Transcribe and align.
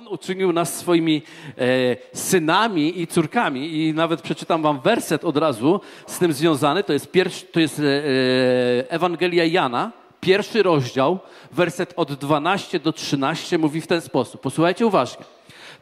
On 0.00 0.08
uczynił 0.08 0.52
nas 0.52 0.78
swoimi 0.78 1.22
e, 1.58 1.96
synami 2.12 3.00
i 3.00 3.06
córkami. 3.06 3.76
I 3.76 3.94
nawet 3.94 4.22
przeczytam 4.22 4.62
wam 4.62 4.80
werset 4.80 5.24
od 5.24 5.36
razu 5.36 5.80
z 6.06 6.18
tym 6.18 6.32
związany. 6.32 6.84
To 6.84 6.92
jest, 6.92 7.10
pierwszy, 7.10 7.46
to 7.46 7.60
jest 7.60 7.78
e, 7.78 7.82
e 7.82 8.90
Ewangelia 8.90 9.44
Jana, 9.44 9.92
pierwszy 10.20 10.62
rozdział, 10.62 11.18
werset 11.52 11.92
od 11.96 12.12
12 12.12 12.80
do 12.80 12.92
13 12.92 13.58
mówi 13.58 13.80
w 13.80 13.86
ten 13.86 14.00
sposób. 14.00 14.40
Posłuchajcie 14.40 14.86
uważnie. 14.86 15.24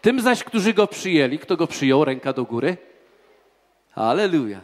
Tym 0.00 0.20
zaś, 0.20 0.44
którzy 0.44 0.74
go 0.74 0.86
przyjęli, 0.86 1.38
kto 1.38 1.56
go 1.56 1.66
przyjął, 1.66 2.04
ręka 2.04 2.32
do 2.32 2.44
góry. 2.44 2.76
Aleluja. 3.94 4.60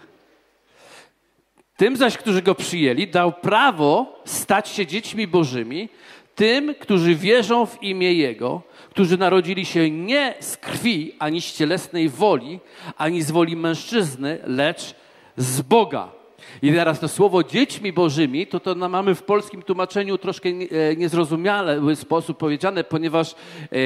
Tym 1.77 1.97
zaś, 1.97 2.17
którzy 2.17 2.43
go 2.43 2.55
przyjęli, 2.55 3.09
dał 3.09 3.33
prawo 3.33 4.21
stać 4.25 4.69
się 4.69 4.87
dziećmi 4.87 5.27
bożymi, 5.27 5.89
tym, 6.35 6.75
którzy 6.75 7.15
wierzą 7.15 7.67
w 7.67 7.83
imię 7.83 8.13
Jego, 8.13 8.63
którzy 8.91 9.19
narodzili 9.19 9.67
się 9.67 9.91
nie 9.91 10.35
z 10.41 10.57
krwi, 10.57 11.13
ani 11.19 11.41
z 11.41 11.53
cielesnej 11.53 12.09
woli, 12.09 12.61
ani 12.99 13.23
z 13.23 13.31
woli 13.31 13.57
mężczyzny, 13.57 14.39
lecz 14.45 14.95
z 15.37 15.63
Boga. 15.63 16.24
I 16.63 16.73
teraz 16.73 17.01
to 17.01 17.09
słowo 17.09 17.45
dziećmi 17.45 17.93
bożymi, 17.93 18.47
to 18.47 18.61
to 18.61 18.75
mamy 18.75 19.15
w 19.15 19.23
polskim 19.23 19.63
tłumaczeniu 19.63 20.19
troszkę 20.19 20.49
e, 20.49 20.97
niezrozumiały 20.97 21.97
sposób 21.97 22.39
powiedziane, 22.39 22.85
ponieważ 22.85 23.33
e, 23.33 23.77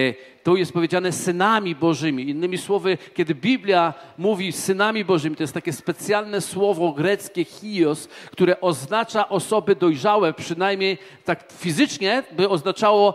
to 0.42 0.56
jest 0.56 0.72
powiedziane 0.72 1.12
synami 1.12 1.74
bożymi. 1.74 2.28
Innymi 2.28 2.58
słowy, 2.58 2.98
kiedy 3.14 3.34
Biblia 3.34 3.94
mówi 4.18 4.52
synami 4.52 5.04
bożymi, 5.04 5.36
to 5.36 5.42
jest 5.42 5.54
takie 5.54 5.72
specjalne 5.72 6.40
słowo 6.40 6.92
greckie 6.92 7.44
hios, 7.44 8.08
które 8.30 8.60
oznacza 8.60 9.28
osoby 9.28 9.76
dojrzałe, 9.76 10.32
przynajmniej 10.32 10.98
tak 11.24 11.44
fizycznie 11.58 12.22
by 12.32 12.48
oznaczało 12.48 13.14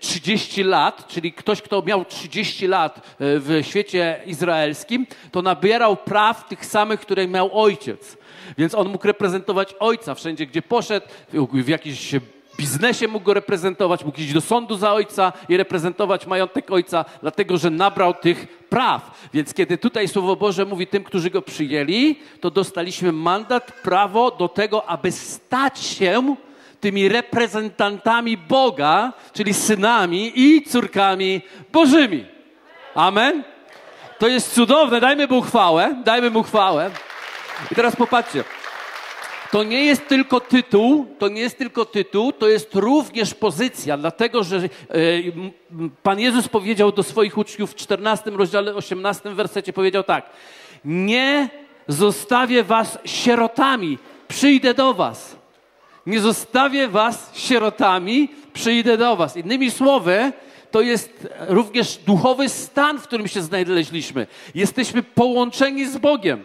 30 0.00 0.60
e, 0.60 0.64
lat, 0.64 1.08
czyli 1.08 1.32
ktoś, 1.32 1.62
kto 1.62 1.82
miał 1.82 2.04
30 2.04 2.66
lat 2.66 3.16
w 3.20 3.58
świecie 3.62 4.20
izraelskim, 4.26 5.06
to 5.32 5.42
nabierał 5.42 5.96
praw 5.96 6.48
tych 6.48 6.66
samych, 6.66 7.00
które 7.00 7.28
miał 7.28 7.62
ojciec. 7.62 8.18
Więc 8.58 8.74
on 8.74 8.88
mógł 8.88 9.06
reprezentować 9.06 9.74
ojca 9.80 10.14
wszędzie, 10.14 10.46
gdzie 10.46 10.62
poszedł, 10.62 11.06
w 11.52 11.68
jakimś 11.68 12.14
biznesie 12.58 13.08
mógł 13.08 13.24
go 13.24 13.34
reprezentować, 13.34 14.04
mógł 14.04 14.20
iść 14.20 14.32
do 14.32 14.40
sądu 14.40 14.76
za 14.76 14.92
ojca 14.92 15.32
i 15.48 15.56
reprezentować 15.56 16.26
majątek 16.26 16.70
ojca, 16.70 17.04
dlatego 17.22 17.58
że 17.58 17.70
nabrał 17.70 18.14
tych 18.14 18.46
praw. 18.68 19.28
Więc 19.34 19.54
kiedy 19.54 19.78
tutaj 19.78 20.08
Słowo 20.08 20.36
Boże 20.36 20.64
mówi 20.64 20.86
tym, 20.86 21.04
którzy 21.04 21.30
go 21.30 21.42
przyjęli, 21.42 22.16
to 22.40 22.50
dostaliśmy 22.50 23.12
mandat, 23.12 23.72
prawo 23.82 24.30
do 24.30 24.48
tego, 24.48 24.88
aby 24.88 25.12
stać 25.12 25.78
się 25.78 26.36
tymi 26.80 27.08
reprezentantami 27.08 28.36
Boga, 28.36 29.12
czyli 29.32 29.54
synami 29.54 30.32
i 30.34 30.62
córkami 30.62 31.40
Bożymi. 31.72 32.24
Amen? 32.94 33.42
To 34.18 34.28
jest 34.28 34.54
cudowne. 34.54 35.00
Dajmy 35.00 35.26
mu 35.26 35.42
chwałę. 35.42 36.02
Dajmy 36.04 36.30
mu 36.30 36.42
chwałę. 36.42 36.90
I 37.72 37.74
teraz 37.74 37.96
popatrzcie. 37.96 38.44
To 39.50 39.62
nie 39.62 39.84
jest 39.84 40.08
tylko 40.08 40.40
tytuł, 40.40 41.06
to 41.18 41.28
nie 41.28 41.40
jest 41.40 41.58
tylko 41.58 41.84
tytuł, 41.84 42.32
to 42.32 42.48
jest 42.48 42.74
również 42.74 43.34
pozycja, 43.34 43.96
dlatego 43.96 44.44
że 44.44 44.56
e, 44.56 44.68
Pan 46.02 46.20
Jezus 46.20 46.48
powiedział 46.48 46.92
do 46.92 47.02
swoich 47.02 47.38
uczniów 47.38 47.72
w 47.72 47.74
14 47.74 48.30
rozdziale 48.30 48.74
18 48.74 49.34
wersecie 49.34 49.72
powiedział 49.72 50.02
tak: 50.02 50.30
Nie 50.84 51.48
zostawię 51.88 52.64
was 52.64 52.98
sierotami, 53.04 53.98
przyjdę 54.28 54.74
do 54.74 54.94
was. 54.94 55.36
Nie 56.06 56.20
zostawię 56.20 56.88
was 56.88 57.30
sierotami, 57.34 58.28
przyjdę 58.52 58.96
do 58.96 59.16
was. 59.16 59.36
Innymi 59.36 59.70
słowy, 59.70 60.32
to 60.70 60.80
jest 60.80 61.28
również 61.48 61.96
duchowy 61.96 62.48
stan, 62.48 62.98
w 62.98 63.02
którym 63.02 63.28
się 63.28 63.42
znaleźliśmy. 63.42 64.26
Jesteśmy 64.54 65.02
połączeni 65.02 65.86
z 65.86 65.98
Bogiem. 65.98 66.44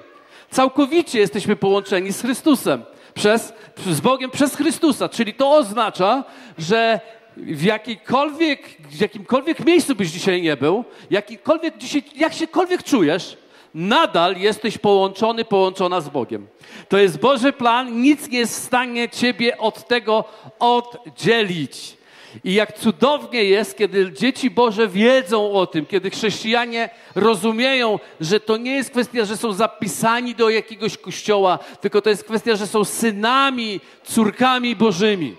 Całkowicie 0.54 1.20
jesteśmy 1.20 1.56
połączeni 1.56 2.14
z 2.14 2.22
Chrystusem. 2.22 2.84
Przez, 3.14 3.54
z 3.88 4.02
Bogiem 4.02 4.32
przez 4.32 4.56
Chrystusa. 4.56 5.10
Czyli 5.10 5.34
to 5.34 5.52
oznacza, 5.52 6.24
że 6.58 7.00
w, 7.38 7.64
jakikolwiek, 7.64 8.62
w 8.80 9.02
jakimkolwiek 9.02 9.66
miejscu 9.66 9.96
byś 9.96 10.12
dzisiaj 10.12 10.42
nie 10.42 10.58
był, 10.58 10.86
jakikolwiek 11.10 11.78
dzisiaj, 11.78 12.04
jak 12.16 12.34
siekolwiek 12.34 12.84
czujesz, 12.84 13.38
nadal 13.74 14.38
jesteś 14.38 14.78
połączony, 14.78 15.46
połączona 15.46 16.02
z 16.02 16.10
Bogiem. 16.10 16.48
To 16.90 16.98
jest 16.98 17.20
Boży 17.20 17.54
plan, 17.54 18.02
nic 18.02 18.30
nie 18.30 18.40
jest 18.40 18.60
w 18.60 18.64
stanie 18.64 19.10
ciebie 19.10 19.58
od 19.58 19.88
tego 19.88 20.24
oddzielić. 20.60 21.98
I 22.44 22.54
jak 22.54 22.80
cudownie 22.80 23.44
jest, 23.44 23.78
kiedy 23.78 24.12
dzieci 24.12 24.50
Boże 24.50 24.88
wiedzą 24.88 25.52
o 25.52 25.68
tym, 25.68 25.86
kiedy 25.86 26.10
chrześcijanie 26.10 26.90
rozumieją, 27.16 28.00
że 28.22 28.40
to 28.40 28.58
nie 28.58 28.72
jest 28.76 28.92
kwestia, 28.92 29.26
że 29.26 29.38
są 29.38 29.54
zapisani 29.54 30.36
do 30.36 30.50
jakiegoś 30.50 30.98
kościoła, 30.98 31.60
tylko 31.82 32.02
to 32.02 32.10
jest 32.10 32.24
kwestia, 32.24 32.56
że 32.56 32.68
są 32.68 32.86
synami, 32.86 33.80
córkami 34.04 34.76
Bożymi. 34.76 35.36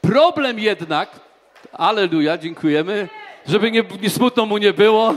Problem 0.00 0.58
jednak, 0.58 1.20
aleluja, 1.72 2.38
dziękujemy, 2.38 3.08
żeby 3.46 3.70
nie, 3.70 3.84
nie 4.02 4.10
smutno 4.10 4.46
mu 4.46 4.58
nie 4.58 4.72
było. 4.72 5.14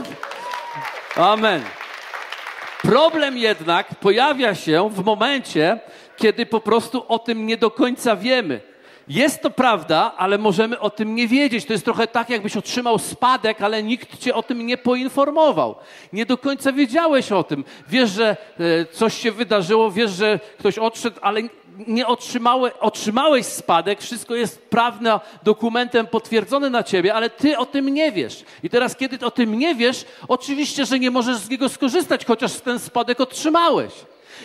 Amen. 1.16 1.62
Problem 2.82 3.38
jednak 3.38 3.94
pojawia 3.94 4.54
się 4.54 4.90
w 4.90 5.04
momencie, 5.04 5.78
kiedy 6.16 6.46
po 6.46 6.60
prostu 6.60 7.04
o 7.08 7.18
tym 7.18 7.46
nie 7.46 7.56
do 7.56 7.70
końca 7.70 8.16
wiemy. 8.16 8.60
Jest 9.08 9.42
to 9.42 9.50
prawda, 9.50 10.14
ale 10.16 10.38
możemy 10.38 10.80
o 10.80 10.90
tym 10.90 11.14
nie 11.14 11.28
wiedzieć. 11.28 11.64
To 11.64 11.72
jest 11.72 11.84
trochę 11.84 12.06
tak, 12.06 12.30
jakbyś 12.30 12.56
otrzymał 12.56 12.98
spadek, 12.98 13.62
ale 13.62 13.82
nikt 13.82 14.18
cię 14.18 14.34
o 14.34 14.42
tym 14.42 14.66
nie 14.66 14.78
poinformował. 14.78 15.74
Nie 16.12 16.26
do 16.26 16.38
końca 16.38 16.72
wiedziałeś 16.72 17.32
o 17.32 17.44
tym. 17.44 17.64
Wiesz, 17.88 18.10
że 18.10 18.36
e, 18.60 18.84
coś 18.92 19.14
się 19.14 19.32
wydarzyło, 19.32 19.90
wiesz, 19.90 20.10
że 20.10 20.40
ktoś 20.58 20.78
odszedł, 20.78 21.18
ale 21.22 21.42
nie 21.86 22.06
otrzymałeś, 22.06 22.72
otrzymałeś 22.80 23.46
spadek, 23.46 24.00
wszystko 24.00 24.34
jest 24.34 24.62
prawne, 24.62 25.20
dokumentem 25.42 26.06
potwierdzone 26.06 26.70
na 26.70 26.82
ciebie, 26.82 27.14
ale 27.14 27.30
ty 27.30 27.58
o 27.58 27.66
tym 27.66 27.88
nie 27.88 28.12
wiesz. 28.12 28.44
I 28.62 28.70
teraz, 28.70 28.96
kiedy 28.96 29.26
o 29.26 29.30
tym 29.30 29.58
nie 29.58 29.74
wiesz, 29.74 30.04
oczywiście, 30.28 30.86
że 30.86 30.98
nie 30.98 31.10
możesz 31.10 31.36
z 31.36 31.50
niego 31.50 31.68
skorzystać, 31.68 32.24
chociaż 32.24 32.52
ten 32.52 32.78
spadek 32.78 33.20
otrzymałeś. 33.20 33.92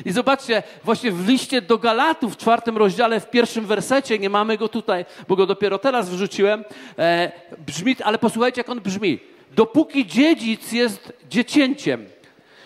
I 0.05 0.11
zobaczcie, 0.11 0.63
właśnie 0.83 1.11
w 1.11 1.27
liście 1.27 1.61
do 1.61 1.77
Galatów 1.77 2.33
w 2.33 2.37
czwartym 2.37 2.77
rozdziale, 2.77 3.19
w 3.19 3.29
pierwszym 3.29 3.65
wersecie, 3.65 4.19
nie 4.19 4.29
mamy 4.29 4.57
go 4.57 4.67
tutaj, 4.67 5.05
bo 5.27 5.35
go 5.35 5.45
dopiero 5.45 5.79
teraz 5.79 6.09
wrzuciłem, 6.09 6.63
e, 6.99 7.31
brzmi, 7.67 7.95
ale 8.03 8.17
posłuchajcie, 8.17 8.59
jak 8.59 8.69
on 8.69 8.81
brzmi. 8.81 9.19
Dopóki 9.55 10.05
dziedzic 10.05 10.71
jest 10.71 11.13
dziecięciem, 11.29 12.05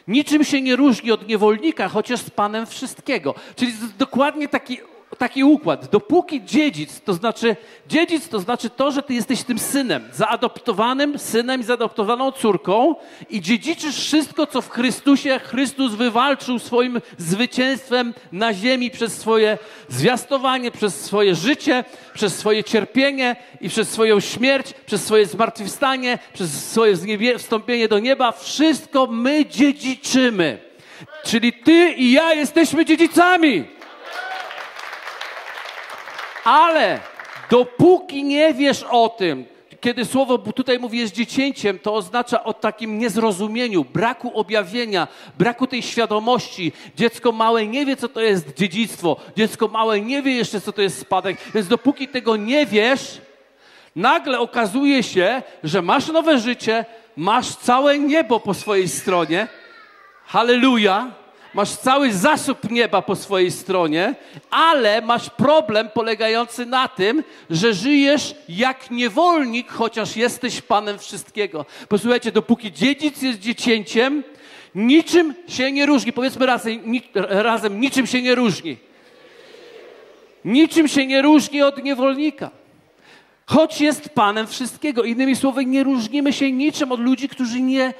niczym 0.07 0.43
się 0.43 0.61
nie 0.61 0.75
różni 0.75 1.11
od 1.11 1.27
niewolnika, 1.27 1.87
chociaż 1.87 2.19
z 2.19 2.29
Panem 2.29 2.65
wszystkiego. 2.65 3.35
Czyli 3.55 3.73
dokładnie 3.97 4.47
taki 4.47 4.79
taki 5.17 5.43
układ. 5.43 5.89
Dopóki 5.89 6.45
dziedzic, 6.45 7.01
to 7.01 7.13
znaczy, 7.13 7.55
dziedzic 7.87 8.29
to 8.29 8.39
znaczy 8.39 8.69
to, 8.69 8.91
że 8.91 9.03
ty 9.03 9.13
jesteś 9.13 9.43
tym 9.43 9.59
synem, 9.59 10.09
zaadoptowanym 10.13 11.19
synem 11.19 11.61
i 11.61 11.63
zaadoptowaną 11.63 12.31
córką 12.31 12.95
i 13.29 13.41
dziedziczysz 13.41 13.95
wszystko, 13.95 14.47
co 14.47 14.61
w 14.61 14.69
Chrystusie 14.69 15.39
Chrystus 15.39 15.93
wywalczył 15.93 16.59
swoim 16.59 17.01
zwycięstwem 17.17 18.13
na 18.31 18.53
ziemi 18.53 18.91
przez 18.91 19.17
swoje 19.17 19.57
zwiastowanie, 19.89 20.71
przez 20.71 21.01
swoje 21.01 21.35
życie, 21.35 21.83
przez 22.13 22.35
swoje 22.35 22.63
cierpienie 22.63 23.35
i 23.61 23.69
przez 23.69 23.89
swoją 23.89 24.19
śmierć, 24.19 24.73
przez 24.85 25.05
swoje 25.05 25.25
zmartwychwstanie, 25.25 26.19
przez 26.33 26.71
swoje 26.71 26.95
wstąpienie 27.37 27.87
do 27.87 27.99
nieba. 27.99 28.31
Wszystko 28.31 29.07
my 29.07 29.45
dziedziczymy. 29.45 30.57
Czyli 31.23 31.53
ty 31.53 31.93
i 31.97 32.11
ja 32.11 32.33
jesteśmy 32.33 32.85
dziedzicami. 32.85 33.75
Ale 36.45 37.00
dopóki 37.50 38.23
nie 38.23 38.53
wiesz 38.53 38.83
o 38.83 39.09
tym, 39.09 39.45
kiedy 39.81 40.06
słowo 40.06 40.38
tutaj 40.38 40.79
mówi 40.79 41.00
jest 41.00 41.13
dziecięciem, 41.13 41.79
to 41.79 41.94
oznacza 41.94 42.44
o 42.44 42.53
takim 42.53 42.99
niezrozumieniu, 42.99 43.85
braku 43.85 44.40
objawienia, 44.40 45.08
braku 45.37 45.67
tej 45.67 45.81
świadomości. 45.81 46.72
Dziecko 46.96 47.31
małe 47.31 47.67
nie 47.67 47.85
wie, 47.85 47.96
co 47.96 48.09
to 48.09 48.22
jest 48.22 48.53
dziedzictwo. 48.53 49.17
Dziecko 49.37 49.67
małe 49.67 50.02
nie 50.02 50.22
wie 50.22 50.31
jeszcze, 50.31 50.61
co 50.61 50.72
to 50.72 50.81
jest 50.81 50.99
spadek. 50.99 51.37
Więc 51.53 51.67
dopóki 51.67 52.08
tego 52.08 52.35
nie 52.35 52.66
wiesz, 52.66 53.22
nagle 53.96 54.40
okazuje 54.40 55.03
się, 55.03 55.43
że 55.64 55.81
masz 55.81 56.08
nowe 56.08 56.40
życie, 56.40 56.85
masz 57.17 57.55
całe 57.55 57.99
niebo 57.99 58.40
po 58.40 58.53
swojej 58.53 58.90
stronie. 58.90 59.47
Halleluja! 60.25 61.24
Masz 61.55 61.72
cały 61.72 62.13
zasób 62.13 62.72
nieba 62.72 63.02
po 63.02 63.16
swojej 63.16 63.52
stronie, 63.52 64.16
ale 64.49 65.02
masz 65.02 65.29
problem 65.29 65.90
polegający 65.93 66.66
na 66.66 66.87
tym, 66.87 67.23
że 67.49 67.73
żyjesz 67.73 68.35
jak 68.49 68.91
niewolnik, 68.91 69.72
chociaż 69.72 70.16
jesteś 70.16 70.61
panem 70.61 70.99
wszystkiego. 70.99 71.66
Posłuchajcie, 71.90 72.31
dopóki 72.31 72.72
dziedzic 72.72 73.22
jest 73.22 73.40
dziecięciem, 73.40 74.23
niczym 74.75 75.34
się 75.47 75.72
nie 75.72 75.85
różni. 75.85 76.13
Powiedzmy 76.13 76.46
razem, 76.46 76.84
razem 77.16 77.81
niczym 77.81 78.07
się 78.07 78.22
nie 78.22 78.35
różni. 78.35 78.78
Niczym 80.46 80.87
się 80.87 81.05
nie 81.05 81.22
różni 81.22 81.61
od 81.61 81.84
niewolnika. 81.84 82.52
Choć 83.46 83.81
jest 83.81 84.09
Panem 84.09 84.47
wszystkiego. 84.47 85.03
Innymi 85.03 85.35
słowy, 85.35 85.66
nie 85.66 85.84
różnimy 85.84 86.34
się 86.34 86.52
niczym 86.52 86.91
od 86.91 86.99
ludzi, 86.99 87.29
którzy 87.29 87.61
nie 87.61 87.93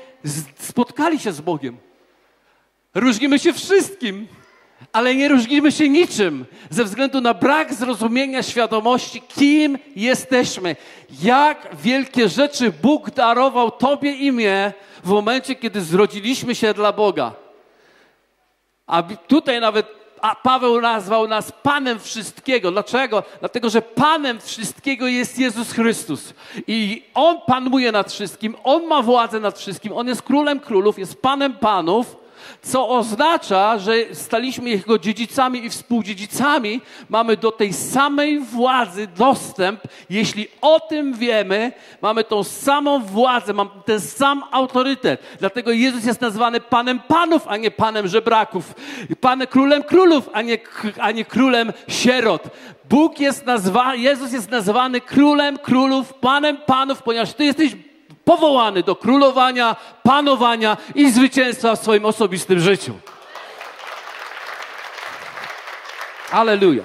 spotkali 0.60 1.20
się 1.20 1.32
z 1.32 1.42
Bogiem. 1.42 1.78
Różnimy 2.96 3.40
się 3.40 3.54
wszystkim, 3.54 4.28
ale 4.94 5.16
nie 5.16 5.28
różnimy 5.28 5.72
się 5.72 5.90
niczym 5.90 6.46
ze 6.70 6.84
względu 6.84 7.22
na 7.22 7.34
brak 7.34 7.74
zrozumienia 7.74 8.44
świadomości, 8.44 9.22
kim 9.22 9.78
jesteśmy, 9.96 10.76
jak 11.24 11.68
wielkie 11.76 12.30
rzeczy 12.30 12.74
Bóg 12.82 13.12
darował 13.12 13.72
Tobie 13.72 14.12
i 14.12 14.32
mnie 14.32 14.74
w 15.04 15.10
momencie, 15.10 15.56
kiedy 15.56 15.82
zrodziliśmy 15.82 16.56
się 16.56 16.74
dla 16.74 16.94
Boga. 16.94 17.34
A 18.88 19.04
tutaj 19.04 19.62
nawet 19.62 19.88
Paweł 20.44 20.82
nazwał 20.82 21.28
nas 21.28 21.52
Panem 21.64 22.00
wszystkiego. 22.00 22.72
Dlaczego? 22.72 23.24
Dlatego, 23.40 23.70
że 23.70 23.82
Panem 23.82 24.40
wszystkiego 24.42 25.08
jest 25.08 25.40
Jezus 25.40 25.72
Chrystus. 25.72 26.34
I 26.68 27.04
On 27.14 27.38
panuje 27.48 27.92
nad 27.92 28.12
wszystkim, 28.12 28.56
On 28.64 28.86
ma 28.86 29.02
władzę 29.02 29.40
nad 29.40 29.60
wszystkim, 29.60 29.94
On 29.94 30.08
jest 30.08 30.22
królem 30.22 30.60
królów, 30.60 31.00
jest 31.00 31.22
Panem 31.22 31.54
panów 31.54 32.25
co 32.66 32.90
oznacza, 32.90 33.80
że 33.80 33.94
staliśmy 34.14 34.70
Jego 34.70 35.00
dziedzicami 35.00 35.66
i 35.66 35.70
współdziedzicami, 35.70 36.82
mamy 37.10 37.38
do 37.38 37.52
tej 37.52 37.74
samej 37.74 38.40
władzy 38.40 39.08
dostęp. 39.08 39.82
Jeśli 40.10 40.48
o 40.62 40.80
tym 40.80 41.14
wiemy, 41.14 41.72
mamy 42.02 42.24
tą 42.24 42.44
samą 42.44 43.00
władzę, 43.00 43.54
mamy 43.54 43.70
ten 43.86 44.02
sam 44.02 44.44
autorytet. 44.52 45.22
Dlatego 45.40 45.72
Jezus 45.72 46.06
jest 46.06 46.22
nazwany 46.22 46.60
Panem 46.60 47.00
Panów, 47.00 47.48
a 47.48 47.58
nie 47.58 47.72
Panem 47.72 48.08
Żebraków. 48.08 48.74
Panem 49.22 49.48
Królem 49.48 49.84
Królów, 49.84 50.30
a 50.34 50.42
nie, 50.42 50.58
a 51.00 51.12
nie 51.12 51.26
Królem 51.26 51.74
Sierot. 51.88 52.44
Bóg 52.90 53.20
jest 53.20 53.46
nazwany, 53.46 53.98
Jezus 53.98 54.32
jest 54.32 54.52
nazwany 54.52 55.02
Królem 55.02 55.58
Królów, 55.58 56.14
Panem 56.14 56.58
Panów, 56.58 57.04
ponieważ 57.04 57.34
Ty 57.34 57.46
jesteś 57.46 57.76
powołany 58.26 58.84
do 58.84 58.96
królowania, 58.96 59.76
panowania 60.04 60.78
i 60.96 61.12
zwycięstwa 61.12 61.76
w 61.76 61.80
swoim 61.80 62.06
osobistym 62.06 62.60
życiu. 62.60 62.94
Aleluja. 66.32 66.84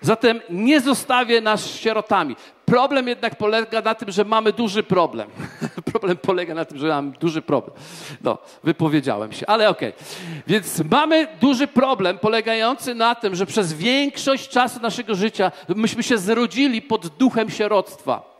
Zatem 0.00 0.40
nie 0.50 0.80
zostawię 0.80 1.40
nas 1.40 1.66
sierotami. 1.66 2.36
Problem 2.64 3.08
jednak 3.08 3.36
polega 3.36 3.80
na 3.80 3.94
tym, 3.94 4.10
że 4.10 4.24
mamy 4.24 4.52
duży 4.52 4.82
problem. 4.82 5.28
problem 5.92 6.16
polega 6.16 6.54
na 6.54 6.64
tym, 6.64 6.78
że 6.78 6.88
mamy 6.88 7.12
duży 7.20 7.42
problem. 7.42 7.76
No, 8.22 8.38
wypowiedziałem 8.64 9.32
się, 9.32 9.46
ale 9.46 9.68
okej. 9.68 9.88
Okay. 9.88 10.04
Więc 10.46 10.82
mamy 10.90 11.28
duży 11.40 11.66
problem 11.66 12.18
polegający 12.18 12.94
na 12.94 13.14
tym, 13.14 13.34
że 13.34 13.46
przez 13.46 13.72
większość 13.72 14.48
czasu 14.48 14.80
naszego 14.80 15.14
życia 15.14 15.52
myśmy 15.68 16.02
się 16.02 16.18
zrodzili 16.18 16.82
pod 16.82 17.06
duchem 17.06 17.50
sieroctwa. 17.50 18.31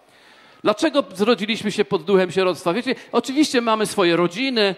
Dlaczego 0.63 1.05
zrodziliśmy 1.15 1.73
się 1.73 1.85
pod 1.85 2.03
duchem 2.03 2.31
sieroctwa? 2.31 2.73
Wiecie, 2.73 2.95
oczywiście 3.13 3.61
mamy 3.61 3.87
swoje 3.87 4.17
rodziny, 4.17 4.75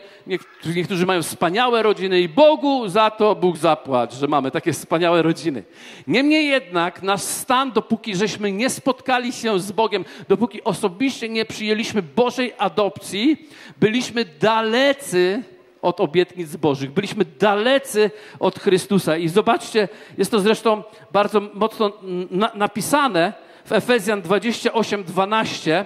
niektórzy 0.74 1.06
mają 1.06 1.22
wspaniałe 1.22 1.82
rodziny 1.82 2.20
i 2.20 2.28
Bogu 2.28 2.88
za 2.88 3.10
to 3.10 3.34
Bóg 3.34 3.56
zapłać, 3.56 4.12
że 4.12 4.28
mamy 4.28 4.50
takie 4.50 4.72
wspaniałe 4.72 5.22
rodziny. 5.22 5.62
Niemniej 6.06 6.48
jednak 6.48 7.02
nasz 7.02 7.22
stan, 7.22 7.72
dopóki 7.72 8.16
żeśmy 8.16 8.52
nie 8.52 8.70
spotkali 8.70 9.32
się 9.32 9.60
z 9.60 9.72
Bogiem, 9.72 10.04
dopóki 10.28 10.64
osobiście 10.64 11.28
nie 11.28 11.44
przyjęliśmy 11.44 12.02
Bożej 12.02 12.52
adopcji, 12.58 13.48
byliśmy 13.80 14.24
dalecy 14.24 15.42
od 15.82 16.00
obietnic 16.00 16.56
Bożych. 16.56 16.92
Byliśmy 16.92 17.24
dalecy 17.24 18.10
od 18.40 18.58
Chrystusa. 18.58 19.16
I 19.16 19.28
zobaczcie, 19.28 19.88
jest 20.18 20.30
to 20.30 20.40
zresztą 20.40 20.82
bardzo 21.12 21.40
mocno 21.54 21.92
na, 22.30 22.50
napisane, 22.54 23.32
w 23.64 23.72
Efezjan 23.72 24.22
28, 24.22 25.04
12. 25.04 25.84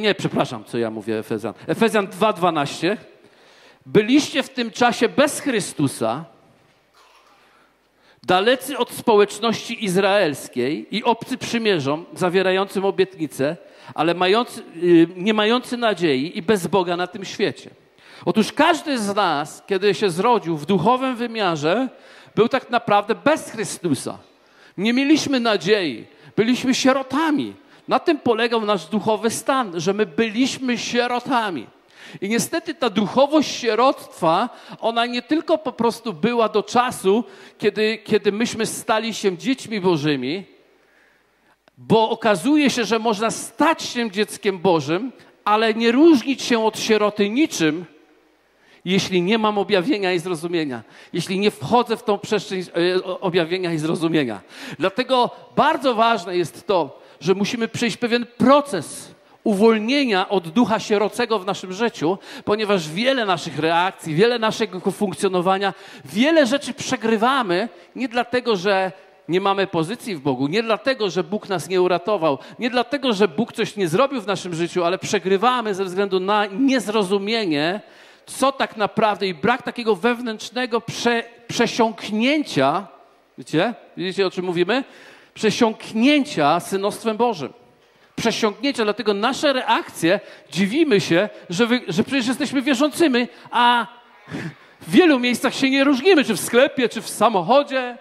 Nie, 0.00 0.14
przepraszam, 0.14 0.64
co 0.64 0.78
ja 0.78 0.90
mówię 0.90 1.18
Efezjan. 1.18 1.54
Efezjan 1.66 2.06
2, 2.06 2.32
12. 2.32 2.96
Byliście 3.86 4.42
w 4.42 4.48
tym 4.48 4.70
czasie 4.70 5.08
bez 5.08 5.40
Chrystusa, 5.40 6.24
dalecy 8.22 8.78
od 8.78 8.90
społeczności 8.90 9.84
izraelskiej 9.84 10.96
i 10.96 11.04
obcy 11.04 11.38
przymierzom 11.38 12.06
zawierającym 12.14 12.84
obietnice, 12.84 13.56
ale 13.94 14.14
mający, 14.14 14.62
y, 14.76 15.08
nie 15.16 15.34
mający 15.34 15.76
nadziei 15.76 16.38
i 16.38 16.42
bez 16.42 16.66
Boga 16.66 16.96
na 16.96 17.06
tym 17.06 17.24
świecie. 17.24 17.70
Otóż 18.24 18.52
każdy 18.52 18.98
z 18.98 19.14
nas, 19.14 19.62
kiedy 19.66 19.94
się 19.94 20.10
zrodził 20.10 20.56
w 20.56 20.66
duchowym 20.66 21.16
wymiarze, 21.16 21.88
był 22.34 22.48
tak 22.48 22.70
naprawdę 22.70 23.14
bez 23.14 23.50
Chrystusa. 23.50 24.18
Nie 24.78 24.92
mieliśmy 24.92 25.40
nadziei, 25.40 26.06
byliśmy 26.36 26.74
sierotami. 26.74 27.54
Na 27.88 27.98
tym 27.98 28.18
polegał 28.18 28.64
nasz 28.64 28.86
duchowy 28.86 29.30
stan, 29.30 29.80
że 29.80 29.92
my 29.92 30.06
byliśmy 30.06 30.78
sierotami. 30.78 31.66
I 32.20 32.28
niestety 32.28 32.74
ta 32.74 32.90
duchowość 32.90 33.50
sierotstwa, 33.50 34.48
ona 34.80 35.06
nie 35.06 35.22
tylko 35.22 35.58
po 35.58 35.72
prostu 35.72 36.12
była 36.12 36.48
do 36.48 36.62
czasu, 36.62 37.24
kiedy, 37.58 37.98
kiedy 38.04 38.32
myśmy 38.32 38.66
stali 38.66 39.14
się 39.14 39.38
dziećmi 39.38 39.80
Bożymi, 39.80 40.44
bo 41.78 42.10
okazuje 42.10 42.70
się, 42.70 42.84
że 42.84 42.98
można 42.98 43.30
stać 43.30 43.82
się 43.82 44.10
dzieckiem 44.10 44.58
Bożym, 44.58 45.12
ale 45.44 45.74
nie 45.74 45.92
różnić 45.92 46.42
się 46.42 46.64
od 46.64 46.78
sieroty 46.78 47.30
niczym, 47.30 47.84
jeśli 48.84 49.22
nie 49.22 49.38
mam 49.38 49.58
objawienia 49.58 50.12
i 50.12 50.18
zrozumienia, 50.18 50.82
jeśli 51.12 51.38
nie 51.38 51.50
wchodzę 51.50 51.96
w 51.96 52.02
tą 52.02 52.18
przestrzeń 52.18 52.60
e, 52.60 53.04
objawienia 53.04 53.72
i 53.72 53.78
zrozumienia. 53.78 54.40
Dlatego 54.78 55.30
bardzo 55.56 55.94
ważne 55.94 56.36
jest 56.36 56.66
to, 56.66 57.00
że 57.20 57.34
musimy 57.34 57.68
przejść 57.68 57.96
pewien 57.96 58.26
proces 58.38 59.14
uwolnienia 59.44 60.28
od 60.28 60.48
ducha 60.48 60.80
sierocego 60.80 61.38
w 61.38 61.46
naszym 61.46 61.72
życiu, 61.72 62.18
ponieważ 62.44 62.88
wiele 62.88 63.26
naszych 63.26 63.58
reakcji, 63.58 64.14
wiele 64.14 64.38
naszego 64.38 64.90
funkcjonowania, 64.90 65.74
wiele 66.04 66.46
rzeczy 66.46 66.74
przegrywamy 66.74 67.68
nie 67.96 68.08
dlatego, 68.08 68.56
że 68.56 68.92
nie 69.28 69.40
mamy 69.40 69.66
pozycji 69.66 70.16
w 70.16 70.20
Bogu, 70.20 70.46
nie 70.46 70.62
dlatego, 70.62 71.10
że 71.10 71.24
Bóg 71.24 71.48
nas 71.48 71.68
nie 71.68 71.82
uratował, 71.82 72.38
nie 72.58 72.70
dlatego, 72.70 73.12
że 73.12 73.28
Bóg 73.28 73.52
coś 73.52 73.76
nie 73.76 73.88
zrobił 73.88 74.20
w 74.20 74.26
naszym 74.26 74.54
życiu, 74.54 74.84
ale 74.84 74.98
przegrywamy 74.98 75.74
ze 75.74 75.84
względu 75.84 76.20
na 76.20 76.46
niezrozumienie 76.46 77.80
co 78.28 78.52
tak 78.52 78.76
naprawdę 78.76 79.26
i 79.26 79.34
brak 79.34 79.62
takiego 79.62 79.96
wewnętrznego 79.96 80.80
prze, 80.80 81.24
przesiąknięcia, 81.48 82.86
wiecie, 83.38 83.74
widzicie 83.96 84.26
o 84.26 84.30
czym 84.30 84.44
mówimy? 84.44 84.84
Przesiąknięcia 85.34 86.60
synostwem 86.60 87.16
Bożym. 87.16 87.52
Przesiąknięcia, 88.16 88.84
dlatego 88.84 89.14
nasze 89.14 89.52
reakcje, 89.52 90.20
dziwimy 90.50 91.00
się, 91.00 91.28
że, 91.50 91.66
wy, 91.66 91.80
że 91.88 92.04
przecież 92.04 92.26
jesteśmy 92.26 92.62
wierzącymi, 92.62 93.28
a 93.50 93.86
w 94.80 94.90
wielu 94.90 95.18
miejscach 95.18 95.54
się 95.54 95.70
nie 95.70 95.84
różnimy, 95.84 96.24
czy 96.24 96.34
w 96.34 96.40
sklepie, 96.40 96.88
czy 96.88 97.02
w 97.02 97.08
samochodzie, 97.08 97.98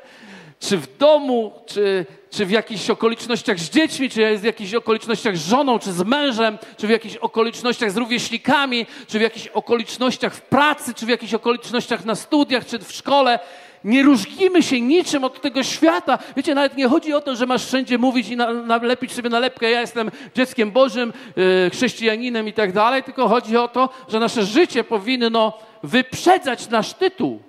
czy 0.60 0.78
w 0.78 0.98
domu, 0.98 1.54
czy, 1.66 2.06
czy 2.30 2.46
w 2.46 2.52
jakichś 2.52 2.90
okolicznościach 2.90 3.60
z 3.60 3.70
dziećmi, 3.70 4.10
czy 4.10 4.38
w 4.38 4.44
jakichś 4.44 4.74
okolicznościach 4.74 5.38
z 5.38 5.50
żoną, 5.50 5.80
czy 5.80 5.92
z 5.94 6.04
mężem, 6.04 6.58
czy 6.78 6.88
w 6.88 6.90
jakichś 6.90 7.16
okolicznościach 7.16 7.92
z 7.92 7.98
rówieśnikami, 7.98 8.86
czy 9.08 9.20
w 9.20 9.22
jakichś 9.22 9.48
okolicznościach 9.48 10.36
w 10.36 10.42
pracy, 10.42 10.94
czy 10.94 11.06
w 11.06 11.10
jakichś 11.10 11.34
okolicznościach 11.34 12.06
na 12.06 12.16
studiach, 12.16 12.66
czy 12.66 12.80
w 12.80 12.92
szkole. 12.92 13.40
Nie 13.84 14.04
różnimy 14.04 14.64
się 14.64 14.82
niczym 14.82 15.24
od 15.24 15.42
tego 15.42 15.64
świata. 15.64 16.20
Wiecie, 16.36 16.56
nawet 16.56 16.78
nie 16.78 16.88
chodzi 16.88 17.14
o 17.14 17.22
to, 17.22 17.36
że 17.36 17.46
masz 17.46 17.66
wszędzie 17.66 17.98
mówić 17.98 18.30
i 18.30 18.36
nalepić 18.36 19.14
sobie 19.14 19.30
nalepkę, 19.30 19.72
ja 19.72 19.82
jestem 19.82 20.12
dzieckiem 20.36 20.72
Bożym, 20.72 21.14
yy, 21.36 21.70
chrześcijaninem 21.74 22.48
i 22.48 22.54
tak 22.54 22.72
dalej, 22.72 23.04
tylko 23.04 23.28
chodzi 23.28 23.58
o 23.58 23.68
to, 23.68 23.90
że 24.08 24.20
nasze 24.20 24.46
życie 24.46 24.84
powinno 24.84 25.54
wyprzedzać 25.84 26.70
nasz 26.70 26.94
tytuł. 26.94 27.47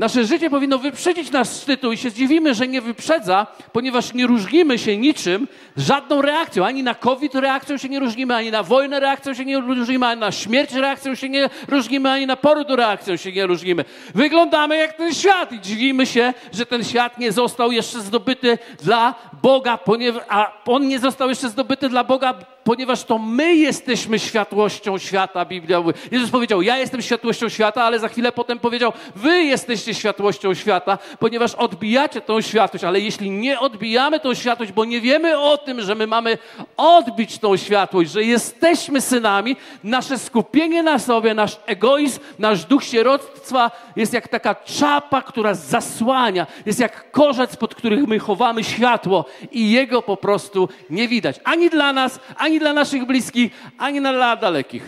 Nasze 0.00 0.24
życie 0.24 0.50
powinno 0.50 0.78
wyprzedzić 0.78 1.30
nasz 1.30 1.48
tytuł 1.48 1.92
i 1.92 1.96
się 1.96 2.10
zdziwimy, 2.10 2.54
że 2.54 2.68
nie 2.68 2.80
wyprzedza, 2.80 3.46
ponieważ 3.72 4.14
nie 4.14 4.26
różnimy 4.26 4.78
się 4.78 4.96
niczym, 4.96 5.48
żadną 5.80 6.22
reakcją. 6.22 6.66
Ani 6.66 6.82
na 6.82 6.94
COVID 6.94 7.34
reakcją 7.34 7.76
się 7.76 7.88
nie 7.88 8.00
różnimy, 8.00 8.34
ani 8.34 8.50
na 8.50 8.62
wojnę 8.62 9.00
reakcją 9.00 9.34
się 9.34 9.44
nie 9.44 9.60
różnimy, 9.60 10.06
ani 10.06 10.20
na 10.20 10.32
śmierć 10.32 10.72
reakcją 10.72 11.14
się 11.14 11.28
nie 11.28 11.50
różnimy, 11.68 12.10
ani 12.10 12.26
na 12.26 12.36
poród 12.36 12.70
reakcją 12.70 13.16
się 13.16 13.32
nie 13.32 13.46
różnimy. 13.46 13.84
Wyglądamy 14.14 14.76
jak 14.76 14.92
ten 14.92 15.14
świat 15.14 15.52
i 15.52 15.60
dziwimy 15.60 16.06
się, 16.06 16.34
że 16.52 16.66
ten 16.66 16.84
świat 16.84 17.18
nie 17.18 17.32
został 17.32 17.72
jeszcze 17.72 18.00
zdobyty 18.00 18.58
dla 18.82 19.14
Boga, 19.42 19.78
ponieważ, 19.78 20.22
a 20.28 20.52
on 20.66 20.88
nie 20.88 20.98
został 20.98 21.28
jeszcze 21.28 21.48
zdobyty 21.48 21.88
dla 21.88 22.04
Boga 22.04 22.34
ponieważ 22.64 23.04
to 23.04 23.18
my 23.18 23.54
jesteśmy 23.54 24.18
światłością 24.18 24.98
świata, 24.98 25.44
Biblia 25.44 25.80
mówi. 25.80 25.92
Jezus 26.10 26.30
powiedział, 26.30 26.62
ja 26.62 26.78
jestem 26.78 27.02
światłością 27.02 27.48
świata, 27.48 27.84
ale 27.84 27.98
za 27.98 28.08
chwilę 28.08 28.32
potem 28.32 28.58
powiedział, 28.58 28.92
wy 29.16 29.42
jesteście 29.42 29.94
światłością 29.94 30.54
świata, 30.54 30.98
ponieważ 31.18 31.54
odbijacie 31.54 32.20
tą 32.20 32.40
światłość, 32.40 32.84
ale 32.84 33.00
jeśli 33.00 33.30
nie 33.30 33.60
odbijamy 33.60 34.20
tą 34.20 34.34
światłość, 34.34 34.72
bo 34.72 34.84
nie 34.84 35.00
wiemy 35.00 35.38
o 35.38 35.58
tym, 35.58 35.69
że 35.78 35.94
my 35.94 36.06
mamy 36.06 36.38
odbić 36.76 37.38
tą 37.38 37.56
światłość, 37.56 38.10
że 38.10 38.24
jesteśmy 38.24 39.00
synami, 39.00 39.56
nasze 39.84 40.18
skupienie 40.18 40.82
na 40.82 40.98
sobie, 40.98 41.34
nasz 41.34 41.60
egoizm, 41.66 42.20
nasz 42.38 42.64
duch 42.64 42.84
sieroctwa 42.84 43.70
jest 43.96 44.12
jak 44.12 44.28
taka 44.28 44.54
czapa, 44.54 45.22
która 45.22 45.54
zasłania, 45.54 46.46
jest 46.66 46.80
jak 46.80 47.10
korzec, 47.10 47.56
pod 47.56 47.74
których 47.74 48.06
my 48.06 48.18
chowamy 48.18 48.64
światło 48.64 49.24
i 49.52 49.70
jego 49.70 50.02
po 50.02 50.16
prostu 50.16 50.68
nie 50.90 51.08
widać. 51.08 51.40
Ani 51.44 51.70
dla 51.70 51.92
nas, 51.92 52.20
ani 52.36 52.58
dla 52.58 52.72
naszych 52.72 53.06
bliskich, 53.06 53.52
ani 53.78 54.00
dla 54.00 54.36
dalekich. 54.36 54.84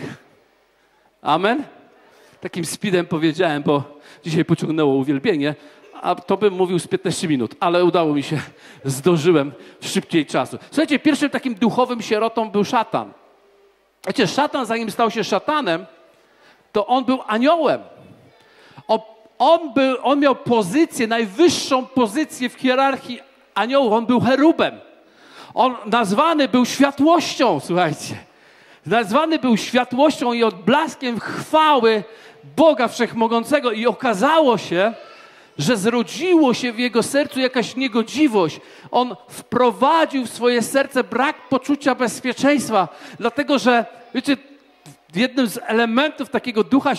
Amen? 1.21 1.63
Takim 2.41 2.65
speedem 2.65 3.05
powiedziałem, 3.05 3.63
bo 3.63 3.99
dzisiaj 4.23 4.45
pociągnęło 4.45 4.95
uwielbienie, 4.95 5.55
a 6.03 6.15
to 6.15 6.37
bym 6.37 6.53
mówił 6.53 6.79
z 6.79 6.87
15 6.87 7.27
minut, 7.27 7.55
ale 7.59 7.85
udało 7.85 8.13
mi 8.13 8.23
się, 8.23 8.39
zdążyłem 8.85 9.51
szybciej 9.81 10.25
czasu. 10.25 10.57
Słuchajcie, 10.71 10.99
pierwszym 10.99 11.29
takim 11.29 11.55
duchowym 11.55 12.01
sierotą 12.01 12.49
był 12.49 12.65
szatan. 12.65 13.13
Wiecie, 14.07 14.27
szatan, 14.27 14.65
zanim 14.65 14.91
stał 14.91 15.11
się 15.11 15.23
szatanem, 15.23 15.85
to 16.71 16.87
on 16.87 17.05
był 17.05 17.19
aniołem. 17.27 17.81
On, 18.87 18.99
on, 19.39 19.73
był, 19.73 19.97
on 20.03 20.19
miał 20.19 20.35
pozycję, 20.35 21.07
najwyższą 21.07 21.85
pozycję 21.85 22.49
w 22.49 22.53
hierarchii 22.53 23.19
aniołów. 23.55 23.93
On 23.93 24.05
był 24.05 24.19
cherubem. 24.19 24.79
On 25.53 25.75
nazwany 25.85 26.47
był 26.47 26.65
światłością, 26.65 27.59
słuchajcie. 27.59 28.15
Nazwany 28.85 29.39
był 29.39 29.57
światłością 29.57 30.33
i 30.33 30.43
odblaskiem 30.43 31.19
chwały 31.19 32.03
Boga 32.55 32.87
Wszechmogącego. 32.87 33.71
I 33.71 33.85
okazało 33.85 34.57
się, 34.57 34.93
że 35.57 35.77
zrodziło 35.77 36.53
się 36.53 36.71
w 36.71 36.79
jego 36.79 37.03
sercu 37.03 37.39
jakaś 37.39 37.75
niegodziwość. 37.75 38.59
On 38.91 39.15
wprowadził 39.29 40.25
w 40.25 40.29
swoje 40.29 40.61
serce 40.61 41.03
brak 41.03 41.49
poczucia 41.49 41.95
bezpieczeństwa, 41.95 42.87
dlatego 43.19 43.59
że, 43.59 43.85
wiecie, 44.15 44.37
jednym 45.15 45.47
z 45.47 45.59
elementów 45.65 46.29
takiego 46.29 46.63
ducha 46.63 46.93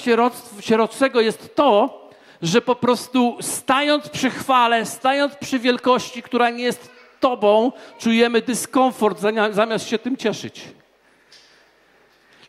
sierocego 0.60 1.20
jest 1.20 1.54
to, 1.54 2.00
że 2.42 2.60
po 2.60 2.76
prostu 2.76 3.36
stając 3.40 4.08
przy 4.08 4.30
chwale, 4.30 4.86
stając 4.86 5.34
przy 5.34 5.58
wielkości, 5.58 6.22
która 6.22 6.50
nie 6.50 6.64
jest 6.64 6.94
Tobą, 7.20 7.72
czujemy 7.98 8.42
dyskomfort 8.42 9.20
zamiast 9.50 9.88
się 9.88 9.98
tym 9.98 10.16
cieszyć. 10.16 10.62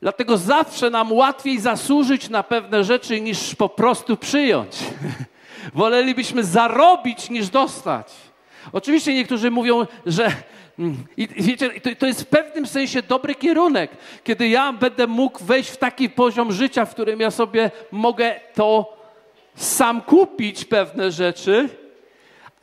Dlatego 0.02 0.38
zawsze 0.38 0.90
nam 0.90 1.12
łatwiej 1.12 1.60
zasłużyć 1.60 2.30
na 2.30 2.44
pewne 2.44 2.84
rzeczy 2.84 3.22
niż 3.22 3.56
po 3.56 3.70
prostu 3.70 4.18
przyjąć. 4.18 4.76
Wolelibyśmy 5.74 6.44
zarobić 6.44 7.30
niż 7.30 7.50
dostać. 7.50 8.12
Oczywiście 8.72 9.14
niektórzy 9.14 9.52
mówią, 9.52 9.86
że 10.06 10.32
mm, 10.80 11.04
i 11.18 11.28
wiecie, 11.28 11.70
to 12.00 12.06
jest 12.06 12.22
w 12.22 12.28
pewnym 12.28 12.68
sensie 12.68 13.02
dobry 13.02 13.36
kierunek, 13.36 13.92
kiedy 14.24 14.48
ja 14.48 14.74
będę 14.74 15.08
mógł 15.08 15.44
wejść 15.44 15.70
w 15.70 15.78
taki 15.78 16.10
poziom 16.10 16.52
życia, 16.52 16.86
w 16.86 16.94
którym 16.94 17.20
ja 17.20 17.32
sobie 17.32 17.72
mogę 17.92 18.36
to 18.54 18.98
sam 19.56 20.02
kupić 20.02 20.66
pewne 20.66 21.12
rzeczy, 21.12 21.70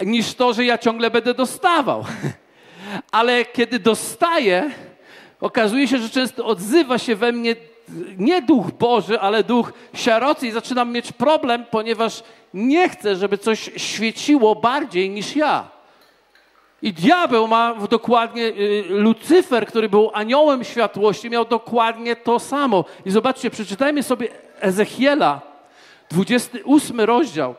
niż 0.01 0.35
to, 0.35 0.53
że 0.53 0.65
ja 0.65 0.79
ciągle 0.79 1.11
będę 1.11 1.35
dostawał. 1.35 2.05
Ale 3.13 3.45
kiedy 3.45 3.79
dostaję, 3.79 4.71
okazuje 5.41 5.89
się, 5.89 5.99
że 5.99 6.11
często 6.11 6.47
odzywa 6.47 6.99
się 6.99 7.17
we 7.17 7.33
mnie 7.33 7.57
nie 8.19 8.43
duch 8.43 8.71
Boży, 8.71 9.21
ale 9.21 9.45
duch 9.45 9.73
sierocy 9.95 10.47
i 10.47 10.51
zaczynam 10.51 10.93
mieć 10.93 11.13
problem, 11.13 11.65
ponieważ 11.71 12.23
nie 12.55 12.89
chcę, 12.89 13.17
żeby 13.17 13.39
coś 13.39 13.71
świeciło 13.77 14.55
bardziej 14.55 15.11
niż 15.11 15.37
ja. 15.37 15.69
I 16.83 16.93
diabeł 16.93 17.49
ma 17.49 17.75
dokładnie, 17.91 18.43
y, 18.43 18.85
Lucyfer, 18.89 19.67
który 19.67 19.89
był 19.89 20.11
aniołem 20.15 20.65
światłości, 20.65 21.31
miał 21.31 21.45
dokładnie 21.45 22.17
to 22.17 22.39
samo. 22.39 22.85
I 23.07 23.11
zobaczcie, 23.11 23.51
przeczytajmy 23.51 24.03
sobie 24.03 24.29
Ezechiela, 24.61 25.41
28 26.11 27.01
rozdział. 27.01 27.55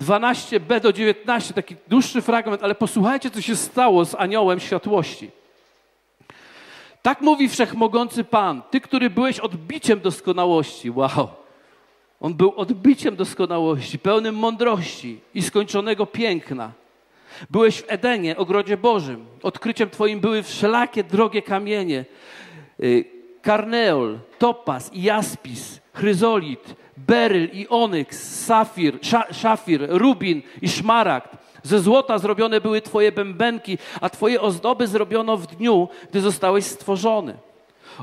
12b 0.00 0.80
do 0.80 0.92
19, 0.92 1.54
taki 1.54 1.76
dłuższy 1.88 2.22
fragment, 2.22 2.62
ale 2.62 2.74
posłuchajcie, 2.74 3.30
co 3.30 3.40
się 3.40 3.56
stało 3.56 4.04
z 4.04 4.14
aniołem 4.14 4.60
światłości. 4.60 5.30
Tak 7.02 7.20
mówi 7.20 7.48
wszechmogący 7.48 8.24
Pan, 8.24 8.62
ty, 8.70 8.80
który 8.80 9.10
byłeś 9.10 9.38
odbiciem 9.38 10.00
doskonałości. 10.00 10.90
Wow. 10.90 11.28
On 12.20 12.34
był 12.34 12.52
odbiciem 12.56 13.16
doskonałości, 13.16 13.98
pełnym 13.98 14.34
mądrości 14.34 15.20
i 15.34 15.42
skończonego 15.42 16.06
piękna. 16.06 16.72
Byłeś 17.50 17.80
w 17.80 17.84
Edenie, 17.88 18.36
ogrodzie 18.36 18.76
Bożym. 18.76 19.26
Odkryciem 19.42 19.90
Twoim 19.90 20.20
były 20.20 20.42
wszelakie 20.42 21.04
drogie 21.04 21.42
kamienie. 21.42 22.04
Y, 22.82 23.04
karneol, 23.42 24.18
topaz, 24.38 24.90
jaspis, 24.94 25.80
chryzolit, 25.92 26.74
beryl 26.96 27.48
i 27.52 27.68
onyks, 27.68 28.44
safir, 28.44 28.98
szafir, 29.30 29.86
rubin 29.88 30.42
i 30.62 30.68
szmaragd. 30.68 31.41
Ze 31.62 31.80
złota 31.80 32.18
zrobione 32.18 32.60
były 32.60 32.80
Twoje 32.80 33.12
bębenki, 33.12 33.78
a 34.00 34.10
Twoje 34.10 34.40
ozdoby 34.40 34.86
zrobiono 34.86 35.36
w 35.36 35.46
dniu, 35.46 35.88
gdy 36.10 36.20
zostałeś 36.20 36.64
stworzony. 36.64 37.34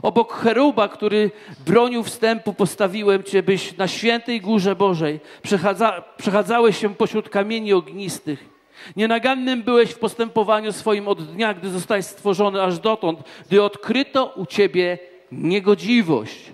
Obok 0.01 0.33
cheruba, 0.33 0.87
który 0.87 1.31
bronił 1.65 2.03
wstępu, 2.03 2.53
postawiłem 2.53 3.23
Cię, 3.23 3.43
byś 3.43 3.77
na 3.77 3.87
świętej 3.87 4.41
górze 4.41 4.75
Bożej 4.75 5.19
przechadza, 5.41 6.03
przechadzałeś 6.17 6.77
się 6.77 6.95
pośród 6.95 7.29
kamieni 7.29 7.73
ognistych. 7.73 8.59
Nienagannym 8.95 9.63
byłeś 9.63 9.91
w 9.91 9.99
postępowaniu 9.99 10.71
swoim 10.71 11.07
od 11.07 11.33
dnia, 11.33 11.53
gdy 11.53 11.69
zostałeś 11.69 12.05
stworzony, 12.05 12.61
aż 12.61 12.79
dotąd, 12.79 13.19
gdy 13.47 13.63
odkryto 13.63 14.25
u 14.25 14.45
Ciebie 14.45 14.97
niegodziwość. 15.31 16.51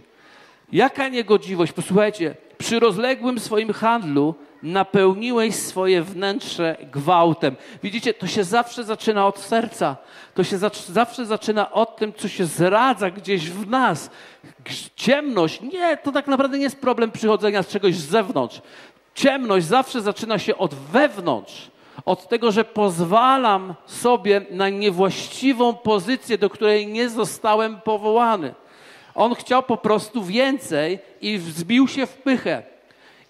Jaka 0.72 1.10
niegodziwość? 1.10 1.72
Posłuchajcie, 1.72 2.36
przy 2.66 2.80
rozległym 2.80 3.40
swoim 3.40 3.74
handlu 3.74 4.36
napełniłeś 4.64 5.56
swoje 5.56 6.04
wnętrze 6.04 6.78
gwałtem. 6.92 7.56
Widzicie, 7.84 8.14
to 8.14 8.28
się 8.28 8.44
zawsze 8.44 8.84
zaczyna 8.84 9.28
od 9.28 9.40
serca. 9.40 9.98
To 10.34 10.44
się 10.44 10.58
zawsze 10.90 11.26
zaczyna 11.26 11.72
od 11.72 11.98
tym, 11.98 12.14
co 12.14 12.28
się 12.28 12.46
zradza 12.46 13.12
gdzieś 13.12 13.50
w 13.50 13.70
nas. 13.70 14.10
Ciemność, 14.96 15.62
nie, 15.62 15.98
to 15.98 16.12
tak 16.12 16.28
naprawdę 16.28 16.58
nie 16.58 16.64
jest 16.64 16.82
problem 16.82 17.12
przychodzenia 17.12 17.64
z 17.64 17.68
czegoś 17.68 17.96
z 17.96 18.10
zewnątrz. 18.10 18.62
Ciemność 19.16 19.66
zawsze 19.66 20.02
zaczyna 20.02 20.40
się 20.40 20.58
od 20.58 20.74
wewnątrz. 20.74 21.72
Od 22.06 22.28
tego, 22.28 22.52
że 22.52 22.64
pozwalam 22.64 23.74
sobie 23.86 24.46
na 24.52 24.70
niewłaściwą 24.70 25.74
pozycję, 25.74 26.38
do 26.38 26.50
której 26.50 26.88
nie 26.88 27.10
zostałem 27.10 27.82
powołany. 27.82 28.54
On 29.16 29.36
chciał 29.36 29.64
po 29.64 29.78
prostu 29.78 30.24
więcej 30.24 31.00
i 31.22 31.38
wzbił 31.38 31.88
się 31.88 32.06
w 32.06 32.14
pychę. 32.14 32.64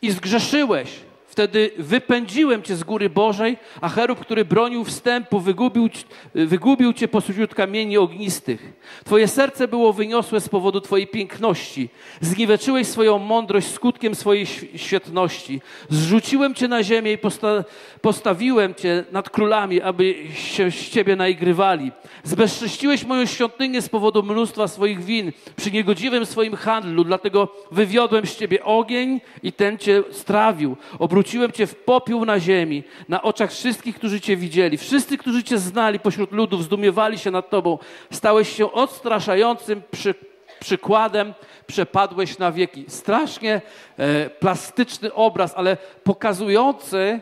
I 0.01 0.11
zgrzeszyłeś. 0.11 0.89
Wtedy 1.35 1.71
wypędziłem 1.77 2.63
cię 2.63 2.75
z 2.75 2.83
góry 2.83 3.09
Bożej, 3.09 3.57
a 3.81 3.89
cherub, 3.89 4.19
który 4.19 4.45
bronił 4.45 4.83
wstępu, 4.83 5.39
wygubił, 5.39 5.89
wygubił 6.35 6.93
cię 6.93 7.07
pośród 7.07 7.55
kamieni 7.55 7.97
ognistych. 7.97 8.73
Twoje 9.05 9.27
serce 9.27 9.67
było 9.67 9.93
wyniosłe 9.93 10.41
z 10.41 10.49
powodu 10.49 10.81
twojej 10.81 11.07
piękności. 11.07 11.89
Zniweczyłeś 12.21 12.87
swoją 12.87 13.17
mądrość 13.19 13.67
skutkiem 13.67 14.15
swojej 14.15 14.45
świetności. 14.75 15.61
Zrzuciłem 15.89 16.53
cię 16.53 16.67
na 16.67 16.83
ziemię 16.83 17.11
i 17.11 17.17
posta 17.17 17.63
postawiłem 18.01 18.75
cię 18.75 19.03
nad 19.11 19.29
królami, 19.29 19.81
aby 19.81 20.15
się 20.33 20.71
z 20.71 20.89
ciebie 20.89 21.15
naigrywali. 21.15 21.91
Zbezcześciłeś 22.23 23.05
moją 23.05 23.25
świątynię 23.25 23.81
z 23.81 23.89
powodu 23.89 24.23
mnóstwa 24.23 24.67
swoich 24.67 25.03
win 25.03 25.31
przy 25.55 25.71
niegodziwym 25.71 26.25
swoim 26.25 26.55
handlu, 26.55 27.03
dlatego 27.03 27.47
wywiodłem 27.71 28.25
z 28.25 28.35
ciebie 28.35 28.63
ogień 28.63 29.21
i 29.43 29.53
ten 29.53 29.77
cię 29.77 30.03
strawił. 30.11 30.77
Obróciłem 30.99 31.24
cię 31.53 31.67
w 31.67 31.75
popiół 31.75 32.25
na 32.25 32.39
ziemi, 32.39 32.83
na 33.09 33.21
oczach 33.21 33.51
wszystkich, 33.51 33.95
którzy 33.95 34.21
cię 34.21 34.37
widzieli. 34.37 34.77
Wszyscy, 34.77 35.17
którzy 35.17 35.43
cię 35.43 35.57
znali 35.57 35.99
pośród 35.99 36.31
ludów, 36.31 36.63
zdumiewali 36.63 37.19
się 37.19 37.31
nad 37.31 37.49
tobą. 37.49 37.77
Stałeś 38.11 38.55
się 38.55 38.71
odstraszającym 38.71 39.81
przy, 39.91 40.15
przykładem, 40.59 41.33
przepadłeś 41.67 42.37
na 42.37 42.51
wieki. 42.51 42.85
Strasznie 42.87 43.61
e, 43.97 44.29
plastyczny 44.29 45.13
obraz, 45.13 45.53
ale 45.55 45.77
pokazujący 46.03 47.19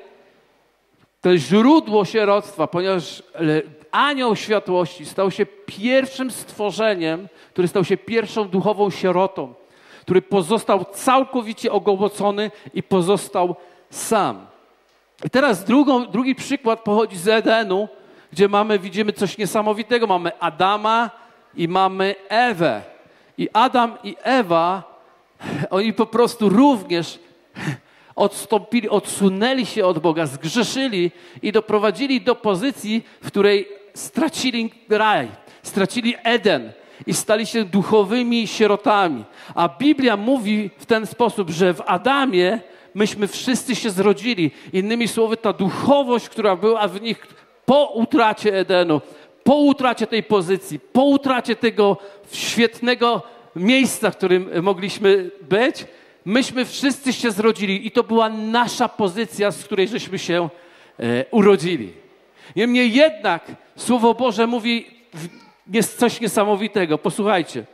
to 1.22 1.38
źródło 1.38 2.06
sieroctwa, 2.06 2.68
ponieważ 2.68 3.20
e, 3.20 3.24
anioł 3.92 4.36
światłości 4.36 5.06
stał 5.06 5.32
się 5.32 5.46
pierwszym 5.46 6.32
stworzeniem, 6.32 7.28
który 7.50 7.68
stał 7.68 7.86
się 7.86 7.98
pierwszą 7.98 8.48
duchową 8.48 8.90
sierotą, 8.90 9.54
który 10.02 10.22
pozostał 10.22 10.86
całkowicie 10.94 11.72
ogołocony 11.72 12.52
i 12.74 12.84
pozostał 12.84 13.56
sam. 13.94 14.46
I 15.26 15.30
teraz 15.30 15.64
drugą, 15.64 16.06
drugi 16.06 16.36
przykład 16.36 16.80
pochodzi 16.80 17.18
z 17.18 17.28
Edenu, 17.28 17.88
gdzie 18.32 18.48
mamy, 18.48 18.80
widzimy 18.80 19.14
coś 19.14 19.38
niesamowitego. 19.38 20.08
Mamy 20.08 20.40
Adama 20.40 21.10
i 21.56 21.68
mamy 21.68 22.16
Ewę. 22.30 22.82
I 23.38 23.50
Adam 23.54 23.98
i 24.04 24.16
Ewa, 24.24 24.84
oni 25.70 25.94
po 25.94 26.06
prostu 26.06 26.50
również 26.50 27.20
odstąpili, 28.16 28.90
odsunęli 28.90 29.66
się 29.66 29.86
od 29.86 30.00
Boga, 30.00 30.26
zgrzeszyli 30.26 31.12
i 31.42 31.52
doprowadzili 31.52 32.22
do 32.22 32.36
pozycji, 32.36 33.04
w 33.22 33.28
której 33.28 33.68
stracili 33.94 34.74
raj, 34.90 35.28
stracili 35.64 36.16
Eden 36.24 36.72
i 37.08 37.14
stali 37.14 37.46
się 37.46 37.64
duchowymi 37.64 38.48
sierotami. 38.48 39.24
A 39.56 39.70
Biblia 39.70 40.18
mówi 40.18 40.70
w 40.78 40.86
ten 40.86 41.06
sposób, 41.06 41.50
że 41.50 41.74
w 41.74 41.82
Adamie 41.86 42.60
myśmy 42.96 43.28
wszyscy 43.28 43.76
się 43.76 43.90
zrodzili. 43.90 44.52
Innymi 44.74 45.08
słowy, 45.08 45.38
ta 45.38 45.54
duchowość, 45.54 46.30
która 46.30 46.56
była 46.56 46.88
w 46.88 47.02
nich 47.02 47.28
po 47.66 47.86
utracie 47.86 48.58
Edenu, 48.58 49.02
po 49.44 49.56
utracie 49.56 50.08
tej 50.08 50.24
pozycji, 50.24 50.80
po 50.80 51.04
utracie 51.04 51.56
tego 51.56 51.98
świetnego 52.32 53.22
miejsca, 53.56 54.12
w 54.12 54.18
którym 54.18 54.64
mogliśmy 54.64 55.32
być, 55.42 55.86
myśmy 56.26 56.66
wszyscy 56.66 57.14
się 57.14 57.32
zrodzili 57.32 57.88
i 57.88 57.92
to 57.92 58.04
była 58.04 58.30
nasza 58.30 58.90
pozycja, 58.90 59.52
z 59.52 59.64
której 59.64 59.88
żeśmy 59.88 60.20
się 60.20 60.50
e, 61.00 61.26
urodzili. 61.32 61.94
Niemniej 62.56 62.94
jednak 62.94 63.46
Słowo 63.76 64.14
Boże 64.14 64.48
mówi 64.48 64.86
jest 65.72 66.00
coś 66.00 66.22
niesamowitego. 66.22 66.98
Posłuchajcie. 66.98 67.66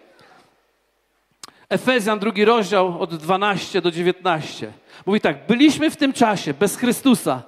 Efezjan, 1.69 2.19
drugi 2.19 2.45
rozdział 2.45 3.01
od 3.01 3.15
12 3.15 3.81
do 3.81 3.91
19. 3.91 4.71
Mówi 5.05 5.21
tak, 5.21 5.47
byliśmy 5.47 5.91
w 5.91 5.95
tym 5.97 6.13
czasie 6.13 6.53
bez 6.53 6.77
Chrystusa, 6.77 7.43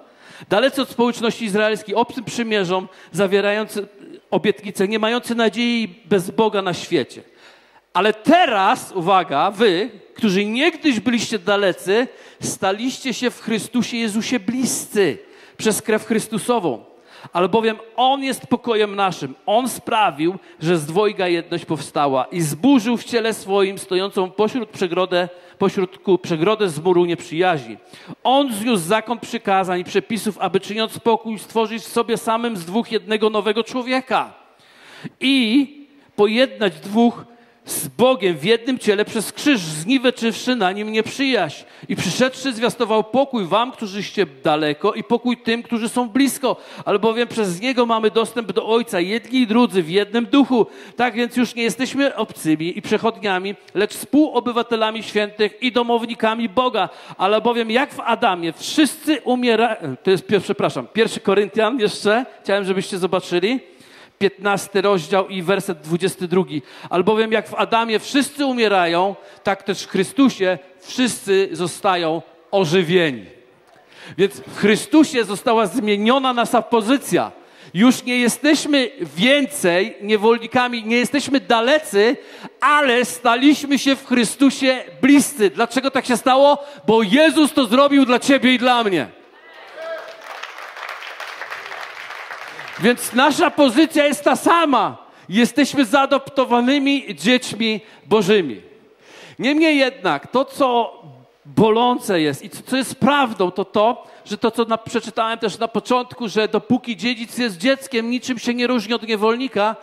dalece 0.50 0.82
od 0.82 0.90
społeczności 0.90 1.46
izraelskiej, 1.46 1.96
obcym 1.96 2.24
przymierzom, 2.24 2.88
zawierający 3.12 3.88
obietnice, 4.32 4.88
nie 4.88 5.00
mający 5.00 5.36
nadziei 5.36 6.02
bez 6.06 6.32
Boga 6.32 6.62
na 6.62 6.74
świecie. 6.74 7.24
Ale 7.94 8.14
teraz, 8.14 8.92
uwaga, 8.92 9.52
wy, 9.52 9.90
którzy 10.16 10.46
niegdyś 10.46 11.00
byliście 11.00 11.40
dalecy, 11.40 12.08
staliście 12.42 13.14
się 13.14 13.32
w 13.32 13.42
Chrystusie 13.42 13.98
Jezusie 13.98 14.40
bliscy 14.40 15.18
przez 15.58 15.82
krew 15.82 16.06
Chrystusową 16.06 16.91
albowiem 17.34 17.78
On 17.96 18.24
jest 18.24 18.48
pokojem 18.48 18.96
naszym. 18.96 19.36
On 19.46 19.70
sprawił, 19.70 20.36
że 20.60 20.78
z 20.78 20.86
dwojga 20.86 21.28
jedność 21.28 21.66
powstała 21.66 22.26
i 22.26 22.42
zburzył 22.42 22.98
w 22.98 23.04
ciele 23.04 23.34
swoim 23.34 23.78
stojącą 23.78 24.32
pośród 24.32 24.70
przegrodę, 24.70 25.30
pośrodku 25.58 26.18
przegrodę 26.18 26.70
z 26.70 26.80
muru 26.80 27.06
nieprzyjaźni. 27.06 27.78
On 28.24 28.54
zniósł 28.54 28.84
zakon 28.84 29.20
przykazań 29.20 29.80
i 29.80 29.84
przepisów, 29.84 30.38
aby 30.38 30.60
czyniąc 30.60 30.92
spokój 30.92 31.40
stworzyć 31.40 31.84
sobie 31.84 32.18
samym 32.18 32.58
z 32.58 32.66
dwóch 32.66 32.92
jednego 32.92 33.30
nowego 33.30 33.64
człowieka 33.64 34.34
i 35.20 35.68
pojednać 36.16 36.80
dwóch 36.80 37.26
z 37.66 37.88
Bogiem 37.88 38.38
w 38.38 38.44
jednym 38.44 38.80
ciele 38.80 39.06
przez 39.06 39.32
krzyż, 39.32 39.60
zniweczywszy 39.60 40.56
na 40.56 40.72
nim 40.72 40.92
nieprzyjaźń. 40.92 41.64
I 41.90 41.96
przyszedłszy 41.96 42.54
zwiastował 42.54 43.04
pokój 43.04 43.46
wam, 43.46 43.72
którzyście 43.72 44.26
daleko 44.44 44.94
i 44.94 45.04
pokój 45.04 45.38
tym, 45.38 45.64
którzy 45.64 45.90
są 45.90 46.10
blisko, 46.10 46.56
albowiem 46.86 47.28
przez 47.28 47.62
Niego 47.62 47.86
mamy 47.86 48.12
dostęp 48.12 48.52
do 48.52 48.68
Ojca, 48.68 49.00
jedni 49.00 49.40
i 49.40 49.48
drudzy 49.48 49.84
w 49.84 49.90
jednym 49.90 50.26
duchu. 50.26 50.66
Tak 50.96 51.14
więc 51.14 51.38
już 51.38 51.56
nie 51.56 51.64
jesteśmy 51.64 52.16
obcymi 52.16 52.78
i 52.78 52.82
przechodniami, 52.82 53.56
lecz 53.74 53.94
współobywatelami 53.94 55.04
świętych 55.04 55.64
i 55.64 55.72
domownikami 55.72 56.50
Boga. 56.50 56.90
Albowiem 57.18 57.72
jak 57.72 57.94
w 57.94 58.00
Adamie 58.00 58.54
wszyscy 58.54 59.22
umierają, 59.22 59.96
to 60.04 60.12
jest, 60.12 60.28
przepraszam, 60.44 60.88
pierwszy 60.94 61.20
Koryntian 61.20 61.80
jeszcze, 61.80 62.26
chciałem, 62.44 62.66
żebyście 62.66 62.98
zobaczyli. 62.98 63.71
15 64.22 64.82
rozdział 64.82 65.28
i 65.28 65.42
werset 65.42 65.82
22. 65.82 66.44
Albowiem 66.90 67.32
jak 67.32 67.48
w 67.48 67.56
Adamie 67.56 68.00
wszyscy 68.00 68.46
umierają, 68.46 69.16
tak 69.44 69.64
też 69.64 69.84
w 69.84 69.90
Chrystusie 69.90 70.58
wszyscy 70.80 71.50
zostają 71.52 72.22
ożywieni. 72.52 73.26
Więc 74.18 74.34
w 74.34 74.58
Chrystusie 74.58 75.24
została 75.24 75.66
zmieniona 75.66 76.34
nasza 76.34 76.62
pozycja. 76.62 77.32
Już 77.74 78.04
nie 78.04 78.18
jesteśmy 78.18 78.90
więcej 79.16 79.96
niewolnikami, 80.02 80.84
nie 80.84 80.98
jesteśmy 80.98 81.40
dalecy, 81.40 82.18
ale 82.60 83.06
staliśmy 83.06 83.80
się 83.80 83.96
w 83.96 84.08
Chrystusie 84.08 84.84
bliscy. 85.02 85.50
Dlaczego 85.50 85.92
tak 85.92 86.06
się 86.06 86.18
stało? 86.18 86.58
Bo 86.88 87.04
Jezus 87.04 87.54
to 87.54 87.66
zrobił 87.66 88.06
dla 88.06 88.20
ciebie 88.20 88.54
i 88.54 88.60
dla 88.60 88.84
mnie. 88.84 89.21
Więc 92.82 93.14
nasza 93.14 93.52
pozycja 93.52 94.06
jest 94.06 94.24
ta 94.24 94.36
sama. 94.36 94.98
Jesteśmy 95.30 95.86
zaadoptowanymi 95.86 97.16
dziećmi 97.16 97.82
Bożymi. 98.06 98.62
Niemniej 99.40 99.78
jednak, 99.78 100.28
to 100.28 100.46
co 100.46 101.02
bolące 101.46 102.22
jest 102.22 102.44
i 102.44 102.50
co, 102.50 102.78
jest 102.78 102.96
prawdą, 102.96 103.52
to 103.52 103.66
to, 103.66 104.08
że 104.26 104.38
to, 104.38 104.52
co 104.52 104.66
na, 104.66 104.78
przeczytałem 104.78 105.40
też 105.40 105.60
na 105.60 105.68
początku, 105.68 106.28
że 106.28 106.48
dopóki 106.48 106.98
dziedzic 106.98 107.38
jest 107.38 107.58
dzieckiem, 107.58 108.10
niczym 108.10 108.40
się 108.40 108.54
nie 108.54 108.68
różni 108.68 108.94
od 108.94 109.08
niewolnika, 109.08 109.76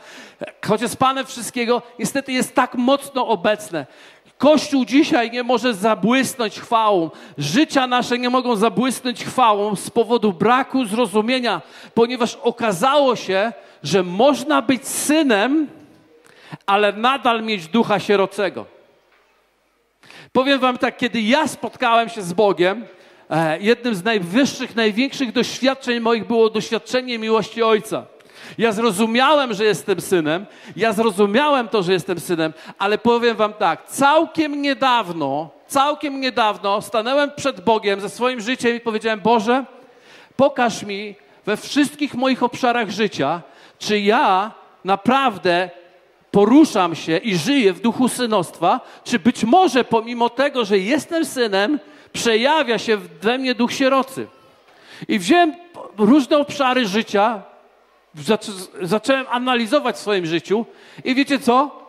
choć 0.66 0.82
jest 0.82 0.96
Panem 0.96 1.26
wszystkiego, 1.26 1.82
niestety 1.98 2.32
jest 2.32 2.54
tak 2.54 2.74
mocno 2.74 3.28
obecne. 3.28 3.86
Kościół 4.38 4.84
dzisiaj 4.84 5.30
nie 5.30 5.42
może 5.42 5.74
zabłysnąć 5.74 6.60
chwałą. 6.60 7.10
Życia 7.38 7.86
nasze 7.86 8.18
nie 8.18 8.30
mogą 8.30 8.56
zabłysnąć 8.56 9.24
chwałą 9.24 9.76
z 9.76 9.90
powodu 9.90 10.32
braku 10.32 10.84
zrozumienia, 10.84 11.62
ponieważ 11.94 12.38
okazało 12.42 13.16
się, 13.16 13.52
że 13.82 14.02
można 14.02 14.62
być 14.62 14.88
synem, 14.88 15.68
ale 16.66 16.92
nadal 16.92 17.42
mieć 17.42 17.68
ducha 17.68 18.00
sierocego. 18.00 18.66
Powiem 20.32 20.58
Wam 20.58 20.78
tak, 20.78 20.96
kiedy 20.96 21.20
ja 21.20 21.48
spotkałem 21.48 22.08
się 22.08 22.22
z 22.22 22.32
Bogiem, 22.32 22.86
e, 23.30 23.60
jednym 23.60 23.94
z 23.94 24.04
najwyższych, 24.04 24.76
największych 24.76 25.32
doświadczeń 25.32 26.00
moich 26.00 26.26
było 26.26 26.50
doświadczenie 26.50 27.18
miłości 27.18 27.62
Ojca. 27.62 28.06
Ja 28.58 28.72
zrozumiałem, 28.72 29.54
że 29.54 29.64
jestem 29.64 30.00
synem, 30.00 30.46
ja 30.76 30.92
zrozumiałem 30.92 31.68
to, 31.68 31.82
że 31.82 31.92
jestem 31.92 32.20
synem, 32.20 32.52
ale 32.78 32.98
powiem 32.98 33.36
wam 33.36 33.52
tak, 33.52 33.88
całkiem 33.88 34.62
niedawno, 34.62 35.50
całkiem 35.66 36.20
niedawno 36.20 36.82
stanąłem 36.82 37.30
przed 37.36 37.60
Bogiem 37.60 38.00
ze 38.00 38.08
swoim 38.08 38.40
życiem 38.40 38.76
i 38.76 38.80
powiedziałem, 38.80 39.20
Boże, 39.20 39.64
pokaż 40.36 40.82
mi 40.82 41.14
we 41.46 41.56
wszystkich 41.56 42.14
moich 42.14 42.42
obszarach 42.42 42.90
życia, 42.90 43.40
czy 43.78 44.00
ja 44.00 44.52
naprawdę 44.84 45.70
poruszam 46.30 46.94
się 46.94 47.16
i 47.16 47.36
żyję 47.36 47.72
w 47.72 47.80
duchu 47.80 48.08
synostwa, 48.08 48.80
czy 49.04 49.18
być 49.18 49.44
może 49.44 49.84
pomimo 49.84 50.30
tego, 50.30 50.64
że 50.64 50.78
jestem 50.78 51.24
synem, 51.24 51.78
przejawia 52.12 52.78
się 52.78 52.96
we 52.96 53.38
mnie 53.38 53.54
duch 53.54 53.72
sierocy. 53.72 54.26
I 55.08 55.18
wziąłem 55.18 55.54
różne 55.98 56.38
obszary 56.38 56.86
życia, 56.86 57.42
zacząłem 58.82 59.26
analizować 59.30 59.96
w 59.96 59.98
swoim 59.98 60.26
życiu 60.26 60.66
i 61.04 61.14
wiecie 61.14 61.38
co? 61.38 61.88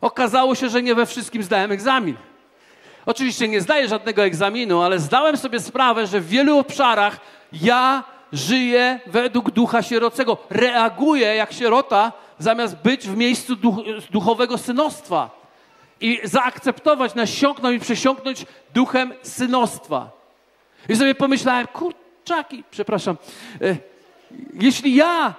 Okazało 0.00 0.54
się, 0.54 0.68
że 0.68 0.82
nie 0.82 0.94
we 0.94 1.06
wszystkim 1.06 1.42
zdałem 1.42 1.72
egzamin. 1.72 2.16
Oczywiście 3.06 3.48
nie 3.48 3.60
zdaję 3.60 3.88
żadnego 3.88 4.24
egzaminu, 4.24 4.82
ale 4.82 4.98
zdałem 4.98 5.36
sobie 5.36 5.60
sprawę, 5.60 6.06
że 6.06 6.20
w 6.20 6.28
wielu 6.28 6.58
obszarach 6.58 7.20
ja 7.52 8.04
żyję 8.32 9.00
według 9.06 9.50
ducha 9.50 9.82
sierocego. 9.82 10.36
Reaguję 10.50 11.34
jak 11.34 11.52
sierota, 11.52 12.12
zamiast 12.38 12.76
być 12.76 13.08
w 13.08 13.16
miejscu 13.16 13.56
duch, 13.56 13.76
duchowego 14.10 14.58
synostwa. 14.58 15.46
I 16.00 16.20
zaakceptować, 16.24 17.14
nasiąknąć 17.14 17.76
i 17.76 17.80
przesiąknąć 17.80 18.46
duchem 18.74 19.14
synostwa. 19.22 20.10
I 20.88 20.96
sobie 20.96 21.14
pomyślałem, 21.14 21.66
kurczaki, 21.66 22.64
przepraszam, 22.70 23.16
e, 23.60 23.76
jeśli 24.60 24.94
ja 24.94 25.34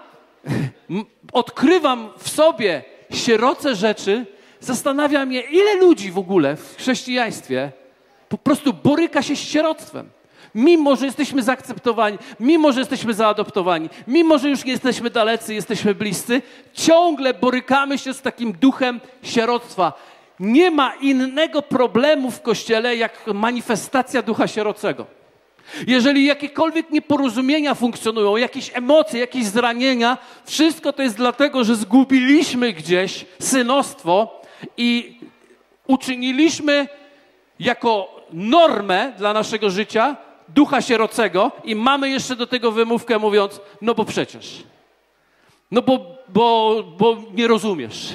odkrywam 1.32 2.10
w 2.18 2.30
sobie 2.30 2.84
sieroce 3.14 3.76
rzeczy, 3.76 4.26
zastanawiam 4.60 5.34
się, 5.34 5.40
ile 5.40 5.76
ludzi 5.76 6.12
w 6.12 6.18
ogóle 6.18 6.56
w 6.56 6.76
chrześcijaństwie 6.78 7.72
po 8.30 8.38
prostu 8.38 8.74
boryka 8.74 9.22
się 9.22 9.36
z 9.36 9.40
sieroctwem. 9.40 10.10
Mimo, 10.56 10.96
że 10.96 11.06
jesteśmy 11.06 11.44
zaakceptowani, 11.44 12.18
mimo, 12.40 12.72
że 12.72 12.80
jesteśmy 12.80 13.14
zaadoptowani, 13.14 13.90
mimo, 14.08 14.38
że 14.38 14.50
już 14.50 14.66
nie 14.66 14.72
jesteśmy 14.72 15.10
dalecy, 15.10 15.54
jesteśmy 15.54 15.96
bliscy, 15.96 16.42
ciągle 16.74 17.34
borykamy 17.34 17.98
się 17.98 18.14
z 18.14 18.22
takim 18.22 18.54
duchem 18.54 19.00
sieroctwa. 19.24 19.94
Nie 20.40 20.72
ma 20.72 20.94
innego 20.96 21.62
problemu 21.62 22.32
w 22.32 22.42
Kościele, 22.42 22.96
jak 22.96 23.28
manifestacja 23.34 24.22
ducha 24.22 24.48
sierocego. 24.48 25.17
Jeżeli 25.88 26.26
jakiekolwiek 26.26 26.92
nieporozumienia 26.92 27.76
funkcjonują, 27.76 28.38
jakieś 28.38 28.72
emocje, 28.74 29.20
jakieś 29.20 29.46
zranienia, 29.46 30.18
wszystko 30.46 30.94
to 30.94 31.04
jest 31.04 31.18
dlatego, 31.18 31.64
że 31.64 31.76
zgubiliśmy 31.76 32.74
gdzieś 32.74 33.26
synostwo 33.40 34.42
i 34.78 35.20
uczyniliśmy 35.88 36.88
jako 37.60 38.22
normę 38.34 39.14
dla 39.18 39.34
naszego 39.34 39.70
życia 39.70 40.18
ducha 40.50 40.82
sierocego 40.82 41.52
i 41.64 41.76
mamy 41.76 42.10
jeszcze 42.10 42.36
do 42.36 42.48
tego 42.48 42.72
wymówkę 42.72 43.20
mówiąc, 43.20 43.62
no 43.82 43.96
bo 43.96 44.06
przecież, 44.06 44.64
no 45.72 45.82
bo, 45.82 46.18
bo, 46.30 46.84
bo 46.98 47.18
nie 47.34 47.48
rozumiesz. 47.48 48.14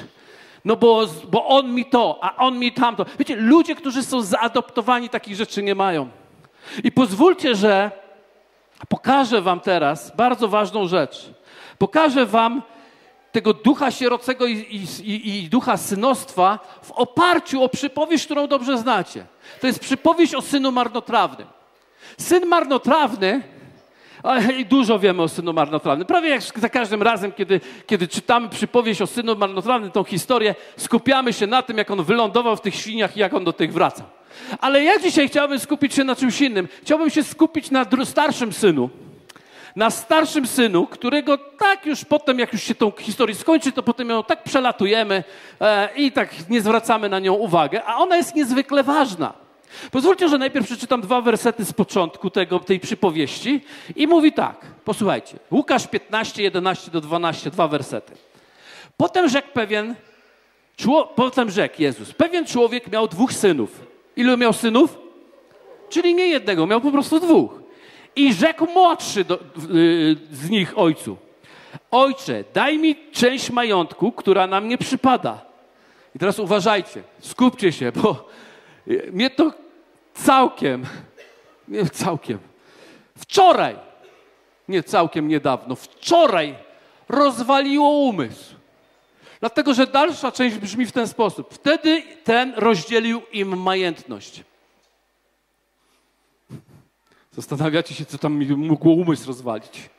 No 0.65 0.75
bo, 0.75 1.07
bo 1.31 1.47
on 1.47 1.73
mi 1.73 1.85
to, 1.85 2.19
a 2.21 2.35
on 2.35 2.59
mi 2.59 2.71
tamto. 2.71 3.05
Wiecie, 3.19 3.35
ludzie, 3.35 3.75
którzy 3.75 4.03
są 4.03 4.21
zaadoptowani, 4.21 5.09
takich 5.09 5.35
rzeczy 5.35 5.63
nie 5.63 5.75
mają. 5.75 6.09
I 6.83 6.91
pozwólcie, 6.91 7.55
że 7.55 7.91
pokażę 8.89 9.41
wam 9.41 9.59
teraz 9.59 10.15
bardzo 10.15 10.47
ważną 10.47 10.87
rzecz. 10.87 11.29
Pokażę 11.77 12.25
wam 12.25 12.61
tego 13.31 13.53
ducha 13.53 13.91
sierocego 13.91 14.45
i, 14.47 14.53
i, 15.03 15.43
i, 15.43 15.49
ducha 15.49 15.77
synostwa 15.77 16.59
w 16.81 16.91
oparciu 16.91 17.63
o 17.63 17.69
przypowieść, 17.69 18.25
którą 18.25 18.47
dobrze 18.47 18.77
znacie. 18.77 19.25
To 19.61 19.67
jest 19.67 19.79
przypowieść 19.79 20.35
o 20.35 20.41
synu 20.41 20.71
marnotrawnym. 20.71 21.47
Syn 22.17 22.45
marnotrawny, 22.45 23.41
i 24.57 24.65
dużo 24.65 24.99
wiemy 24.99 25.21
o 25.21 25.27
synu 25.27 25.53
marnotrawnym. 25.53 26.07
Prawie 26.07 26.29
jak 26.29 26.41
za 26.41 26.69
każdym 26.69 27.03
razem, 27.03 27.31
kiedy, 27.31 27.61
kiedy 27.87 28.07
czytamy 28.07 28.49
przypowieść 28.49 29.01
o 29.01 29.07
synu 29.07 29.35
marnotrawnym, 29.35 29.91
tą 29.91 30.03
historię, 30.03 30.55
skupiamy 30.77 31.33
się 31.33 31.47
na 31.47 31.61
tym, 31.61 31.77
jak 31.77 31.91
on 31.91 32.03
wylądował 32.03 32.55
w 32.55 32.61
tych 32.61 32.75
świniach 32.75 33.17
i 33.17 33.19
jak 33.19 33.33
on 33.33 33.43
do 33.43 33.53
tych 33.53 33.73
wraca. 33.73 34.03
Ale 34.59 34.83
ja 34.83 34.99
dzisiaj 34.99 35.29
chciałbym 35.29 35.59
skupić 35.59 35.93
się 35.93 36.03
na 36.03 36.15
czymś 36.15 36.41
innym. 36.41 36.67
Chciałbym 36.81 37.09
się 37.09 37.23
skupić 37.23 37.71
na 37.71 37.85
starszym 38.05 38.53
synu, 38.53 38.89
na 39.75 39.89
starszym 39.89 40.47
synu, 40.47 40.87
którego 40.87 41.37
tak 41.37 41.85
już 41.85 42.05
potem, 42.05 42.39
jak 42.39 42.53
już 42.53 42.63
się 42.63 42.75
tą 42.75 42.91
historię 42.91 43.35
skończy, 43.35 43.71
to 43.71 43.83
potem 43.83 44.09
ją 44.09 44.23
tak 44.23 44.43
przelatujemy 44.43 45.23
e, 45.61 45.89
i 45.95 46.11
tak 46.11 46.49
nie 46.49 46.61
zwracamy 46.61 47.09
na 47.09 47.19
nią 47.19 47.33
uwagę, 47.33 47.83
a 47.85 47.95
ona 47.95 48.17
jest 48.17 48.35
niezwykle 48.35 48.83
ważna. 48.83 49.33
Pozwólcie, 49.91 50.29
że 50.29 50.37
najpierw 50.37 50.65
przeczytam 50.65 51.01
dwa 51.01 51.21
wersety 51.21 51.65
z 51.65 51.73
początku 51.73 52.29
tego, 52.29 52.59
tej 52.59 52.79
przypowieści 52.79 53.61
i 53.95 54.07
mówi 54.07 54.33
tak, 54.33 54.65
posłuchajcie, 54.85 55.37
Łukasz 55.51 55.87
15, 55.87 56.43
11 56.43 56.91
do 56.91 57.01
12, 57.01 57.49
dwa 57.49 57.67
wersety. 57.67 58.13
Potem 58.97 59.29
rzekł 59.29 59.47
pewien, 59.53 59.95
potem 61.15 61.51
rzekł 61.51 61.81
Jezus, 61.81 62.13
pewien 62.13 62.45
człowiek 62.45 62.91
miał 62.91 63.07
dwóch 63.07 63.33
synów. 63.33 63.82
Ilu 64.15 64.37
miał 64.37 64.53
synów? 64.53 64.97
Czyli 65.89 66.15
nie 66.15 66.27
jednego, 66.27 66.67
miał 66.67 66.81
po 66.81 66.91
prostu 66.91 67.19
dwóch. 67.19 67.63
I 68.15 68.33
rzekł 68.33 68.65
młodszy 68.65 69.23
do, 69.23 69.39
yy, 69.69 70.15
z 70.31 70.49
nich 70.49 70.77
ojcu: 70.77 71.17
Ojcze, 71.91 72.43
daj 72.53 72.77
mi 72.77 72.95
część 73.11 73.49
majątku, 73.49 74.11
która 74.11 74.47
na 74.47 74.61
mnie 74.61 74.77
przypada. 74.77 75.41
I 76.15 76.19
teraz 76.19 76.39
uważajcie, 76.39 77.03
skupcie 77.19 77.71
się, 77.71 77.91
bo 77.91 78.27
mnie 79.11 79.29
to 79.29 79.53
całkiem, 80.13 80.85
nie 81.67 81.85
całkiem, 81.85 82.39
wczoraj, 83.17 83.75
nie 84.67 84.83
całkiem 84.83 85.27
niedawno, 85.27 85.75
wczoraj 85.75 86.55
rozwaliło 87.09 87.89
umysł. 87.89 88.55
Dlatego, 89.43 89.73
że 89.73 89.87
dalsza 89.87 90.31
część 90.31 90.57
brzmi 90.57 90.85
w 90.85 90.91
ten 90.91 91.07
sposób. 91.07 91.53
Wtedy 91.53 92.03
ten 92.23 92.53
rozdzielił 92.55 93.21
im 93.31 93.57
majętność. 93.61 94.43
Zastanawiacie 97.31 97.95
się, 97.95 98.05
co 98.05 98.17
tam 98.17 98.33
mi 98.33 98.45
mógł 98.45 98.89
umysł 98.89 99.27
rozwalić. 99.27 99.89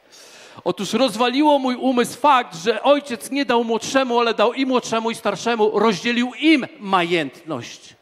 Otóż 0.65 0.93
rozwaliło 0.93 1.59
mój 1.59 1.77
umysł 1.77 2.19
fakt, 2.21 2.57
że 2.57 2.83
ojciec 2.83 3.31
nie 3.31 3.45
dał 3.45 3.65
młodszemu, 3.65 4.21
ale 4.21 4.35
dał 4.35 4.53
i 4.53 4.67
młodszemu, 4.67 5.11
i 5.11 5.15
starszemu, 5.15 5.79
rozdzielił 5.79 6.33
im 6.41 6.67
majętność. 6.81 7.97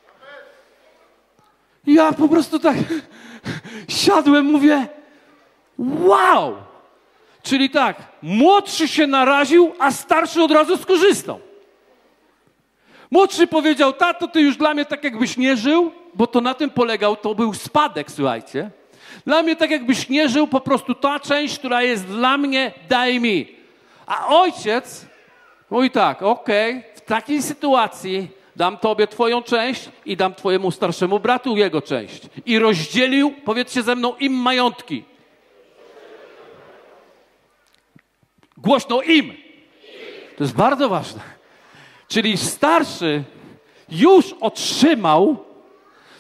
Ja 1.87 2.13
po 2.13 2.29
prostu 2.29 2.59
tak 2.59 2.77
siadłem, 4.05 4.47
mówię, 4.47 4.87
wow! 5.79 6.72
Czyli 7.43 7.71
tak, 7.71 7.97
młodszy 8.23 8.89
się 8.89 9.07
naraził, 9.07 9.73
a 9.79 9.91
starszy 9.91 10.43
od 10.43 10.51
razu 10.51 10.77
skorzystał. 10.77 11.41
Młodszy 13.11 13.47
powiedział, 13.47 13.93
tato, 13.93 14.29
ty 14.29 14.41
już 14.41 14.57
dla 14.57 14.75
mnie 14.75 14.85
tak 14.85 15.05
jakbyś 15.05 15.37
nie 15.37 15.57
żył, 15.57 15.93
bo 16.15 16.27
to 16.27 16.41
na 16.41 16.55
tym 16.55 16.71
polegał, 16.71 17.17
to 17.17 17.35
był 17.35 17.55
spadek, 17.55 18.11
słuchajcie. 18.11 18.71
Dla 19.27 19.43
mnie 19.43 19.57
tak 19.57 19.71
jakbyś 19.71 20.09
nie 20.09 20.29
żył, 20.29 20.47
po 20.47 20.61
prostu 20.61 20.95
ta 20.95 21.21
część, 21.21 21.59
która 21.59 21.83
jest 21.83 22.07
dla 22.07 22.39
mnie, 22.39 22.73
daj 22.89 23.21
mi. 23.21 23.47
A 24.07 24.27
ojciec 24.27 25.07
mówi 25.71 25.91
tak, 25.91 26.23
okej, 26.23 26.71
okay, 26.79 26.95
w 26.95 27.01
takiej 27.01 27.43
sytuacji 27.43 28.29
dam 28.57 28.79
tobie 28.79 29.07
twoją 29.07 29.43
część 29.43 29.89
i 30.07 30.17
dam 30.17 30.35
twojemu 30.35 30.71
starszemu 30.71 31.21
bratu 31.21 31.57
jego 31.57 31.83
część. 31.83 32.23
I 32.47 32.59
rozdzielił, 32.59 33.35
powiedzcie 33.45 33.83
ze 33.83 33.97
mną, 33.97 34.15
im 34.21 34.33
majątki. 34.33 35.05
Głośno 38.63 39.03
im. 39.03 39.35
To 40.37 40.45
jest 40.45 40.55
bardzo 40.55 40.89
ważne. 40.89 41.21
Czyli 42.09 42.37
starszy 42.39 43.25
już 43.89 44.35
otrzymał 44.41 45.45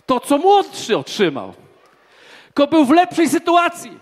to, 0.06 0.20
co 0.20 0.38
młodszy 0.38 0.98
otrzymał. 0.98 1.54
Tylko 2.44 2.66
był 2.66 2.84
w 2.84 2.90
lepszej 2.90 3.28
sytuacji. 3.28 3.98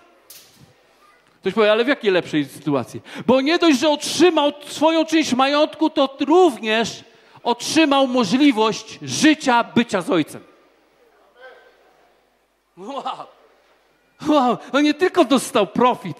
Ktoś 1.41 1.53
powie, 1.53 1.71
ale 1.71 1.85
w 1.85 1.87
jakiej 1.87 2.11
lepszej 2.11 2.45
sytuacji? 2.45 3.01
Bo 3.25 3.41
nie 3.41 3.59
dość, 3.59 3.79
że 3.79 3.89
otrzymał 3.89 4.53
swoją 4.65 5.05
część 5.05 5.33
majątku, 5.33 5.89
to 5.89 6.17
również 6.19 7.03
otrzymał 7.43 8.07
możliwość 8.07 8.99
życia, 9.01 9.63
bycia 9.63 10.01
z 10.01 10.09
ojcem. 10.09 10.43
Wow. 12.77 13.03
wow. 14.27 14.57
On 14.73 14.83
nie 14.83 14.93
tylko 14.93 15.25
dostał 15.25 15.67
profit, 15.67 16.17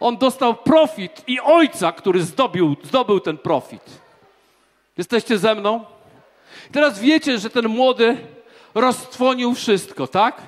on 0.00 0.16
dostał 0.16 0.54
profit 0.54 1.22
i 1.26 1.40
ojca, 1.40 1.92
który 1.92 2.22
zdobył, 2.22 2.76
zdobył 2.82 3.20
ten 3.20 3.38
profit. 3.38 3.82
Jesteście 4.96 5.38
ze 5.38 5.54
mną? 5.54 5.84
Teraz 6.72 7.00
wiecie, 7.00 7.38
że 7.38 7.50
ten 7.50 7.68
młody 7.68 8.16
roztwonił 8.74 9.54
wszystko, 9.54 10.06
tak? 10.06 10.42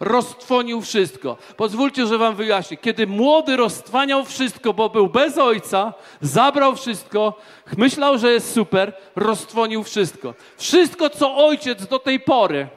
Roztwonił 0.00 0.80
wszystko. 0.80 1.36
Pozwólcie, 1.56 2.06
że 2.06 2.18
wam 2.18 2.34
wyjaśnię. 2.34 2.76
Kiedy 2.76 3.06
młody 3.06 3.56
roztwaniał 3.56 4.24
wszystko, 4.24 4.72
bo 4.72 4.88
był 4.88 5.08
bez 5.08 5.38
ojca, 5.38 5.94
zabrał 6.20 6.76
wszystko, 6.76 7.34
myślał, 7.76 8.18
że 8.18 8.32
jest 8.32 8.52
super, 8.52 8.92
roztwonił 9.16 9.82
wszystko. 9.82 10.34
Wszystko, 10.56 11.10
co 11.10 11.36
ojciec 11.36 11.86
do 11.86 11.98
tej 11.98 12.20
pory 12.20 12.68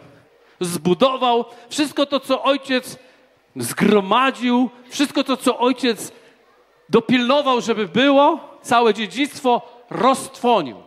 zbudował, 0.59 1.45
wszystko 1.69 2.05
to, 2.05 2.19
co 2.19 2.43
ojciec 2.43 2.97
zgromadził, 3.55 4.69
wszystko 4.89 5.23
to, 5.23 5.37
co 5.37 5.57
ojciec 5.57 6.11
dopilnował, 6.89 7.61
żeby 7.61 7.87
było, 7.87 8.39
całe 8.61 8.93
dziedzictwo 8.93 9.61
roztwonił. 9.89 10.77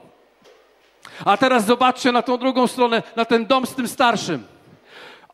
A 1.24 1.36
teraz 1.36 1.66
zobaczcie 1.66 2.12
na 2.12 2.22
tą 2.22 2.38
drugą 2.38 2.66
stronę, 2.66 3.02
na 3.16 3.24
ten 3.24 3.46
dom 3.46 3.66
z 3.66 3.74
tym 3.74 3.88
starszym. 3.88 4.46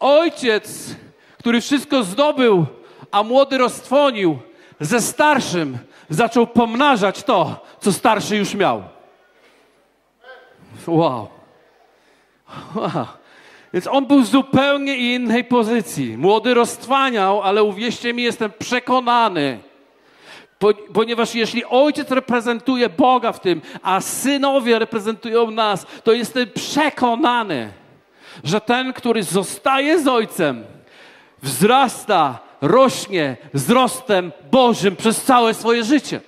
Ojciec, 0.00 0.94
który 1.38 1.60
wszystko 1.60 2.02
zdobył, 2.02 2.66
a 3.10 3.22
młody 3.22 3.58
roztwonił, 3.58 4.38
ze 4.80 5.00
starszym 5.00 5.78
zaczął 6.08 6.46
pomnażać 6.46 7.22
to, 7.22 7.64
co 7.80 7.92
starszy 7.92 8.36
już 8.36 8.54
miał. 8.54 8.82
Wow. 10.86 11.28
wow. 12.74 13.06
Więc 13.72 13.86
on 13.86 14.06
był 14.06 14.20
w 14.20 14.26
zupełnie 14.26 14.96
innej 14.96 15.44
pozycji. 15.44 16.18
Młody 16.18 16.54
roztwaniał, 16.54 17.42
ale 17.42 17.62
uwierzcie 17.62 18.14
mi, 18.14 18.22
jestem 18.22 18.50
przekonany, 18.58 19.58
ponieważ 20.92 21.34
jeśli 21.34 21.64
ojciec 21.64 22.10
reprezentuje 22.10 22.88
Boga 22.88 23.32
w 23.32 23.40
tym, 23.40 23.62
a 23.82 24.00
synowie 24.00 24.78
reprezentują 24.78 25.50
nas, 25.50 25.86
to 26.04 26.12
jestem 26.12 26.46
przekonany, 26.54 27.72
że 28.44 28.60
ten, 28.60 28.92
który 28.92 29.22
zostaje 29.22 29.98
z 30.00 30.08
ojcem, 30.08 30.64
wzrasta, 31.42 32.38
rośnie 32.60 33.36
wzrostem 33.54 34.32
Bożym 34.50 34.96
przez 34.96 35.22
całe 35.22 35.54
swoje 35.54 35.84
życie. 35.84 36.20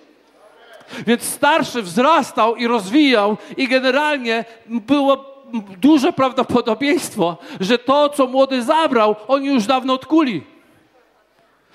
Więc 1.06 1.22
starszy 1.22 1.82
wzrastał 1.82 2.56
i 2.56 2.66
rozwijał, 2.66 3.36
i 3.56 3.68
generalnie 3.68 4.44
było 4.66 5.33
duże 5.60 6.12
prawdopodobieństwo, 6.12 7.36
że 7.60 7.78
to, 7.78 8.08
co 8.08 8.26
młody 8.26 8.62
zabrał, 8.62 9.16
oni 9.28 9.46
już 9.46 9.66
dawno 9.66 9.92
odkuli. 9.92 10.42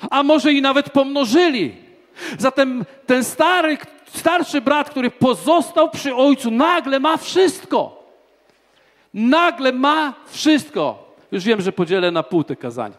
A 0.10 0.24
może 0.24 0.54
i 0.54 0.62
nawet 0.62 0.90
pomnożyli. 0.90 1.76
Zatem 2.38 2.86
ten 3.06 3.24
stary, 3.24 3.78
starszy 4.14 4.62
brat, 4.62 4.90
który 4.90 5.12
pozostał 5.12 5.90
przy 5.90 6.16
ojcu, 6.16 6.52
nagle 6.52 7.00
ma 7.00 7.18
wszystko. 7.18 8.04
Nagle 9.14 9.72
ma 9.72 10.14
wszystko. 10.28 11.14
Już 11.32 11.44
wiem, 11.44 11.62
że 11.62 11.72
podzielę 11.72 12.12
na 12.12 12.24
pół 12.24 12.44
te 12.44 12.56
kazania. 12.56 12.98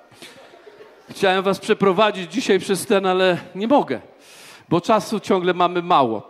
Chciałem 1.11 1.43
was 1.43 1.59
przeprowadzić 1.59 2.33
dzisiaj 2.33 2.59
przez 2.59 2.87
ten, 2.87 3.07
ale 3.07 3.39
nie 3.55 3.69
mogę, 3.69 4.01
bo 4.69 4.81
czasu 4.81 5.21
ciągle 5.21 5.55
mamy 5.55 5.83
mało. 5.83 6.30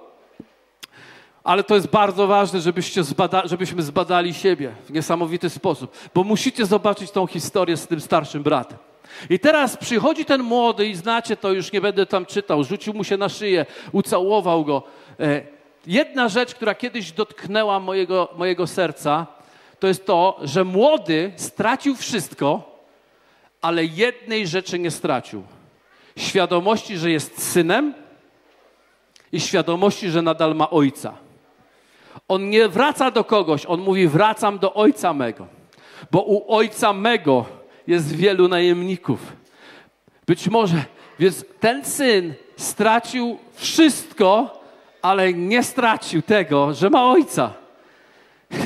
Ale 1.44 1.64
to 1.64 1.74
jest 1.74 1.87
bardzo 1.87 2.26
ważne, 2.26 2.61
żebyście 2.61 3.05
zbada, 3.05 3.42
żebyśmy 3.44 3.83
zbadali 3.83 4.35
siebie 4.35 4.72
w 4.88 4.92
niesamowity 4.92 5.50
sposób, 5.50 5.92
bo 6.14 6.24
musicie 6.24 6.66
zobaczyć 6.66 7.11
tą 7.11 7.26
historię 7.26 7.76
z 7.76 7.87
tym 7.87 8.00
starszym 8.00 8.42
bratem. 8.42 8.79
I 9.31 9.38
teraz 9.38 9.76
przychodzi 9.76 10.24
ten 10.24 10.42
młody 10.42 10.87
i 10.87 10.94
znacie 10.94 11.37
to, 11.37 11.53
już 11.53 11.72
nie 11.72 11.81
będę 11.81 12.07
tam 12.07 12.26
czytał, 12.26 12.64
rzucił 12.64 12.94
mu 12.94 13.05
się 13.05 13.16
na 13.16 13.29
szyję, 13.29 13.66
ucałował 13.92 14.64
go. 14.64 14.83
E, 15.20 15.42
jedna 15.87 16.29
rzecz, 16.29 16.55
która 16.55 16.74
kiedyś 16.74 17.12
dotknęła 17.12 17.81
mojego, 17.81 18.29
mojego 18.37 18.66
serca, 18.66 19.26
to 19.81 19.87
jest 19.87 20.07
to, 20.07 20.40
że 20.42 20.64
młody 20.64 21.33
stracił 21.37 21.96
wszystko, 21.96 22.79
ale 23.62 23.85
jednej 23.85 24.46
rzeczy 24.46 24.79
nie 24.79 24.90
stracił. 24.90 25.42
Świadomości, 26.16 26.98
że 26.98 27.11
jest 27.11 27.53
synem 27.53 27.94
i 29.33 29.40
świadomości, 29.40 30.11
że 30.11 30.22
nadal 30.22 30.55
ma 30.55 30.70
ojca. 30.70 31.14
On 32.29 32.51
nie 32.51 32.68
wraca 32.68 33.11
do 33.11 33.25
kogoś, 33.25 33.66
on 33.66 33.81
mówi: 33.81 34.09
Wracam 34.09 34.59
do 34.59 34.75
ojca 34.75 35.14
mego, 35.14 35.46
bo 36.11 36.23
u 36.23 36.55
ojca 36.55 36.92
mego 36.92 37.46
jest 37.87 38.16
wielu 38.16 38.49
najemników. 38.49 39.20
Być 40.27 40.49
może, 40.49 40.85
więc 41.18 41.44
ten 41.61 41.85
syn 41.85 42.35
stracił 42.57 43.38
wszystko, 43.55 44.61
ale 45.03 45.33
nie 45.33 45.62
stracił 45.62 46.23
tego, 46.23 46.75
że 46.75 46.90
ma 46.90 47.05
ojca. 47.05 47.53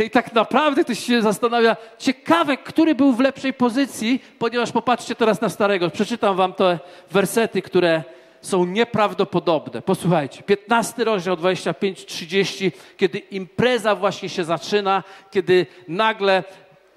I 0.07 0.11
tak 0.11 0.33
naprawdę 0.33 0.85
ktoś 0.85 0.99
się 0.99 1.23
zastanawia, 1.23 1.77
ciekawe, 1.99 2.57
który 2.57 2.95
był 2.95 3.13
w 3.13 3.21
lepszej 3.21 3.53
pozycji, 3.53 4.23
ponieważ 4.39 4.73
popatrzcie 4.73 5.15
teraz 5.15 5.41
na 5.41 5.49
starego. 5.49 5.91
Przeczytam 5.91 6.37
wam 6.37 6.53
te 6.53 6.79
wersety, 7.11 7.63
które 7.63 8.03
są 8.47 8.65
nieprawdopodobne. 8.65 9.83
Posłuchajcie, 9.83 10.43
15 10.43 11.05
rozdział 11.05 11.37
25-30, 11.37 12.73
kiedy 12.97 13.19
impreza 13.19 13.95
właśnie 13.95 14.29
się 14.29 14.45
zaczyna, 14.45 15.03
kiedy 15.31 15.67
nagle, 15.89 16.45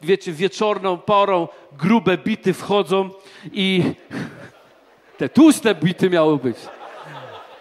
wiecie, 0.02 0.32
wieczorną 0.32 0.98
porą 0.98 1.48
grube 1.80 2.18
bity 2.18 2.54
wchodzą 2.54 3.10
i 3.52 3.84
te 5.18 5.30
tłuste 5.30 5.76
bity 5.76 6.10
miały 6.10 6.38
być. 6.38 6.58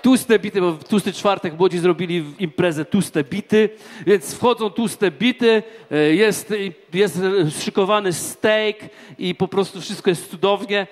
Tłuste 0.02 0.38
bity, 0.38 0.60
bo 0.60 0.72
w 0.72 0.84
tłusty 0.84 1.12
czwartek 1.12 1.58
młodzi 1.58 1.78
zrobili 1.78 2.24
imprezę 2.38 2.84
tłuste 2.84 3.24
bity, 3.24 3.68
więc 4.06 4.34
wchodzą 4.34 4.70
tłuste 4.70 5.10
bity, 5.10 5.62
e, 5.90 5.96
jest, 5.96 6.54
jest 6.94 7.18
szykowany 7.60 8.12
steak 8.12 8.76
i 9.18 9.34
po 9.34 9.48
prostu 9.48 9.80
wszystko 9.80 10.10
jest 10.10 10.30
cudownie. 10.30 10.86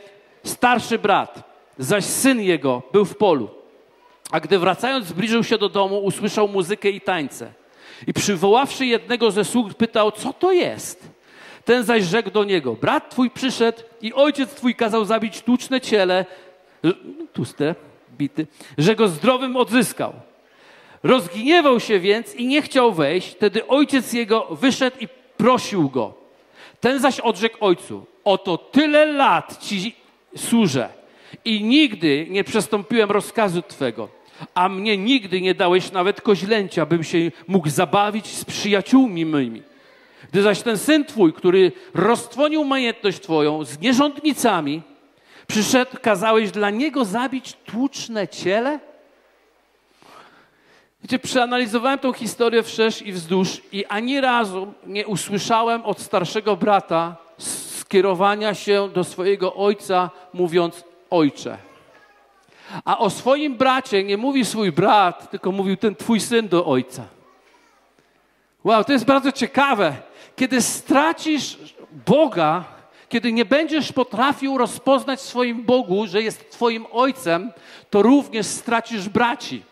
Starszy 0.44 0.98
brat, 0.98 1.53
zaś 1.78 2.04
syn 2.04 2.40
jego 2.40 2.82
był 2.92 3.04
w 3.04 3.16
polu. 3.16 3.50
A 4.30 4.40
gdy 4.40 4.58
wracając 4.58 5.06
zbliżył 5.06 5.44
się 5.44 5.58
do 5.58 5.68
domu, 5.68 5.98
usłyszał 5.98 6.48
muzykę 6.48 6.90
i 6.90 7.00
tańce. 7.00 7.52
I 8.06 8.12
przywoławszy 8.12 8.86
jednego 8.86 9.30
ze 9.30 9.44
sług, 9.44 9.74
pytał, 9.74 10.12
co 10.12 10.32
to 10.32 10.52
jest? 10.52 11.08
Ten 11.64 11.84
zaś 11.84 12.04
rzekł 12.04 12.30
do 12.30 12.44
niego, 12.44 12.74
brat 12.74 13.10
twój 13.10 13.30
przyszedł 13.30 13.82
i 14.02 14.12
ojciec 14.12 14.54
twój 14.54 14.74
kazał 14.74 15.04
zabić 15.04 15.42
tłuczne 15.42 15.80
ciele, 15.80 16.24
tłuste, 17.32 17.74
bity, 18.18 18.46
że 18.78 18.96
go 18.96 19.08
zdrowym 19.08 19.56
odzyskał. 19.56 20.12
Rozgniewał 21.02 21.80
się 21.80 22.00
więc 22.00 22.34
i 22.34 22.46
nie 22.46 22.62
chciał 22.62 22.92
wejść, 22.92 23.28
wtedy 23.28 23.66
ojciec 23.66 24.12
jego 24.12 24.46
wyszedł 24.50 24.96
i 25.00 25.08
prosił 25.36 25.90
go. 25.90 26.14
Ten 26.80 27.00
zaś 27.00 27.20
odrzekł 27.20 27.56
ojcu, 27.60 28.06
oto 28.24 28.58
tyle 28.58 29.06
lat 29.06 29.58
ci 29.62 29.94
służę 30.36 31.03
i 31.44 31.64
nigdy 31.64 32.26
nie 32.30 32.44
przestąpiłem 32.44 33.10
rozkazu 33.10 33.62
Twego, 33.62 34.08
a 34.54 34.68
mnie 34.68 34.96
nigdy 34.96 35.40
nie 35.40 35.54
dałeś 35.54 35.92
nawet 35.92 36.20
koźlęcia, 36.20 36.86
bym 36.86 37.04
się 37.04 37.18
mógł 37.46 37.68
zabawić 37.68 38.26
z 38.26 38.44
przyjaciółmi 38.44 39.26
mymi. 39.26 39.62
Gdy 40.30 40.42
zaś 40.42 40.62
ten 40.62 40.78
syn 40.78 41.04
Twój, 41.04 41.32
który 41.32 41.72
roztwonił 41.94 42.64
majątność 42.64 43.20
Twoją 43.20 43.64
z 43.64 43.78
nierządnicami, 43.80 44.82
przyszedł, 45.46 45.90
kazałeś 46.02 46.50
dla 46.50 46.70
niego 46.70 47.04
zabić 47.04 47.52
tłuczne 47.52 48.28
ciele? 48.28 48.80
Wiecie, 51.02 51.18
przeanalizowałem 51.18 51.98
tą 51.98 52.12
historię 52.12 52.62
wszerz 52.62 53.02
i 53.02 53.12
wzdłuż 53.12 53.60
i 53.72 53.84
ani 53.84 54.20
razu 54.20 54.72
nie 54.86 55.06
usłyszałem 55.06 55.84
od 55.84 56.00
starszego 56.00 56.56
brata 56.56 57.16
skierowania 57.38 58.54
się 58.54 58.88
do 58.94 59.04
swojego 59.04 59.54
ojca, 59.54 60.10
mówiąc: 60.32 60.84
ojcze. 61.14 61.58
A 62.84 62.98
o 62.98 63.10
swoim 63.10 63.56
bracie 63.56 64.04
nie 64.04 64.16
mówi 64.16 64.44
swój 64.44 64.72
brat, 64.72 65.30
tylko 65.30 65.52
mówił 65.52 65.76
ten 65.76 65.96
twój 65.96 66.20
syn 66.20 66.48
do 66.48 66.66
ojca. 66.66 67.06
Wow, 68.64 68.84
to 68.84 68.92
jest 68.92 69.04
bardzo 69.04 69.32
ciekawe. 69.32 69.96
Kiedy 70.36 70.62
stracisz 70.62 71.58
Boga, 72.06 72.64
kiedy 73.08 73.32
nie 73.32 73.44
będziesz 73.44 73.92
potrafił 73.92 74.58
rozpoznać 74.58 75.20
swoim 75.20 75.64
Bogu, 75.64 76.06
że 76.06 76.22
jest 76.22 76.50
Twoim 76.50 76.86
Ojcem, 76.92 77.52
to 77.90 78.02
również 78.02 78.46
stracisz 78.46 79.08
braci. 79.08 79.62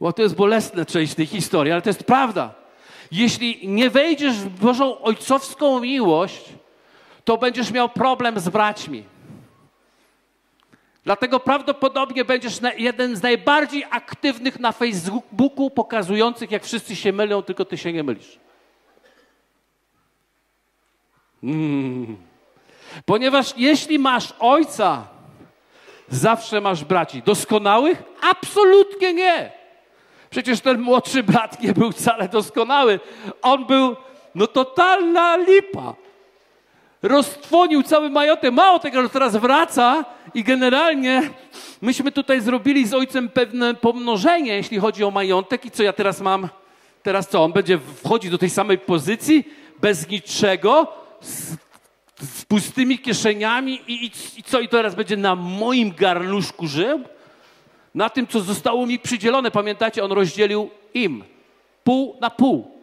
Wow, 0.00 0.12
to 0.12 0.22
jest 0.22 0.34
bolesna 0.34 0.84
część 0.84 1.14
tej 1.14 1.26
historii, 1.26 1.72
ale 1.72 1.82
to 1.82 1.88
jest 1.88 2.04
prawda. 2.04 2.54
Jeśli 3.12 3.68
nie 3.68 3.90
wejdziesz 3.90 4.36
w 4.36 4.48
Bożą 4.48 5.00
ojcowską 5.00 5.80
miłość, 5.80 6.44
to 7.30 7.38
będziesz 7.38 7.70
miał 7.70 7.88
problem 7.88 8.40
z 8.40 8.48
braćmi. 8.48 9.04
Dlatego 11.04 11.40
prawdopodobnie 11.40 12.24
będziesz 12.24 12.58
jeden 12.76 13.16
z 13.16 13.22
najbardziej 13.22 13.84
aktywnych 13.90 14.60
na 14.60 14.72
Facebooku, 14.72 15.70
pokazujących, 15.70 16.50
jak 16.50 16.64
wszyscy 16.64 16.96
się 16.96 17.12
mylą, 17.12 17.42
tylko 17.42 17.64
ty 17.64 17.78
się 17.78 17.92
nie 17.92 18.02
mylisz. 18.02 18.38
Mm. 21.42 22.16
Ponieważ 23.04 23.54
jeśli 23.56 23.98
masz 23.98 24.34
ojca, 24.38 25.06
zawsze 26.08 26.60
masz 26.60 26.84
braci. 26.84 27.22
Doskonałych? 27.22 28.02
Absolutnie 28.20 29.14
nie. 29.14 29.52
Przecież 30.30 30.60
ten 30.60 30.80
młodszy 30.80 31.22
brat 31.22 31.62
nie 31.62 31.72
był 31.72 31.92
wcale 31.92 32.28
doskonały. 32.28 33.00
On 33.42 33.66
był, 33.66 33.96
no 34.34 34.46
totalna 34.46 35.36
lipa 35.36 35.94
roztwonił 37.02 37.82
cały 37.82 38.10
majątek. 38.10 38.52
Mało 38.54 38.78
tego, 38.78 39.02
że 39.02 39.08
teraz 39.08 39.36
wraca 39.36 40.04
i 40.34 40.44
generalnie 40.44 41.30
myśmy 41.82 42.12
tutaj 42.12 42.40
zrobili 42.40 42.86
z 42.86 42.94
ojcem 42.94 43.28
pewne 43.28 43.74
pomnożenie, 43.74 44.56
jeśli 44.56 44.78
chodzi 44.78 45.04
o 45.04 45.10
majątek. 45.10 45.64
I 45.64 45.70
co 45.70 45.82
ja 45.82 45.92
teraz 45.92 46.20
mam? 46.20 46.48
Teraz 47.02 47.28
co? 47.28 47.44
On 47.44 47.52
będzie 47.52 47.78
wchodzić 48.04 48.30
do 48.30 48.38
tej 48.38 48.50
samej 48.50 48.78
pozycji, 48.78 49.48
bez 49.80 50.08
niczego, 50.08 50.92
z, 51.20 51.56
z 52.20 52.44
pustymi 52.44 52.98
kieszeniami 52.98 53.80
i, 53.88 54.04
i, 54.04 54.10
i 54.36 54.42
co? 54.42 54.60
I 54.60 54.68
teraz 54.68 54.94
będzie 54.94 55.16
na 55.16 55.34
moim 55.34 55.94
garnuszku 55.94 56.66
żył? 56.66 57.00
Na 57.94 58.10
tym, 58.10 58.26
co 58.26 58.40
zostało 58.40 58.86
mi 58.86 58.98
przydzielone. 58.98 59.50
Pamiętacie, 59.50 60.04
on 60.04 60.12
rozdzielił 60.12 60.70
im 60.94 61.24
pół 61.84 62.16
na 62.20 62.30
pół 62.30 62.79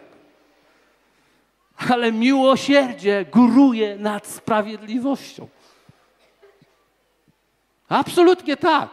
Ale 1.89 2.11
miłosierdzie 2.11 3.25
góruje 3.31 3.95
nad 3.95 4.27
sprawiedliwością. 4.27 5.47
Absolutnie 7.89 8.57
tak. 8.57 8.89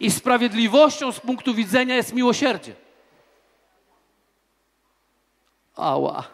I 0.00 0.10
sprawiedliwością 0.10 1.12
z 1.12 1.20
punktu 1.20 1.54
widzenia 1.54 1.96
jest 1.96 2.12
miłosierdzie. 2.12 2.74
Ała. 5.76 6.24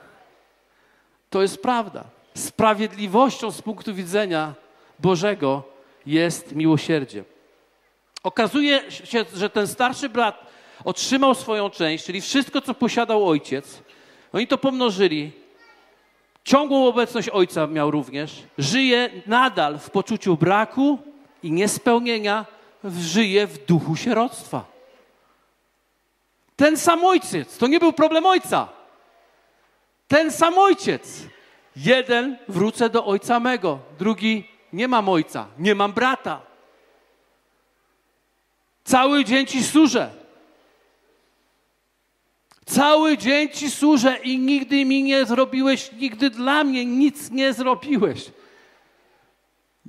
To 1.31 1.43
jest 1.43 1.63
prawda 1.63 2.05
sprawiedliwością 2.35 3.51
z 3.51 3.63
punktu 3.63 3.95
widzenia 3.95 4.55
Bożego 4.99 5.63
jest 6.07 6.55
miłosierdzie. 6.55 7.25
Okazuje 8.23 8.91
się, 8.91 9.25
że 9.35 9.51
ten 9.51 9.67
starszy 9.67 10.09
brat 10.09 10.47
otrzymał 10.85 11.35
swoją 11.35 11.71
część, 11.71 12.05
czyli 12.05 12.21
wszystko, 12.21 12.61
co 12.61 12.75
posiadał 12.75 13.29
ojciec. 13.29 13.83
Oni 14.33 14.47
to 14.47 14.59
pomnożyli. 14.59 15.33
Ciągłą 16.45 16.87
obecność 16.87 17.29
ojca 17.29 17.67
miał 17.67 17.91
również. 17.91 18.43
Żyje 18.59 19.11
nadal 19.27 19.79
w 19.79 19.91
poczuciu 19.91 20.37
braku 20.37 20.99
i 21.43 21.53
niespełnienia, 21.53 22.47
żyje 22.85 23.47
w 23.47 23.67
duchu 23.67 23.97
sieroctwa. 23.97 24.65
Ten 26.57 26.77
sam 26.77 27.05
ojciec, 27.05 27.59
to 27.59 27.67
nie 27.67 27.81
był 27.81 27.93
problem 27.93 28.27
ojca. 28.27 28.69
Ten 30.09 30.31
sam 30.33 30.59
ojciec 30.59 31.23
Jeden 31.85 32.37
wrócę 32.49 32.91
do 32.91 33.07
ojca 33.07 33.41
mego, 33.41 33.79
drugi 33.99 34.49
nie 34.73 34.89
mam 34.89 35.09
ojca, 35.09 35.47
nie 35.59 35.75
mam 35.75 35.93
brata. 35.93 36.41
Cały 38.85 39.25
dzień 39.25 39.47
ci 39.47 39.65
służę. 39.65 40.11
Cały 42.67 43.19
dzień 43.19 43.49
ci 43.49 43.71
służę 43.71 44.17
i 44.17 44.39
nigdy 44.39 44.85
mi 44.85 45.03
nie 45.03 45.25
zrobiłeś, 45.25 45.93
nigdy 45.93 46.31
dla 46.31 46.65
mnie 46.65 46.85
nic 46.87 47.31
nie 47.31 47.53
zrobiłeś. 47.53 48.31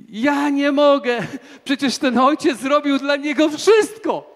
Ja 0.09 0.49
nie 0.49 0.71
mogę. 0.71 1.19
Przecież 1.63 1.97
ten 1.97 2.17
ojciec 2.17 2.57
zrobił 2.57 2.99
dla 2.99 3.15
niego 3.15 3.49
wszystko. 3.49 4.30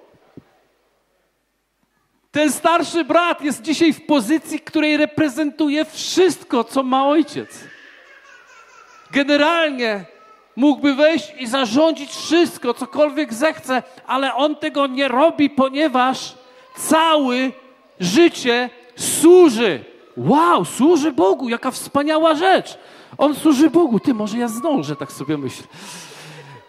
Ten 2.36 2.52
starszy 2.52 3.04
brat 3.04 3.42
jest 3.42 3.62
dzisiaj 3.62 3.94
w 3.94 4.06
pozycji, 4.06 4.60
której 4.60 4.98
reprezentuje 4.98 5.86
wszystko, 5.86 6.64
co 6.64 6.84
ma 6.84 7.08
ojciec. 7.08 7.50
Generalnie 9.12 10.06
mógłby 10.56 10.96
wejść 10.96 11.34
i 11.40 11.48
zarządzić 11.48 12.12
wszystko, 12.12 12.74
cokolwiek 12.74 13.34
zechce, 13.34 13.84
ale 14.08 14.36
on 14.36 14.56
tego 14.56 14.88
nie 14.88 15.08
robi, 15.08 15.50
ponieważ 15.50 16.36
całe 16.78 17.36
życie 18.00 18.70
służy. 18.96 19.84
Wow, 20.18 20.66
służy 20.66 21.12
Bogu, 21.12 21.50
jaka 21.50 21.72
wspaniała 21.72 22.36
rzecz. 22.36 22.78
On 23.18 23.36
służy 23.36 23.70
Bogu. 23.70 24.00
Ty, 24.00 24.14
może 24.14 24.38
ja 24.38 24.48
zdążę, 24.48 24.96
tak 24.96 25.12
sobie 25.12 25.38
myślę. 25.38 25.68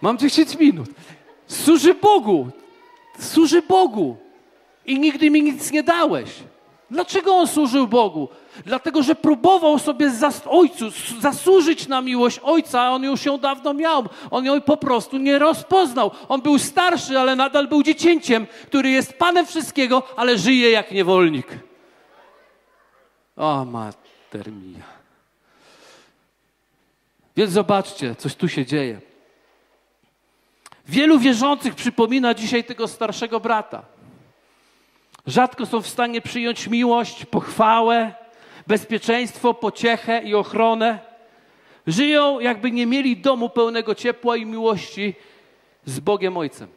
Mam 0.00 0.18
10 0.18 0.58
minut. 0.58 0.88
Służy 1.46 1.94
Bogu. 1.94 2.48
Służy 3.18 3.62
Bogu. 3.62 4.25
I 4.86 4.98
nigdy 4.98 5.30
mi 5.30 5.42
nic 5.42 5.70
nie 5.72 5.82
dałeś. 5.82 6.30
Dlaczego 6.90 7.34
on 7.34 7.46
służył 7.46 7.88
Bogu? 7.88 8.28
Dlatego, 8.64 9.02
że 9.02 9.14
próbował 9.14 9.78
sobie 9.78 10.10
zas 10.10 10.42
ojcu 10.46 10.84
zasłużyć 11.20 11.88
na 11.88 12.00
miłość 12.00 12.40
ojca, 12.42 12.80
a 12.82 12.90
on 12.90 13.04
już 13.04 13.24
ją 13.24 13.38
dawno 13.38 13.74
miał. 13.74 14.04
On 14.30 14.44
ją 14.44 14.60
po 14.60 14.76
prostu 14.76 15.18
nie 15.18 15.38
rozpoznał. 15.38 16.10
On 16.28 16.40
był 16.42 16.58
starszy, 16.58 17.18
ale 17.18 17.36
nadal 17.36 17.68
był 17.68 17.82
dziecięciem, 17.82 18.46
który 18.66 18.90
jest 18.90 19.18
panem 19.18 19.46
wszystkiego, 19.46 20.02
ale 20.16 20.38
żyje 20.38 20.70
jak 20.70 20.90
niewolnik. 20.92 21.46
O, 23.36 23.64
mater 23.64 24.52
mia. 24.52 24.84
Więc 27.36 27.52
zobaczcie, 27.52 28.14
coś 28.14 28.34
tu 28.34 28.48
się 28.48 28.66
dzieje. 28.66 29.00
Wielu 30.88 31.18
wierzących 31.18 31.74
przypomina 31.74 32.34
dzisiaj 32.34 32.64
tego 32.64 32.88
starszego 32.88 33.40
brata. 33.40 33.95
Rzadko 35.26 35.66
są 35.66 35.82
w 35.82 35.88
stanie 35.88 36.20
przyjąć 36.20 36.68
miłość, 36.68 37.24
pochwałę, 37.24 38.14
bezpieczeństwo, 38.66 39.54
pociechę 39.54 40.22
i 40.22 40.34
ochronę. 40.34 40.98
Żyją, 41.86 42.40
jakby 42.40 42.70
nie 42.70 42.86
mieli 42.86 43.16
domu 43.16 43.50
pełnego 43.50 43.94
ciepła 43.94 44.36
i 44.36 44.46
miłości 44.46 45.14
z 45.84 46.00
Bogiem 46.00 46.36
Ojcem. 46.36 46.68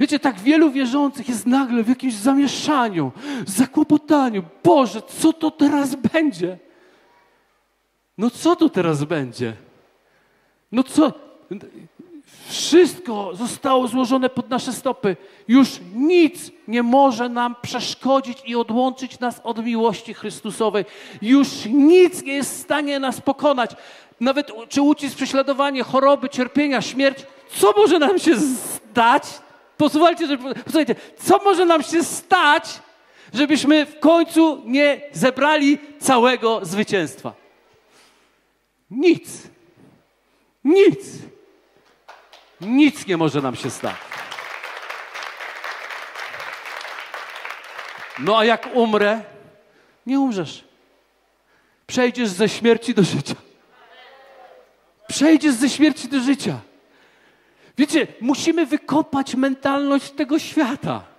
Wiecie, 0.00 0.18
tak 0.18 0.40
wielu 0.40 0.70
wierzących 0.70 1.28
jest 1.28 1.46
nagle 1.46 1.82
w 1.82 1.88
jakimś 1.88 2.14
zamieszaniu, 2.14 3.12
zakłopotaniu. 3.46 4.42
Boże, 4.64 5.02
co 5.02 5.32
to 5.32 5.50
teraz 5.50 5.94
będzie? 5.94 6.58
No 8.18 8.30
co 8.30 8.56
to 8.56 8.68
teraz 8.68 9.04
będzie? 9.04 9.56
No 10.72 10.82
co? 10.82 11.12
Wszystko 12.48 13.30
zostało 13.34 13.88
złożone 13.88 14.30
pod 14.30 14.50
nasze 14.50 14.72
stopy. 14.72 15.16
Już 15.48 15.68
nic 15.94 16.50
nie 16.68 16.82
może 16.82 17.28
nam 17.28 17.56
przeszkodzić 17.62 18.38
i 18.44 18.56
odłączyć 18.56 19.20
nas 19.20 19.40
od 19.44 19.64
miłości 19.64 20.14
Chrystusowej. 20.14 20.84
Już 21.22 21.48
nic 21.66 22.22
nie 22.22 22.32
jest 22.32 22.54
w 22.54 22.60
stanie 22.60 22.98
nas 22.98 23.20
pokonać. 23.20 23.70
Nawet 24.20 24.50
czy 24.68 24.82
ucisk, 24.82 25.16
prześladowanie, 25.16 25.82
choroby, 25.82 26.28
cierpienia, 26.28 26.82
śmierć. 26.82 27.18
Co 27.56 27.72
może 27.76 27.98
nam 27.98 28.18
się 28.18 28.40
stać? 28.40 29.22
Posłuchajcie, 29.76 30.38
posłuchajcie, 30.64 30.94
co 31.18 31.38
może 31.44 31.64
nam 31.64 31.82
się 31.82 32.04
stać, 32.04 32.80
żebyśmy 33.34 33.86
w 33.86 34.00
końcu 34.00 34.62
nie 34.64 35.00
zebrali 35.12 35.78
całego 35.98 36.60
zwycięstwa? 36.62 37.32
Nic. 38.90 39.42
Nic. 40.64 40.98
Nic 42.60 43.06
nie 43.06 43.16
może 43.16 43.40
nam 43.40 43.56
się 43.56 43.70
stać. 43.70 43.96
No 48.18 48.38
a 48.38 48.44
jak 48.44 48.68
umrę, 48.74 49.22
nie 50.06 50.20
umrzesz. 50.20 50.64
Przejdziesz 51.86 52.28
ze 52.28 52.48
śmierci 52.48 52.94
do 52.94 53.02
życia. 53.02 53.34
Przejdziesz 55.08 55.54
ze 55.54 55.68
śmierci 55.68 56.08
do 56.08 56.20
życia. 56.20 56.58
Wiecie, 57.78 58.06
musimy 58.20 58.66
wykopać 58.66 59.34
mentalność 59.34 60.10
tego 60.10 60.38
świata 60.38 61.15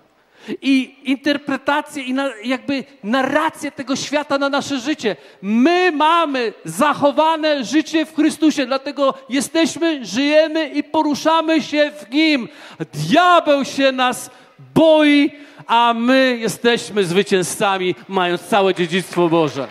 i 0.62 0.96
interpretację 1.04 2.02
i 2.02 2.14
na, 2.14 2.30
jakby 2.44 2.84
narrację 3.04 3.72
tego 3.72 3.96
świata 3.96 4.38
na 4.38 4.48
nasze 4.48 4.78
życie. 4.78 5.16
My 5.42 5.92
mamy 5.92 6.52
zachowane 6.64 7.64
życie 7.64 8.06
w 8.06 8.14
Chrystusie, 8.14 8.66
dlatego 8.66 9.14
jesteśmy, 9.28 10.06
żyjemy 10.06 10.68
i 10.68 10.82
poruszamy 10.82 11.62
się 11.62 11.90
w 11.90 12.10
Nim. 12.10 12.48
Diabeł 12.94 13.64
się 13.64 13.92
nas 13.92 14.30
boi, 14.74 15.30
a 15.66 15.94
my 15.96 16.36
jesteśmy 16.40 17.04
zwycięzcami, 17.04 17.94
mając 18.08 18.42
całe 18.42 18.74
dziedzictwo 18.74 19.28
Boże. 19.28 19.68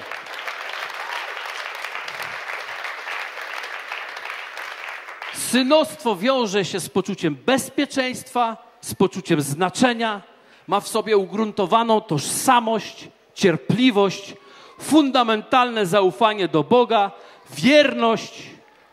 Synostwo 5.34 6.16
wiąże 6.16 6.66
się 6.66 6.80
z 6.80 6.90
poczuciem 6.90 7.38
bezpieczeństwa, 7.46 8.58
z 8.82 8.96
poczuciem 8.96 9.42
znaczenia, 9.42 10.22
ma 10.68 10.80
w 10.80 10.88
sobie 10.88 11.18
ugruntowaną 11.18 12.02
tożsamość, 12.02 13.08
cierpliwość, 13.34 14.34
fundamentalne 14.80 15.86
zaufanie 15.86 16.48
do 16.48 16.64
Boga, 16.64 17.12
wierność, 17.50 18.44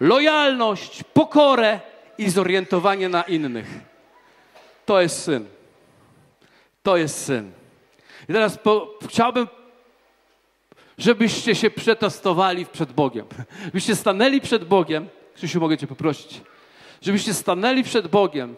lojalność, 0.00 1.04
pokorę 1.14 1.80
i 2.18 2.30
zorientowanie 2.30 3.08
na 3.08 3.22
innych. 3.22 3.66
To 4.86 5.00
jest 5.00 5.22
syn. 5.22 5.46
To 6.82 6.96
jest 6.96 7.24
syn. 7.24 7.52
I 8.28 8.32
teraz 8.32 8.58
po, 8.58 8.98
chciałbym, 9.08 9.48
żebyście 10.98 11.54
się 11.54 11.70
przetestowali 11.70 12.66
przed 12.66 12.92
Bogiem. 12.92 13.26
Żebyście 13.64 13.96
stanęli 13.96 14.40
przed 14.40 14.64
Bogiem. 14.64 15.08
Krzysiu, 15.34 15.60
mogę 15.60 15.78
Cię 15.78 15.86
poprosić. 15.86 16.40
Żebyście 17.02 17.34
stanęli 17.34 17.82
przed 17.82 18.08
Bogiem 18.08 18.56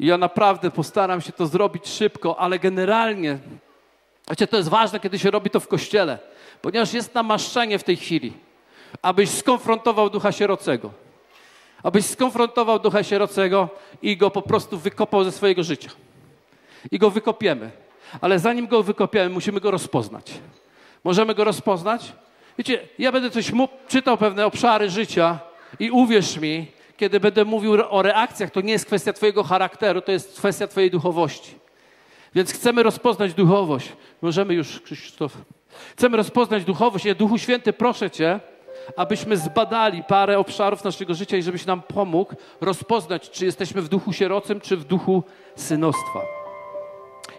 i 0.00 0.06
ja 0.06 0.18
naprawdę 0.18 0.70
postaram 0.70 1.20
się 1.20 1.32
to 1.32 1.46
zrobić 1.46 1.88
szybko, 1.88 2.38
ale 2.38 2.58
generalnie, 2.58 3.38
wiecie, 4.30 4.46
to 4.46 4.56
jest 4.56 4.68
ważne, 4.68 5.00
kiedy 5.00 5.18
się 5.18 5.30
robi 5.30 5.50
to 5.50 5.60
w 5.60 5.68
kościele, 5.68 6.18
ponieważ 6.62 6.92
jest 6.92 7.14
namaszczenie 7.14 7.78
w 7.78 7.84
tej 7.84 7.96
chwili, 7.96 8.32
abyś 9.02 9.30
skonfrontował 9.30 10.10
ducha 10.10 10.32
sierocego. 10.32 10.90
Abyś 11.82 12.06
skonfrontował 12.06 12.78
ducha 12.78 13.02
sierocego 13.02 13.68
i 14.02 14.16
go 14.16 14.30
po 14.30 14.42
prostu 14.42 14.78
wykopał 14.78 15.24
ze 15.24 15.32
swojego 15.32 15.62
życia. 15.62 15.90
I 16.90 16.98
go 16.98 17.10
wykopiemy. 17.10 17.70
Ale 18.20 18.38
zanim 18.38 18.66
go 18.66 18.82
wykopiemy, 18.82 19.30
musimy 19.30 19.60
go 19.60 19.70
rozpoznać. 19.70 20.32
Możemy 21.04 21.34
go 21.34 21.44
rozpoznać? 21.44 22.12
Wiecie, 22.58 22.88
ja 22.98 23.12
będę 23.12 23.30
coś 23.30 23.52
czytał 23.88 24.16
pewne 24.16 24.46
obszary 24.46 24.90
życia 24.90 25.38
i 25.78 25.90
uwierz 25.90 26.36
mi, 26.36 26.66
kiedy 27.00 27.20
będę 27.20 27.44
mówił 27.44 27.72
o 27.90 28.02
reakcjach, 28.02 28.50
to 28.50 28.60
nie 28.60 28.72
jest 28.72 28.86
kwestia 28.86 29.12
Twojego 29.12 29.44
charakteru, 29.44 30.00
to 30.00 30.12
jest 30.12 30.38
kwestia 30.38 30.66
Twojej 30.66 30.90
duchowości. 30.90 31.54
Więc 32.34 32.52
chcemy 32.52 32.82
rozpoznać 32.82 33.34
duchowość. 33.34 33.92
Możemy 34.22 34.54
już, 34.54 34.80
Krzysztof. 34.80 35.36
Chcemy 35.96 36.16
rozpoznać 36.16 36.64
duchowość. 36.64 37.04
Ja, 37.04 37.14
Duchu 37.14 37.38
Święty, 37.38 37.72
proszę 37.72 38.10
Cię, 38.10 38.40
abyśmy 38.96 39.36
zbadali 39.36 40.02
parę 40.04 40.38
obszarów 40.38 40.84
naszego 40.84 41.14
życia 41.14 41.36
i 41.36 41.42
żebyś 41.42 41.66
nam 41.66 41.82
pomógł 41.82 42.34
rozpoznać, 42.60 43.30
czy 43.30 43.44
jesteśmy 43.44 43.82
w 43.82 43.88
duchu 43.88 44.12
sierocym, 44.12 44.60
czy 44.60 44.76
w 44.76 44.84
duchu 44.84 45.22
synostwa. 45.56 46.20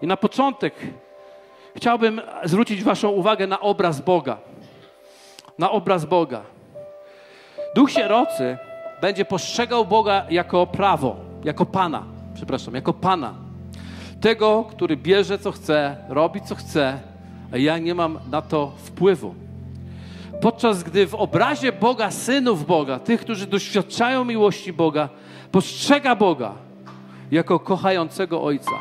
I 0.01 0.07
na 0.07 0.17
początek 0.17 0.73
chciałbym 1.75 2.21
zwrócić 2.43 2.83
Waszą 2.83 3.09
uwagę 3.09 3.47
na 3.47 3.59
obraz 3.59 4.01
Boga. 4.01 4.37
Na 5.57 5.71
obraz 5.71 6.05
Boga. 6.05 6.41
Duch 7.75 7.91
sierocy 7.91 8.57
będzie 9.01 9.25
postrzegał 9.25 9.85
Boga 9.85 10.25
jako 10.29 10.67
prawo, 10.67 11.15
jako 11.43 11.65
Pana, 11.65 12.03
przepraszam, 12.33 12.75
jako 12.75 12.93
Pana. 12.93 13.33
Tego, 14.21 14.63
który 14.69 14.97
bierze 14.97 15.39
co 15.39 15.51
chce, 15.51 15.95
robi 16.09 16.41
co 16.41 16.55
chce, 16.55 16.99
a 17.53 17.57
ja 17.57 17.77
nie 17.77 17.95
mam 17.95 18.19
na 18.31 18.41
to 18.41 18.71
wpływu. 18.77 19.35
Podczas 20.41 20.83
gdy 20.83 21.07
w 21.07 21.15
obrazie 21.15 21.71
Boga, 21.71 22.11
synów 22.11 22.65
Boga, 22.65 22.99
tych, 22.99 23.21
którzy 23.21 23.47
doświadczają 23.47 24.25
miłości 24.25 24.73
Boga, 24.73 25.09
postrzega 25.51 26.15
Boga 26.15 26.51
jako 27.31 27.59
kochającego 27.59 28.43
Ojca. 28.43 28.71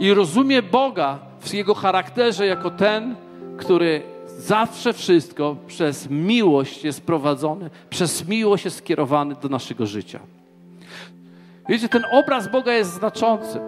I 0.00 0.14
rozumie 0.14 0.62
Boga 0.62 1.18
w 1.40 1.54
Jego 1.54 1.74
charakterze 1.74 2.46
jako 2.46 2.70
ten, 2.70 3.16
który 3.58 4.02
Zawsze 4.40 4.92
wszystko 4.92 5.56
przez 5.66 6.10
miłość 6.10 6.84
jest 6.84 7.00
prowadzone, 7.00 7.70
przez 7.90 8.28
miłość 8.28 8.64
jest 8.64 8.76
skierowany 8.76 9.34
do 9.42 9.48
naszego 9.48 9.86
życia. 9.86 10.20
Wiecie, 11.68 11.88
ten 11.88 12.02
obraz 12.12 12.48
Boga 12.48 12.72
jest 12.72 12.92
znaczący. 12.92 13.60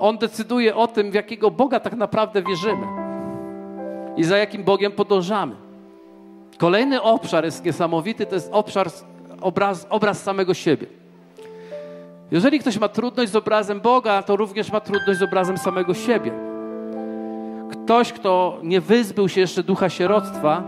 On 0.00 0.18
decyduje 0.18 0.76
o 0.76 0.86
tym, 0.86 1.10
w 1.10 1.14
jakiego 1.14 1.50
Boga 1.50 1.80
tak 1.80 1.96
naprawdę 1.96 2.42
wierzymy 2.42 2.86
i 4.16 4.24
za 4.24 4.38
jakim 4.38 4.64
Bogiem 4.64 4.92
podążamy. 4.92 5.54
Kolejny 6.58 7.02
obszar 7.02 7.44
jest 7.44 7.64
niesamowity, 7.64 8.26
to 8.26 8.34
jest 8.34 8.48
obszar, 8.52 8.90
obraz, 9.40 9.86
obraz 9.90 10.22
samego 10.22 10.54
siebie. 10.54 10.86
Jeżeli 12.30 12.58
ktoś 12.58 12.78
ma 12.78 12.88
trudność 12.88 13.32
z 13.32 13.36
obrazem 13.36 13.80
Boga, 13.80 14.22
to 14.22 14.36
również 14.36 14.72
ma 14.72 14.80
trudność 14.80 15.18
z 15.18 15.22
obrazem 15.22 15.58
samego 15.58 15.94
siebie. 15.94 16.49
Ktoś, 17.70 18.12
kto 18.12 18.58
nie 18.62 18.80
wyzbył 18.80 19.28
się 19.28 19.40
jeszcze 19.40 19.62
ducha 19.62 19.88
sieroctwa, 19.88 20.62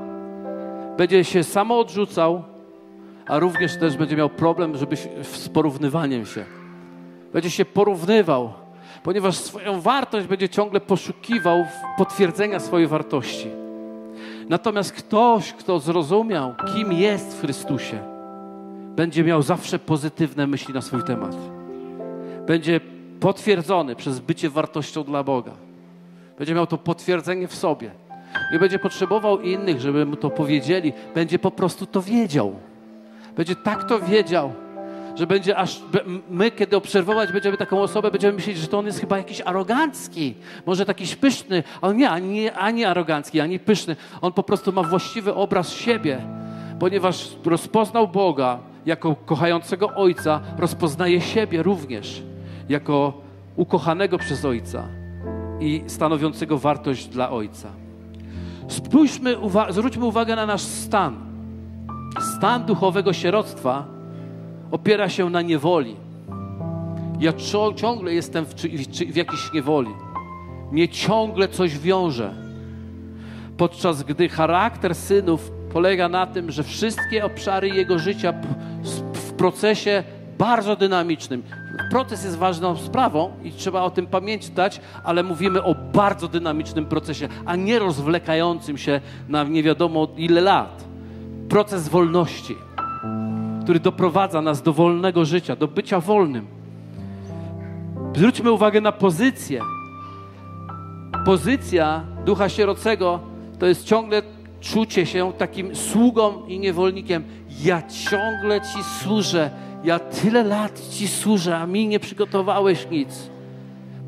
będzie 0.96 1.24
się 1.24 1.44
samo 1.44 1.78
odrzucał, 1.78 2.42
a 3.26 3.38
również 3.38 3.76
też 3.76 3.96
będzie 3.96 4.16
miał 4.16 4.28
problem 4.28 4.76
żeby, 4.76 4.96
z 5.22 5.48
porównywaniem 5.48 6.26
się. 6.26 6.44
Będzie 7.32 7.50
się 7.50 7.64
porównywał, 7.64 8.52
ponieważ 9.02 9.36
swoją 9.36 9.80
wartość 9.80 10.26
będzie 10.26 10.48
ciągle 10.48 10.80
poszukiwał 10.80 11.64
potwierdzenia 11.98 12.60
swojej 12.60 12.86
wartości. 12.86 13.48
Natomiast 14.48 14.92
ktoś, 14.92 15.52
kto 15.52 15.78
zrozumiał, 15.78 16.54
kim 16.74 16.92
jest 16.92 17.36
w 17.36 17.40
Chrystusie, 17.40 17.98
będzie 18.96 19.24
miał 19.24 19.42
zawsze 19.42 19.78
pozytywne 19.78 20.46
myśli 20.46 20.74
na 20.74 20.80
swój 20.80 21.04
temat. 21.04 21.36
Będzie 22.46 22.80
potwierdzony 23.20 23.96
przez 23.96 24.20
bycie 24.20 24.50
wartością 24.50 25.04
dla 25.04 25.24
Boga. 25.24 25.52
Będzie 26.38 26.54
miał 26.54 26.66
to 26.66 26.78
potwierdzenie 26.78 27.48
w 27.48 27.54
sobie. 27.54 27.90
Nie 28.52 28.58
będzie 28.58 28.78
potrzebował 28.78 29.40
innych, 29.40 29.80
żeby 29.80 30.06
mu 30.06 30.16
to 30.16 30.30
powiedzieli. 30.30 30.92
Będzie 31.14 31.38
po 31.38 31.50
prostu 31.50 31.86
to 31.86 32.02
wiedział. 32.02 32.54
Będzie 33.36 33.56
tak 33.56 33.84
to 33.84 34.00
wiedział, 34.00 34.52
że 35.14 35.26
będzie 35.26 35.56
aż 35.56 35.82
my, 36.30 36.50
kiedy 36.50 36.76
obserwować 36.76 37.32
będziemy 37.32 37.56
taką 37.56 37.82
osobę, 37.82 38.10
będziemy 38.10 38.32
myśleć, 38.32 38.58
że 38.58 38.66
to 38.66 38.78
on 38.78 38.86
jest 38.86 39.00
chyba 39.00 39.18
jakiś 39.18 39.40
arogancki, 39.40 40.34
może 40.66 40.86
taki 40.86 41.16
pyszny. 41.16 41.62
On 41.82 41.96
nie, 41.96 42.10
ani, 42.10 42.50
ani 42.50 42.84
arogancki, 42.84 43.40
ani 43.40 43.58
pyszny. 43.58 43.96
On 44.20 44.32
po 44.32 44.42
prostu 44.42 44.72
ma 44.72 44.82
właściwy 44.82 45.34
obraz 45.34 45.72
siebie, 45.72 46.20
ponieważ 46.78 47.28
rozpoznał 47.44 48.08
Boga 48.08 48.58
jako 48.86 49.16
kochającego 49.26 49.88
Ojca, 49.94 50.40
rozpoznaje 50.58 51.20
siebie 51.20 51.62
również 51.62 52.22
jako 52.68 53.12
ukochanego 53.56 54.18
przez 54.18 54.44
Ojca 54.44 55.01
i 55.62 55.84
stanowiącego 55.86 56.58
wartość 56.58 57.06
dla 57.06 57.30
Ojca. 57.30 57.68
Spójrzmy, 58.68 59.38
uwa 59.38 59.72
zwróćmy 59.72 60.04
uwagę 60.04 60.36
na 60.36 60.46
nasz 60.46 60.62
stan. 60.62 61.16
Stan 62.36 62.64
duchowego 62.64 63.12
sieroctwa 63.12 63.86
opiera 64.70 65.08
się 65.08 65.30
na 65.30 65.42
niewoli. 65.42 65.96
Ja 67.20 67.32
ciągle 67.76 68.14
jestem 68.14 68.44
w, 68.44 68.54
w, 68.54 69.16
jakiejś 69.16 69.52
niewoli. 69.52 69.90
Mnie 70.72 70.88
ciągle 70.88 71.48
coś 71.48 71.78
wiąże. 71.78 72.34
Podczas 73.56 74.02
gdy 74.02 74.28
charakter 74.28 74.94
synów 74.94 75.52
polega 75.72 76.08
na 76.08 76.26
tym, 76.26 76.50
że 76.50 76.62
wszystkie 76.62 77.24
obszary 77.24 77.68
jego 77.68 77.98
życia 77.98 78.34
w 79.12 79.32
procesie 79.32 80.04
bardzo 80.38 80.76
dynamicznym. 80.76 81.42
Proces 81.90 82.24
jest 82.24 82.36
ważną 82.36 82.76
sprawą 82.76 83.30
i 83.44 83.52
trzeba 83.52 83.82
o 83.82 83.90
tym 83.90 84.06
pamiętać, 84.06 84.80
ale 85.04 85.22
mówimy 85.22 85.62
o 85.62 85.74
bardzo 85.74 86.28
dynamicznym 86.28 86.86
procesie, 86.86 87.28
a 87.46 87.56
nie 87.56 87.78
rozwlekającym 87.78 88.78
się 88.78 89.00
na 89.28 89.44
nie 89.44 89.62
wiadomo 89.62 90.08
ile 90.16 90.40
lat. 90.40 90.84
Proces 91.48 91.88
wolności 91.88 92.56
który 93.62 93.80
doprowadza 93.80 94.42
nas 94.42 94.62
do 94.62 94.72
wolnego 94.72 95.24
życia, 95.24 95.56
do 95.56 95.68
bycia 95.68 96.00
wolnym. 96.00 96.46
Zwróćmy 98.16 98.52
uwagę 98.52 98.80
na 98.80 98.92
pozycję. 98.92 99.60
Pozycja 101.24 102.04
ducha 102.24 102.48
sierocego 102.48 103.20
to 103.58 103.66
jest 103.66 103.84
ciągle 103.84 104.22
czucie 104.60 105.06
się 105.06 105.32
takim 105.38 105.76
sługą 105.76 106.46
i 106.46 106.58
niewolnikiem. 106.58 107.24
Ja 107.64 107.82
ciągle 107.82 108.60
Ci 108.60 108.84
służę, 108.84 109.50
ja 109.84 109.98
tyle 109.98 110.44
lat 110.44 110.88
Ci 110.90 111.08
służę, 111.08 111.58
a 111.58 111.66
mi 111.66 111.88
nie 111.88 112.00
przygotowałeś 112.00 112.86
nic. 112.90 113.30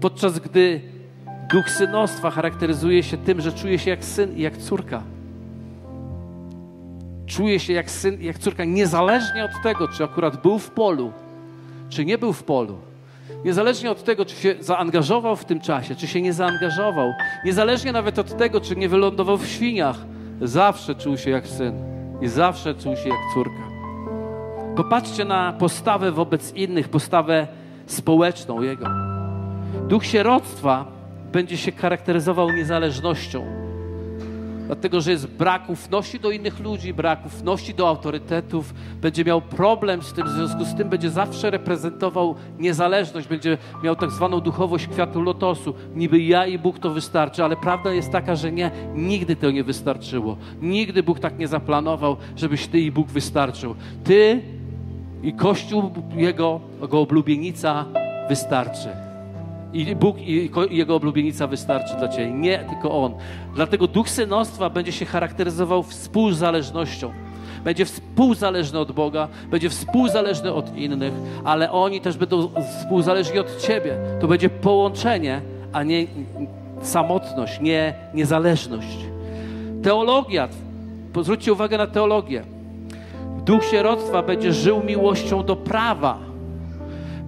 Podczas 0.01 0.39
gdy 0.39 0.81
duch 1.53 1.71
synostwa 1.71 2.31
charakteryzuje 2.31 3.03
się 3.03 3.17
tym, 3.17 3.41
że 3.41 3.53
czuje 3.53 3.79
się 3.79 3.91
jak 3.91 4.05
syn 4.05 4.37
i 4.37 4.43
jak 4.43 4.57
córka 4.57 5.03
czuje 7.27 7.61
się 7.61 7.73
jak 7.73 7.91
syn, 7.91 8.23
jak 8.23 8.39
córka, 8.39 8.65
niezależnie 8.65 9.45
od 9.45 9.63
tego, 9.63 9.89
czy 9.89 10.05
akurat 10.05 10.43
był 10.43 10.59
w 10.59 10.71
polu, 10.71 11.13
czy 11.89 12.05
nie 12.05 12.19
był 12.19 12.33
w 12.33 12.43
polu. 12.43 12.79
Niezależnie 13.45 13.91
od 13.91 14.05
tego, 14.05 14.25
czy 14.25 14.37
się 14.37 14.55
zaangażował 14.61 15.37
w 15.37 15.45
tym 15.45 15.61
czasie, 15.61 15.95
czy 15.95 16.07
się 16.07 16.23
nie 16.23 16.33
zaangażował, 16.33 17.13
niezależnie 17.45 17.93
nawet 17.93 18.19
od 18.19 18.37
tego, 18.37 18.61
czy 18.61 18.77
nie 18.77 18.89
wylądował 18.89 19.39
w 19.39 19.47
świniach, 19.47 19.97
zawsze 20.41 20.95
czuł 20.95 21.17
się 21.17 21.31
jak 21.31 21.47
syn 21.47 21.75
i 22.21 22.29
zawsze 22.29 22.75
czuł 22.75 22.97
się 22.97 23.09
jak 23.09 23.19
córka. 23.35 23.74
Popatrzcie 24.77 25.25
na 25.25 25.53
postawę 25.53 26.13
wobec 26.13 26.53
innych, 26.55 26.89
postawę 26.89 27.47
społeczną 27.87 28.63
jego. 28.63 28.87
Duch 29.89 30.05
sieroctwa 30.05 30.85
będzie 31.33 31.57
się 31.57 31.73
charakteryzował 31.73 32.51
niezależnością 32.53 33.65
dlatego 34.67 35.01
że 35.01 35.11
jest 35.11 35.27
brak 35.27 35.71
ufności 35.71 36.21
do 36.21 36.31
innych 36.31 36.61
ludzi, 36.61 36.95
brak 36.95 37.27
ufności 37.27 37.75
do 37.75 37.89
autorytetów, 37.89 38.75
będzie 39.01 39.25
miał 39.25 39.43
problem 39.43 40.03
z 40.03 40.13
tym, 40.13 40.27
w 40.27 40.31
związku 40.31 40.65
z 40.65 40.75
tym 40.75 40.89
będzie 40.89 41.11
zawsze 41.11 41.51
reprezentował 41.51 42.35
niezależność, 42.59 43.29
będzie 43.29 43.59
miał 43.83 43.97
tak 43.97 44.11
zwaną 44.11 44.41
duchowość 44.41 44.87
kwiatu 44.87 45.23
lotosu. 45.23 45.75
Niby 45.95 46.23
ja 46.23 46.47
i 46.47 46.59
Bóg 46.59 46.79
to 46.79 46.91
wystarczy, 46.91 47.45
ale 47.45 47.57
prawda 47.57 47.93
jest 47.93 48.13
taka, 48.13 48.37
że 48.37 48.53
nie, 48.53 48.71
nigdy 48.95 49.37
to 49.37 49.51
nie 49.51 49.65
wystarczyło. 49.65 50.37
Nigdy 50.63 51.03
Bóg 51.03 51.21
tak 51.21 51.39
nie 51.39 51.49
zaplanował, 51.49 52.17
żebyś 52.37 52.67
ty 52.67 52.81
i 52.81 52.93
Bóg 52.93 53.09
wystarczył. 53.09 53.75
Ty 54.05 54.43
i 55.25 55.33
Kościół 55.33 55.91
Jego, 56.17 56.61
Jego 56.81 57.01
oblubienica 57.01 57.85
wystarczy. 58.29 58.89
I 59.73 59.97
Bóg 59.97 60.17
i 60.21 60.51
Jego 60.71 60.97
oblubienica 60.97 61.47
wystarczy 61.47 61.97
dla 61.97 62.09
Ciebie. 62.09 62.31
Nie 62.31 62.59
tylko 62.59 63.03
On. 63.03 63.15
Dlatego 63.55 63.87
duch 63.87 64.11
synostwa 64.11 64.71
będzie 64.71 64.93
się 64.93 65.05
charakteryzował 65.05 65.83
współzależnością. 65.83 67.13
Będzie 67.65 67.85
współzależny 67.85 68.79
od 68.79 68.93
Boga, 68.93 69.29
będzie 69.51 69.71
współzależny 69.71 70.53
od 70.53 70.77
innych, 70.77 71.13
ale 71.45 71.73
oni 71.73 72.01
też 72.01 72.17
będą 72.17 72.49
współzależni 72.81 73.39
od 73.39 73.63
Ciebie. 73.63 73.97
To 74.21 74.29
będzie 74.29 74.51
połączenie, 74.51 75.41
a 75.73 75.83
nie 75.83 76.07
samotność, 76.83 77.61
nie 77.61 77.95
niezależność. 78.15 78.99
Teologia, 79.83 80.49
zwróćcie 81.21 81.53
uwagę 81.53 81.79
na 81.79 81.87
teologię. 81.87 82.54
Duch 83.45 83.65
sieroctwa 83.65 84.23
będzie 84.23 84.53
żył 84.53 84.83
miłością 84.85 85.45
do 85.45 85.57
prawa 85.57 86.35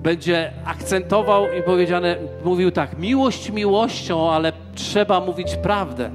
będzie 0.07 0.53
akcentował 0.65 1.53
i 1.59 1.63
powiedziane, 1.63 2.17
mówił 2.45 2.71
tak, 2.71 2.99
miłość 2.99 3.51
miłością, 3.51 4.31
ale 4.31 4.53
trzeba 4.75 5.21
mówić 5.21 5.57
prawdę. 5.57 6.11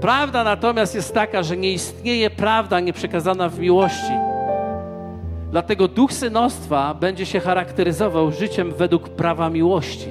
Prawda 0.00 0.44
natomiast 0.44 0.94
jest 0.94 1.14
taka, 1.14 1.42
że 1.42 1.56
nie 1.56 1.72
istnieje 1.72 2.30
prawda 2.30 2.80
nieprzekazana 2.80 3.48
w 3.48 3.58
miłości. 3.58 4.12
Dlatego 5.50 5.88
duch 5.88 6.12
synostwa 6.12 6.94
będzie 6.94 7.26
się 7.26 7.40
charakteryzował 7.40 8.32
życiem 8.32 8.72
według 8.72 9.08
prawa 9.08 9.50
miłości. 9.50 10.08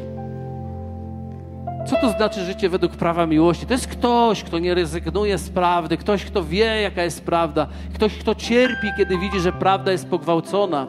Co 1.86 1.96
to 2.02 2.10
znaczy 2.10 2.46
życie 2.46 2.70
według 2.70 2.92
prawa 2.92 3.26
miłości? 3.26 3.66
To 3.66 3.74
jest 3.74 3.88
ktoś, 3.88 4.44
kto 4.44 4.60
nie 4.60 4.76
rezygnuje 4.76 5.38
z 5.38 5.50
prawdy, 5.50 5.98
ktoś, 5.98 6.26
kto 6.26 6.44
wie, 6.44 6.82
jaka 6.82 7.04
jest 7.04 7.26
prawda, 7.26 7.68
ktoś, 7.94 8.18
kto 8.18 8.36
cierpi, 8.36 8.88
kiedy 8.98 9.18
widzi, 9.18 9.40
że 9.40 9.52
prawda 9.52 9.92
jest 9.92 10.10
pogwałcona 10.10 10.88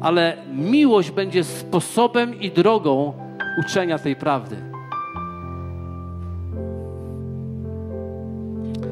ale 0.00 0.36
miłość 0.52 1.10
będzie 1.10 1.44
sposobem 1.44 2.40
i 2.40 2.50
drogą 2.50 3.12
uczenia 3.60 3.98
tej 3.98 4.16
prawdy. 4.16 4.56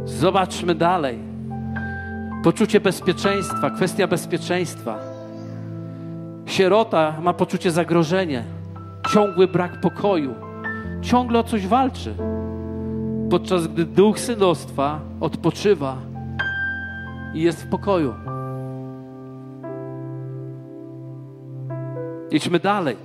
Zobaczmy 0.05 0.75
dalej. 0.75 1.19
Poczucie 2.45 2.81
bezpieczeństwa, 2.81 3.71
kwestia 3.71 4.07
bezpieczeństwa. 4.07 4.99
Sierota 6.47 7.15
ma 7.23 7.33
poczucie 7.33 7.71
zagrożenia, 7.71 8.43
ciągły 9.13 9.49
brak 9.49 9.81
pokoju, 9.81 10.35
ciągle 11.05 11.39
o 11.39 11.43
coś 11.43 11.67
walczy. 11.67 12.15
Podczas 13.31 13.67
gdy 13.67 13.85
duch 13.85 14.21
synostwa 14.21 15.01
odpoczywa 15.21 15.97
i 17.35 17.41
jest 17.41 17.63
w 17.65 17.69
pokoju. 17.69 18.15
Idźmy 22.31 22.59
dalej. 22.59 22.97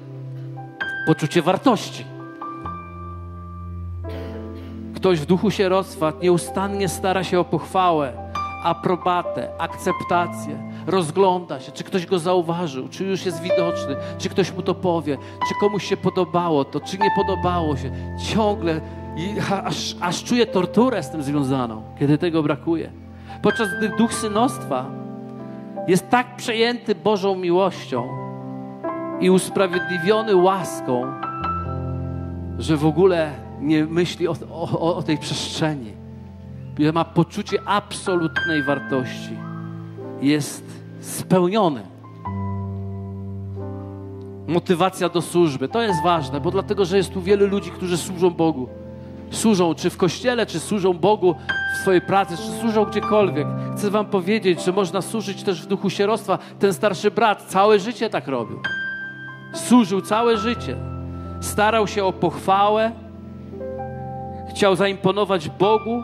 Poczucie 1.07 1.41
wartości. 1.41 2.05
Ktoś 4.95 5.19
w 5.19 5.25
duchu 5.25 5.51
sieroctwa 5.51 6.13
nieustannie 6.21 6.89
stara 6.89 7.23
się 7.23 7.39
o 7.39 7.43
pochwałę, 7.43 8.13
aprobatę, 8.63 9.49
akceptację. 9.57 10.68
Rozgląda 10.89 11.59
się, 11.59 11.71
czy 11.71 11.83
ktoś 11.83 12.05
go 12.05 12.19
zauważył, 12.19 12.87
czy 12.89 13.05
już 13.05 13.25
jest 13.25 13.41
widoczny, 13.41 13.95
czy 14.17 14.29
ktoś 14.29 14.53
mu 14.53 14.61
to 14.61 14.75
powie, 14.75 15.17
czy 15.47 15.55
komuś 15.59 15.85
się 15.85 15.97
podobało 15.97 16.65
to, 16.65 16.79
czy 16.79 16.97
nie 16.97 17.11
podobało 17.15 17.77
się. 17.77 17.91
Ciągle, 18.33 18.81
aż, 19.63 19.95
aż 20.01 20.23
czuje 20.23 20.45
torturę 20.45 21.03
z 21.03 21.09
tym 21.09 21.23
związaną, 21.23 21.83
kiedy 21.99 22.17
tego 22.17 22.43
brakuje. 22.43 22.91
Podczas 23.41 23.67
gdy 23.77 23.89
duch 23.89 24.13
synostwa 24.13 24.85
jest 25.87 26.09
tak 26.09 26.35
przejęty 26.35 26.95
Bożą 26.95 27.35
miłością, 27.35 28.19
i 29.19 29.29
usprawiedliwiony 29.29 30.35
łaską, 30.35 31.13
że 32.59 32.77
w 32.77 32.85
ogóle 32.85 33.31
nie 33.59 33.85
myśli 33.85 34.27
o, 34.27 34.35
o, 34.51 34.95
o 34.95 35.03
tej 35.03 35.17
przestrzeni. 35.17 35.93
Ma 36.93 37.05
poczucie 37.05 37.57
absolutnej 37.65 38.63
wartości. 38.63 39.37
Jest 40.21 40.78
spełniony. 40.99 41.81
Motywacja 44.47 45.09
do 45.09 45.21
służby. 45.21 45.67
To 45.67 45.81
jest 45.81 46.03
ważne, 46.03 46.41
bo 46.41 46.51
dlatego, 46.51 46.85
że 46.85 46.97
jest 46.97 47.13
tu 47.13 47.21
wielu 47.21 47.47
ludzi, 47.47 47.71
którzy 47.71 47.97
służą 47.97 48.29
Bogu. 48.29 48.67
Służą 49.31 49.75
czy 49.75 49.89
w 49.89 49.97
kościele, 49.97 50.45
czy 50.45 50.59
służą 50.59 50.93
Bogu 50.93 51.35
w 51.73 51.81
swojej 51.81 52.01
pracy, 52.01 52.37
czy 52.37 52.61
służą 52.61 52.85
gdziekolwiek. 52.85 53.47
Chcę 53.77 53.89
Wam 53.89 54.05
powiedzieć, 54.05 54.63
że 54.63 54.71
można 54.71 55.01
służyć 55.01 55.43
też 55.43 55.61
w 55.61 55.65
duchu 55.65 55.89
sierostwa. 55.89 56.37
Ten 56.59 56.73
starszy 56.73 57.11
brat 57.11 57.43
całe 57.43 57.79
życie 57.79 58.09
tak 58.09 58.27
robił. 58.27 58.59
Służył 59.53 60.01
całe 60.01 60.37
życie. 60.37 60.77
Starał 61.41 61.87
się 61.87 62.05
o 62.05 62.13
pochwałę, 62.13 62.91
chciał 64.49 64.75
zaimponować 64.75 65.49
Bogu 65.49 66.03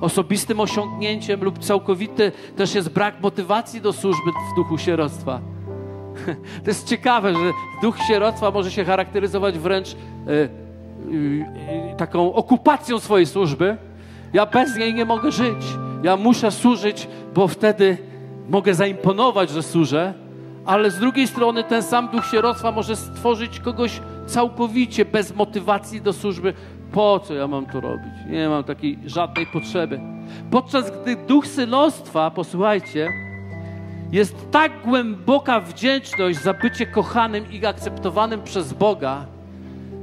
osobistym 0.00 0.60
osiągnięciem 0.60 1.44
lub 1.44 1.58
całkowity 1.58 2.32
też 2.56 2.74
jest 2.74 2.88
brak 2.88 3.20
motywacji 3.20 3.80
do 3.80 3.92
służby 3.92 4.30
w 4.30 4.56
duchu 4.56 4.78
sieroctwa. 4.78 5.40
To 6.64 6.70
jest 6.70 6.88
ciekawe, 6.88 7.32
że 7.32 7.52
duch 7.82 7.98
sieroctwa 8.08 8.50
może 8.50 8.70
się 8.70 8.84
charakteryzować 8.84 9.58
wręcz 9.58 9.88
e, 9.88 9.96
e, 11.92 11.96
taką 11.96 12.34
okupacją 12.34 12.98
swojej 12.98 13.26
służby. 13.26 13.76
Ja 14.32 14.46
bez 14.46 14.76
niej 14.76 14.94
nie 14.94 15.04
mogę 15.04 15.32
żyć. 15.32 15.66
Ja 16.02 16.16
muszę 16.16 16.50
służyć, 16.50 17.08
bo 17.34 17.48
wtedy 17.48 17.98
mogę 18.48 18.74
zaimponować, 18.74 19.50
że 19.50 19.62
służę, 19.62 20.14
ale 20.66 20.90
z 20.90 20.98
drugiej 20.98 21.26
strony 21.26 21.64
ten 21.64 21.82
sam 21.82 22.08
duch 22.08 22.26
sieroctwa 22.26 22.72
może 22.72 22.96
stworzyć 22.96 23.60
kogoś 23.60 24.00
całkowicie 24.26 25.04
bez 25.04 25.34
motywacji 25.34 26.00
do 26.00 26.12
służby. 26.12 26.54
Po 26.92 27.20
co 27.20 27.34
ja 27.34 27.46
mam 27.46 27.66
to 27.66 27.80
robić? 27.80 28.12
Nie 28.30 28.48
mam 28.48 28.64
takiej 28.64 28.98
żadnej 29.06 29.46
potrzeby. 29.46 30.00
Podczas 30.50 30.90
gdy 30.90 31.16
duch 31.16 31.46
synostwa, 31.46 32.30
posłuchajcie, 32.30 33.08
jest 34.12 34.50
tak 34.50 34.72
głęboka 34.84 35.60
wdzięczność 35.60 36.42
za 36.42 36.54
bycie 36.54 36.86
kochanym 36.86 37.52
i 37.52 37.66
akceptowanym 37.66 38.42
przez 38.42 38.72
Boga, 38.72 39.24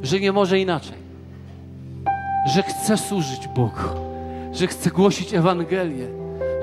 że 0.02 0.20
nie 0.20 0.32
może 0.32 0.60
inaczej. 0.60 0.98
Że 2.54 2.64
chce 2.64 2.98
służyć 2.98 3.48
Bogu, 3.48 3.90
że 4.52 4.68
chce 4.68 4.90
głosić 4.90 5.34
Ewangelię, 5.34 6.08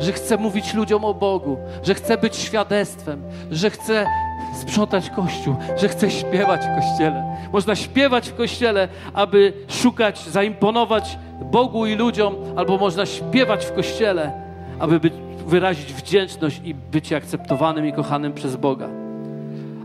że 0.00 0.12
chce 0.12 0.36
mówić 0.36 0.74
ludziom 0.74 1.04
o 1.04 1.14
Bogu, 1.14 1.56
że 1.82 1.94
chce 1.94 2.18
być 2.18 2.36
świadectwem, 2.36 3.22
że 3.50 3.70
chce 3.70 4.06
sprzątać 4.54 5.10
kościół, 5.10 5.56
że 5.76 5.88
chce 5.88 6.10
śpiewać 6.10 6.60
w 6.60 6.80
kościele. 6.80 7.36
Można 7.52 7.76
śpiewać 7.76 8.28
w 8.28 8.34
kościele, 8.34 8.88
aby 9.14 9.52
szukać, 9.68 10.18
zaimponować 10.18 11.18
Bogu 11.52 11.86
i 11.86 11.94
ludziom, 11.94 12.34
albo 12.56 12.78
można 12.78 13.06
śpiewać 13.06 13.64
w 13.64 13.72
kościele, 13.72 14.32
aby 14.78 15.00
być, 15.00 15.12
wyrazić 15.46 15.92
wdzięczność 15.92 16.60
i 16.64 16.74
być 16.74 17.12
akceptowanym 17.12 17.86
i 17.86 17.92
kochanym 17.92 18.32
przez 18.32 18.56
Boga. 18.56 18.88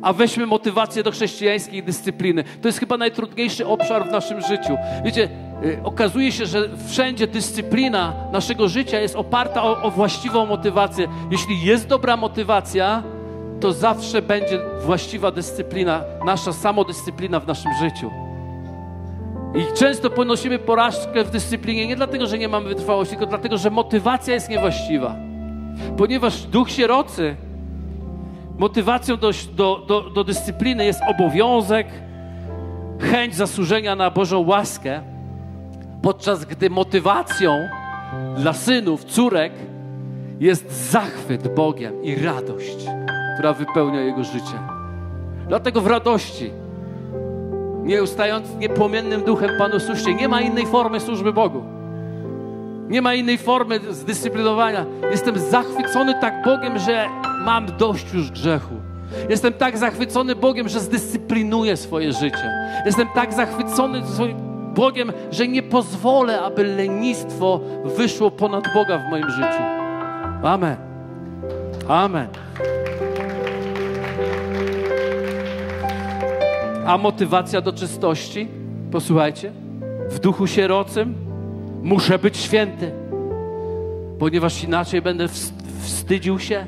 A 0.02 0.14
weźmy 0.14 0.46
motywację 0.46 1.04
do 1.04 1.12
chrześcijańskiej 1.12 1.84
dyscypliny. 1.84 2.44
To 2.62 2.68
jest 2.68 2.80
chyba 2.80 2.98
najtrudniejszy 2.98 3.68
obszar 3.68 4.08
w 4.08 4.12
naszym 4.12 4.42
życiu. 4.42 4.78
Wiecie, 5.04 5.30
y, 5.64 5.80
okazuje 5.84 6.32
się, 6.32 6.46
że 6.46 6.70
wszędzie 6.88 7.28
dyscyplina 7.28 8.14
naszego 8.34 8.70
życia 8.70 9.00
jest 9.00 9.16
oparta 9.16 9.64
o, 9.64 9.82
o 9.82 9.92
właściwą 9.92 10.46
motywację. 10.46 11.08
Jeśli 11.32 11.62
jest 11.62 11.88
dobra 11.88 12.18
motywacja, 12.18 13.04
to 13.66 13.74
zawsze 13.74 14.22
będzie 14.22 14.60
właściwa 14.82 15.32
dyscyplina, 15.32 16.04
nasza 16.26 16.54
samodyscyplina 16.54 17.40
w 17.40 17.48
naszym 17.48 17.72
życiu. 17.80 18.12
I 19.56 19.78
często 19.78 20.10
ponosimy 20.10 20.60
porażkę 20.60 21.24
w 21.24 21.32
dyscyplinie 21.32 21.88
nie 21.88 21.96
dlatego, 21.96 22.28
że 22.28 22.38
nie 22.38 22.48
mamy 22.48 22.70
wytrwałości, 22.70 23.12
tylko 23.12 23.26
dlatego, 23.26 23.58
że 23.58 23.70
motywacja 23.70 24.34
jest 24.34 24.50
niewłaściwa. 24.50 25.16
Ponieważ 25.98 26.42
duch 26.42 26.72
sierocy, 26.72 27.36
motywacją 28.58 29.18
do, 29.18 29.32
do, 29.56 29.86
do, 29.88 30.02
do 30.02 30.24
dyscypliny 30.24 30.86
jest 30.86 31.02
obowiązek, 31.08 31.88
chęć 33.00 33.36
zasłużenia 33.36 33.96
na 33.96 34.12
Bożą 34.12 34.40
łaskę, 34.48 35.02
podczas 36.02 36.46
gdy 36.46 36.70
motywacją 36.70 37.68
dla 38.38 38.54
synów, 38.54 39.06
córek 39.06 39.54
jest 40.40 40.92
zachwyt 40.92 41.56
Bogiem 41.56 42.04
i 42.04 42.16
radość, 42.16 42.86
która 43.36 43.54
wypełnia 43.54 44.02
jego 44.02 44.24
życie. 44.24 44.60
Dlatego 45.48 45.82
w 45.82 45.88
radości, 45.88 46.52
nie 47.84 48.04
ustając 48.04 48.56
niepłomiennym 48.56 49.24
duchem 49.24 49.50
Panu 49.58 49.80
słusznie, 49.80 50.14
nie 50.14 50.28
ma 50.28 50.42
innej 50.42 50.66
formy 50.66 51.00
służby 51.00 51.34
Bogu. 51.34 51.64
Nie 52.88 53.02
ma 53.02 53.14
innej 53.14 53.38
formy 53.38 53.80
zdyscyplinowania. 53.90 54.86
Jestem 55.12 55.40
zachwycony 55.40 56.14
tak 56.22 56.46
Bogiem, 56.46 56.80
że 56.80 57.06
mam 57.46 57.66
dość 57.78 58.14
już 58.14 58.32
grzechu. 58.32 58.76
Jestem 59.30 59.54
tak 59.54 59.78
zachwycony 59.78 60.36
Bogiem, 60.36 60.70
że 60.70 60.80
zdyscyplinuję 60.80 61.78
swoje 61.78 62.14
życie. 62.14 62.52
Jestem 62.86 63.08
tak 63.16 63.34
zachwycony 63.34 64.02
Bogiem, 64.76 65.12
że 65.32 65.48
nie 65.48 65.64
pozwolę, 65.64 66.42
aby 66.42 66.64
lenistwo 66.64 67.60
wyszło 67.86 68.32
ponad 68.32 68.64
Boga 68.74 68.98
w 68.98 69.10
moim 69.10 69.30
życiu. 69.30 69.64
Amen. 70.44 70.76
Amen. 71.88 72.28
A 76.86 76.98
motywacja 76.98 77.62
do 77.62 77.74
czystości? 77.74 78.48
Posłuchajcie. 78.92 79.52
W 80.10 80.20
duchu 80.20 80.48
sierocym 80.48 81.16
muszę 81.84 82.20
być 82.20 82.38
święty, 82.38 82.92
ponieważ 84.20 84.64
inaczej 84.64 85.02
będę 85.02 85.28
wstydził 85.82 86.40
się, 86.40 86.66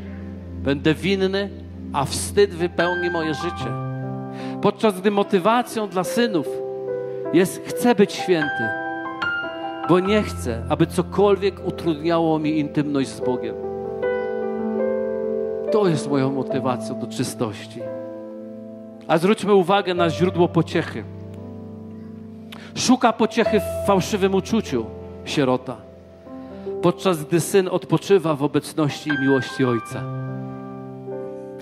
będę 0.63 0.93
winny, 0.93 1.49
a 1.93 2.05
wstyd 2.05 2.53
wypełni 2.53 3.09
moje 3.09 3.33
życie. 3.33 3.71
Podczas 4.61 5.01
gdy 5.01 5.11
motywacją 5.11 5.89
dla 5.89 6.03
synów 6.03 6.47
jest 7.33 7.61
chcę 7.65 7.95
być 7.95 8.13
święty, 8.13 8.63
bo 9.89 9.99
nie 9.99 10.23
chcę, 10.23 10.63
aby 10.69 10.87
cokolwiek 10.87 11.67
utrudniało 11.67 12.39
mi 12.39 12.59
intymność 12.59 13.09
z 13.09 13.19
Bogiem. 13.19 13.55
To 15.71 15.87
jest 15.87 16.09
moją 16.09 16.31
motywacją 16.31 16.99
do 16.99 17.07
czystości. 17.07 17.79
A 19.07 19.17
zwróćmy 19.17 19.53
uwagę 19.53 19.93
na 19.93 20.09
źródło 20.09 20.47
pociechy. 20.47 21.03
Szuka 22.75 23.13
pociechy 23.13 23.59
w 23.59 23.87
fałszywym 23.87 24.35
uczuciu 24.35 24.85
sierota, 25.25 25.77
podczas 26.81 27.23
gdy 27.23 27.39
syn 27.39 27.67
odpoczywa 27.71 28.35
w 28.35 28.43
obecności 28.43 29.09
i 29.09 29.21
miłości 29.21 29.65
ojca. 29.65 30.03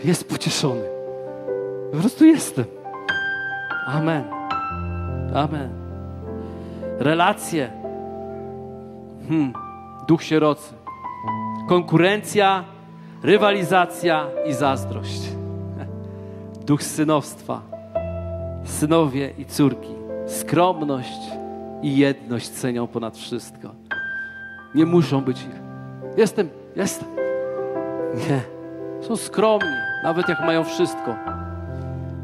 Jest 0.03 0.29
pocieszony. 0.29 0.83
Po 1.91 1.97
prostu 1.97 2.25
jestem. 2.25 2.65
Amen. 3.87 4.23
Amen. 5.35 5.69
Relacje. 6.99 7.71
Hmm. 9.27 9.53
Duch 10.07 10.23
sierocy. 10.23 10.73
Konkurencja, 11.69 12.63
rywalizacja 13.23 14.27
i 14.45 14.53
zazdrość. 14.53 15.44
Duch 16.65 16.83
synowstwa. 16.83 17.61
Synowie 18.63 19.33
i 19.37 19.45
córki. 19.45 19.95
Skromność 20.27 21.21
i 21.81 21.97
jedność 21.97 22.49
cenią 22.49 22.87
ponad 22.87 23.17
wszystko. 23.17 23.69
Nie 24.75 24.85
muszą 24.85 25.21
być 25.21 25.41
ich. 25.41 25.61
Jestem, 26.17 26.49
jestem. 26.75 27.07
Nie. 28.15 28.41
Są 29.01 29.15
skromni, 29.15 29.75
nawet 30.03 30.29
jak 30.29 30.39
mają 30.39 30.63
wszystko. 30.63 31.15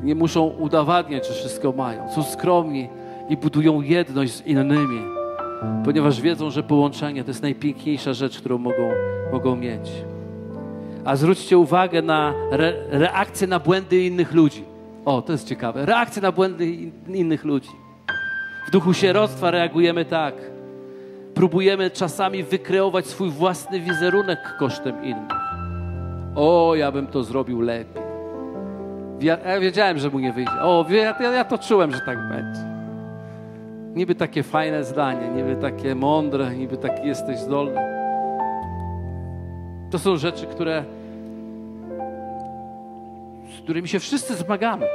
Nie 0.03 0.15
muszą 0.15 0.45
udowadniać, 0.45 1.27
że 1.27 1.33
wszystko 1.33 1.71
mają. 1.71 2.11
Są 2.11 2.23
skromni 2.23 2.89
i 3.29 3.37
budują 3.37 3.81
jedność 3.81 4.33
z 4.33 4.47
innymi, 4.47 5.01
ponieważ 5.85 6.21
wiedzą, 6.21 6.49
że 6.49 6.63
połączenie 6.63 7.23
to 7.23 7.29
jest 7.29 7.41
najpiękniejsza 7.41 8.13
rzecz, 8.13 8.39
którą 8.39 8.57
mogą, 8.57 8.91
mogą 9.31 9.55
mieć. 9.55 9.91
A 11.05 11.15
zwróćcie 11.15 11.57
uwagę 11.57 12.01
na 12.01 12.33
re, 12.51 12.73
reakcję 12.89 13.47
na 13.47 13.59
błędy 13.59 14.03
innych 14.03 14.33
ludzi. 14.33 14.63
O, 15.05 15.21
to 15.21 15.31
jest 15.31 15.47
ciekawe. 15.47 15.85
Reakcję 15.85 16.21
na 16.21 16.31
błędy 16.31 16.67
in, 16.67 16.91
innych 17.07 17.43
ludzi. 17.45 17.69
W 18.67 18.71
duchu 18.71 18.93
sieroctwa 18.93 19.51
reagujemy 19.51 20.05
tak. 20.05 20.35
Próbujemy 21.33 21.89
czasami 21.89 22.43
wykreować 22.43 23.07
swój 23.07 23.29
własny 23.29 23.79
wizerunek 23.79 24.39
kosztem 24.59 25.03
innych. 25.03 25.31
O, 26.35 26.75
ja 26.75 26.91
bym 26.91 27.07
to 27.07 27.23
zrobił 27.23 27.61
lepiej. 27.61 28.03
Ja, 29.21 29.37
ja 29.37 29.59
wiedziałem, 29.59 29.99
że 29.99 30.09
mu 30.09 30.19
nie 30.19 30.33
wyjdzie. 30.33 30.61
O, 30.61 30.85
ja, 30.89 31.15
ja, 31.19 31.31
ja 31.31 31.43
to 31.43 31.57
czułem, 31.57 31.91
że 31.91 31.99
tak 32.05 32.29
będzie. 32.29 32.61
Niby 33.95 34.15
takie 34.15 34.43
fajne 34.43 34.83
zdanie, 34.83 35.27
niby 35.29 35.55
takie 35.55 35.95
mądre, 35.95 36.55
niby 36.55 36.77
taki 36.77 37.07
jesteś 37.07 37.39
zdolny. 37.39 37.90
To 39.91 39.99
są 39.99 40.17
rzeczy, 40.17 40.47
które 40.47 40.83
którymi 43.63 43.87
się 43.87 43.99
wszyscy 43.99 44.35
zmagamy. 44.35 44.87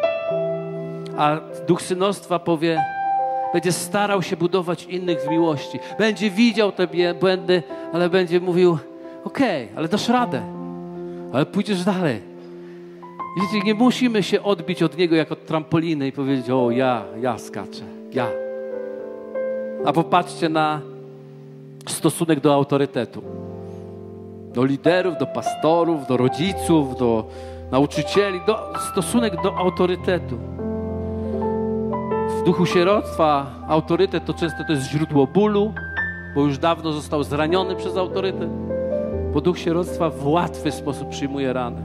A 1.16 1.40
duch 1.68 1.82
synostwa 1.82 2.38
powie, 2.38 2.84
będzie 3.52 3.72
starał 3.72 4.22
się 4.22 4.36
budować 4.36 4.84
innych 4.84 5.20
z 5.20 5.28
miłości. 5.28 5.78
Będzie 5.98 6.30
widział 6.30 6.72
te 6.72 6.88
błędy, 7.20 7.62
ale 7.92 8.10
będzie 8.10 8.40
mówił, 8.40 8.78
okej, 9.24 9.64
okay, 9.64 9.78
ale 9.78 9.88
dasz 9.88 10.08
radę, 10.08 10.42
ale 11.32 11.46
pójdziesz 11.46 11.84
dalej. 11.84 12.20
Wiecie, 13.40 13.64
nie 13.64 13.74
musimy 13.74 14.22
się 14.22 14.42
odbić 14.42 14.82
od 14.82 14.98
Niego 14.98 15.16
jak 15.16 15.32
od 15.32 15.46
trampoliny 15.46 16.08
i 16.08 16.12
powiedzieć, 16.12 16.50
o 16.50 16.70
ja, 16.70 17.04
ja 17.20 17.38
skaczę, 17.38 17.82
ja. 18.12 18.28
A 19.84 19.92
popatrzcie 19.92 20.48
na 20.48 20.80
stosunek 21.86 22.40
do 22.40 22.54
autorytetu. 22.54 23.45
Do 24.56 24.64
liderów, 24.64 25.18
do 25.18 25.26
pastorów, 25.26 26.06
do 26.06 26.16
rodziców, 26.16 26.98
do 26.98 27.24
nauczycieli, 27.70 28.40
do, 28.46 28.72
stosunek 28.92 29.42
do 29.42 29.56
autorytetu. 29.56 30.38
W 32.40 32.42
duchu 32.44 32.66
sieroctwa 32.66 33.46
autorytet 33.68 34.24
to 34.24 34.34
często 34.34 34.64
to 34.66 34.72
jest 34.72 34.90
źródło 34.90 35.26
bólu, 35.26 35.72
bo 36.34 36.40
już 36.40 36.58
dawno 36.58 36.92
został 36.92 37.24
zraniony 37.24 37.76
przez 37.76 37.96
autorytet. 37.96 38.48
Bo 39.34 39.40
duch 39.40 39.58
sieroctwa 39.58 40.10
w 40.10 40.26
łatwy 40.26 40.72
sposób 40.72 41.08
przyjmuje 41.08 41.52
ranę. 41.52 41.82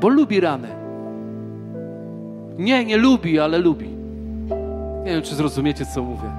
Bo 0.00 0.08
lubi 0.08 0.40
ranę. 0.40 0.68
Nie, 2.58 2.84
nie 2.84 2.96
lubi, 2.96 3.40
ale 3.40 3.58
lubi. 3.58 3.88
Nie 5.04 5.10
wiem, 5.10 5.22
czy 5.22 5.34
zrozumiecie, 5.34 5.86
co 5.94 6.02
mówię. 6.02 6.30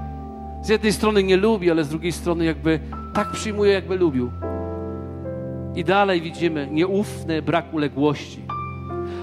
Z 0.64 0.70
jednej 0.70 0.94
strony 0.94 1.24
nie 1.24 1.38
lubi, 1.38 1.72
ale 1.72 1.84
z 1.84 1.90
drugiej 1.90 2.12
strony 2.12 2.46
jakby 2.46 2.80
tak 3.14 3.32
przyjmuje, 3.32 3.74
jakby 3.74 3.96
lubił. 3.96 4.32
I 5.80 5.84
dalej 5.84 6.22
widzimy 6.22 6.68
nieufny 6.72 7.42
brak 7.42 7.74
uległości. 7.74 8.42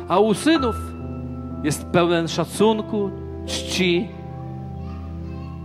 A 0.09 0.19
u 0.19 0.35
synów 0.35 0.77
jest 1.63 1.85
pełen 1.85 2.29
szacunku, 2.29 3.11
czci, 3.47 4.09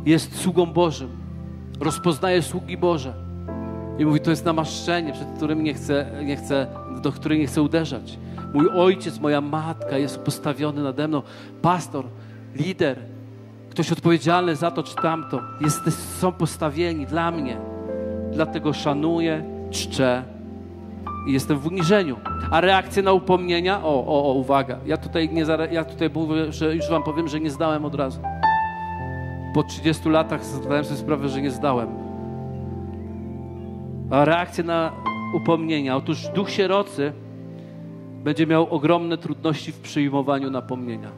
jest 0.06 0.36
sługą 0.36 0.66
Bożym. 0.66 1.10
Rozpoznaje 1.80 2.42
sługi 2.42 2.78
Boże. 2.78 3.14
I 4.00 4.06
mówi, 4.06 4.20
to 4.20 4.30
jest 4.30 4.46
namaszczenie, 4.46 5.14
przed 5.14 5.28
którym 5.38 5.64
nie 5.64 5.74
chcę, 5.74 6.06
nie 6.26 6.36
chcę, 6.36 6.68
do 7.02 7.12
której 7.12 7.40
nie 7.40 7.48
chcę 7.48 7.62
uderzać. 7.62 8.20
Mój 8.54 8.70
ojciec, 8.70 9.20
moja 9.20 9.42
matka 9.42 9.98
jest 9.98 10.20
postawiony 10.20 10.84
nade 10.84 11.08
mną. 11.08 11.22
Pastor, 11.62 12.06
lider, 12.56 13.00
ktoś 13.70 13.92
odpowiedzialny 13.92 14.56
za 14.56 14.72
to 14.72 14.84
czy 14.84 14.96
tamto. 14.96 15.42
Jest, 15.62 15.80
są 16.20 16.32
postawieni 16.32 17.06
dla 17.06 17.32
mnie. 17.32 17.58
Dlatego 18.32 18.74
szanuję, 18.74 19.44
czczę 19.70 20.41
i 21.28 21.34
jestem 21.34 21.60
w 21.60 21.68
uniżeniu. 21.68 22.18
A 22.52 22.62
reakcje 22.62 23.04
na 23.04 23.14
upomnienia, 23.14 23.84
o, 23.84 24.06
o, 24.06 24.30
o, 24.30 24.34
uwaga, 24.34 24.78
ja 24.86 24.98
tutaj, 24.98 25.30
nie, 25.30 25.46
ja 25.72 25.86
tutaj 25.86 26.10
mówię, 26.14 26.52
że 26.52 26.76
już 26.76 26.90
wam 26.90 27.04
powiem, 27.04 27.28
że 27.28 27.40
nie 27.40 27.50
zdałem 27.50 27.86
od 27.86 27.96
razu. 27.96 28.22
Po 29.54 29.64
30 29.64 30.10
latach 30.10 30.46
zdałem 30.46 30.84
sobie 30.84 30.98
sprawę, 30.98 31.30
że 31.30 31.42
nie 31.42 31.52
zdałem. 31.52 31.90
A 34.10 34.26
reakcje 34.26 34.64
na 34.64 34.92
upomnienia. 35.34 35.96
Otóż 35.96 36.28
duch 36.28 36.50
sierocy 36.50 37.14
będzie 38.24 38.48
miał 38.48 38.70
ogromne 38.70 39.18
trudności 39.18 39.72
w 39.72 39.80
przyjmowaniu 39.80 40.52
napomnienia. 40.52 41.10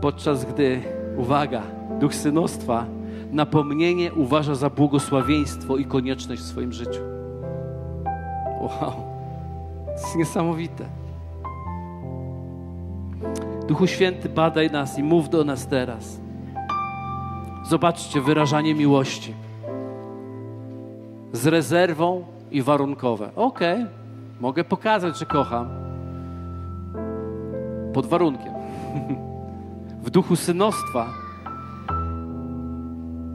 Podczas 0.00 0.44
gdy, 0.44 0.80
uwaga, 1.16 1.62
duch 2.00 2.14
synostwa 2.14 2.86
napomnienie 3.32 4.12
uważa 4.12 4.54
za 4.54 4.70
błogosławieństwo 4.70 5.76
i 5.76 5.84
konieczność 5.84 6.42
w 6.42 6.46
swoim 6.46 6.72
życiu. 6.72 7.17
Wow, 8.68 8.92
to 9.86 9.92
jest 9.92 10.16
niesamowite. 10.16 10.84
Duchu 13.68 13.86
Święty, 13.86 14.28
badaj 14.28 14.70
nas 14.70 14.98
i 14.98 15.02
mów 15.02 15.28
do 15.28 15.44
nas 15.44 15.66
teraz. 15.66 16.20
Zobaczcie 17.68 18.20
wyrażanie 18.20 18.74
miłości 18.74 19.34
z 21.32 21.46
rezerwą 21.46 22.24
i 22.50 22.62
warunkowe. 22.62 23.30
Okej, 23.36 23.82
okay, 23.82 23.86
mogę 24.40 24.64
pokazać, 24.64 25.18
że 25.18 25.26
kocham. 25.26 25.68
Pod 27.92 28.06
warunkiem. 28.06 28.52
w 30.04 30.10
duchu 30.10 30.36
synostwa 30.36 31.06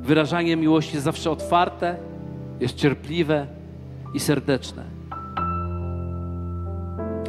wyrażanie 0.02 0.56
miłości 0.56 0.94
jest 0.94 1.06
zawsze 1.06 1.32
otwarte, 1.32 1.98
jest 2.60 2.76
cierpliwe 2.76 3.48
i 4.14 4.20
serdeczne. 4.20 4.93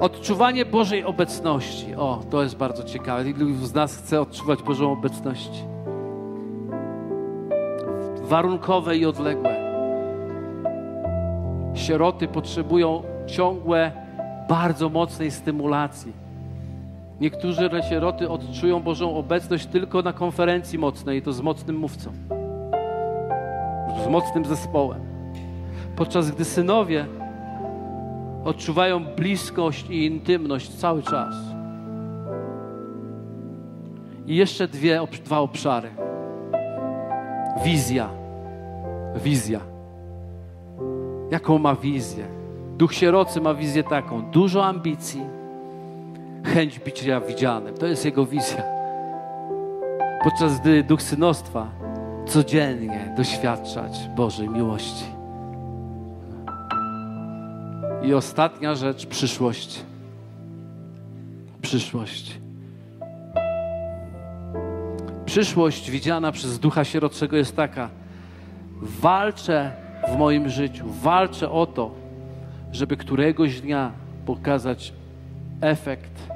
Odczuwanie 0.05 0.65
Bożej 0.65 1.05
obecności. 1.05 1.95
O, 1.95 2.21
to 2.31 2.43
jest 2.43 2.57
bardzo 2.57 2.83
ciekawe. 2.83 3.31
Ilu 3.31 3.55
z 3.55 3.75
nas 3.75 3.97
chce 3.97 4.21
odczuwać 4.21 4.63
Bożą 4.63 4.93
obecność? 4.93 5.65
Warunkowe 8.23 8.97
i 8.97 9.07
odległe. 9.07 9.57
Sieroty 11.75 12.29
potrzebują 12.29 13.03
ciągłe, 13.27 13.93
bardzo 14.49 14.89
mocnej 14.89 15.31
stymulacji. 15.31 16.13
Niektórzy 17.21 17.71
sieroty 17.91 18.29
odczują 18.31 18.81
Bożą 18.81 19.17
obecność 19.17 19.67
tylko 19.67 20.03
na 20.03 20.13
konferencji 20.13 20.79
mocnej, 20.79 21.23
to 21.23 21.33
z 21.33 21.41
mocnym 21.41 21.77
mówcą, 21.77 22.13
z 24.05 24.09
mocnym 24.09 24.45
zespołem. 24.45 25.01
Podczas 25.97 26.31
gdy 26.31 26.45
synowie 26.45 27.07
odczuwają 28.45 29.05
bliskość 29.05 29.91
i 29.91 30.07
intymność 30.07 30.69
cały 30.69 31.03
czas. 31.03 31.35
I 34.27 34.37
jeszcze 34.37 34.69
dwie, 34.69 35.01
dwa 35.25 35.39
obszary. 35.39 35.91
Wizja. 37.65 38.09
Wizja. 39.25 39.61
Jaką 41.31 41.59
ma 41.59 41.75
wizję? 41.75 42.25
Duch 42.77 42.95
sierocy 42.95 43.41
ma 43.41 43.55
wizję 43.55 43.83
taką: 43.83 44.23
dużo 44.23 44.65
ambicji, 44.65 45.23
chęć 46.45 46.79
bycia 46.79 47.21
widzianym. 47.21 47.75
To 47.75 47.87
jest 47.87 48.05
jego 48.05 48.27
wizja. 48.27 48.63
Podczas 50.25 50.61
gdy 50.61 50.83
duch 50.83 51.03
synostwa 51.03 51.67
codziennie 52.27 53.15
doświadczać 53.17 54.09
Bożej 54.17 54.49
miłości. 54.49 55.14
I 58.07 58.15
ostatnia 58.15 58.75
rzecz 58.75 59.07
przyszłość. 59.07 59.81
Przyszłość. 61.63 62.41
Przyszłość 65.27 65.91
widziana 65.91 66.33
przez 66.33 66.59
ducha 66.59 66.85
sierotczego 66.85 67.37
jest 67.37 67.57
taka: 67.57 67.89
walczę 68.83 69.73
w 70.09 70.19
moim 70.19 70.49
życiu, 70.49 70.85
walczę 71.03 71.51
o 71.51 71.67
to, 71.67 71.91
żeby 72.73 72.97
któregoś 72.97 73.61
dnia 73.61 73.93
pokazać 74.27 74.93
efekt 75.61 76.29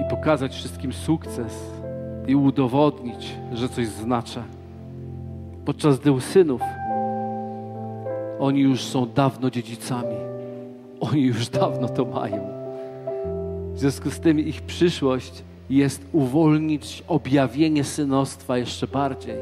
i 0.00 0.10
pokazać 0.10 0.54
wszystkim 0.54 0.92
sukces 0.92 1.70
i 2.26 2.34
udowodnić, 2.36 3.34
że 3.52 3.68
coś 3.68 3.86
znaczę. 3.86 4.42
Podczas 5.64 5.98
gdy 6.00 6.12
u 6.12 6.20
synów 6.20 6.62
oni 8.38 8.60
już 8.60 8.84
są 8.84 9.06
dawno 9.06 9.50
dziedzicami. 9.50 10.37
Oni 11.00 11.22
już 11.22 11.48
dawno 11.48 11.88
to 11.88 12.04
mają. 12.04 12.48
W 13.74 13.78
związku 13.78 14.10
z 14.10 14.20
tym 14.20 14.40
ich 14.40 14.62
przyszłość 14.62 15.42
jest 15.70 16.02
uwolnić 16.12 17.04
objawienie 17.08 17.84
synostwa 17.84 18.58
jeszcze 18.58 18.86
bardziej, 18.86 19.36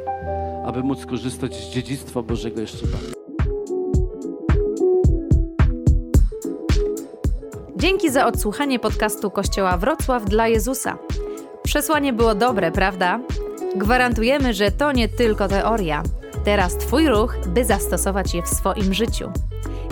aby 0.67 0.83
móc 0.83 1.07
korzystać 1.07 1.55
z 1.55 1.71
dziedzictwa 1.71 2.23
Bożego 2.23 2.61
jeszcze 2.61 2.87
bardziej. 2.87 3.13
Dzięki 7.77 8.11
za 8.11 8.27
odsłuchanie 8.27 8.79
podcastu 8.79 9.31
Kościoła 9.31 9.77
Wrocław 9.77 10.25
dla 10.25 10.49
Jezusa. 10.49 10.99
Przesłanie 11.63 12.13
było 12.13 12.35
dobre, 12.35 12.73
prawda? 12.73 13.21
Gwarantujemy, 13.77 14.55
że 14.55 14.71
to 14.71 14.93
nie 14.93 15.09
tylko 15.09 15.49
teoria. 15.49 16.03
Teraz 16.45 16.77
Twój 16.77 17.09
ruch, 17.09 17.37
by 17.47 17.65
zastosować 17.65 18.35
je 18.35 18.43
w 18.43 18.49
swoim 18.49 18.95
życiu. 18.95 19.31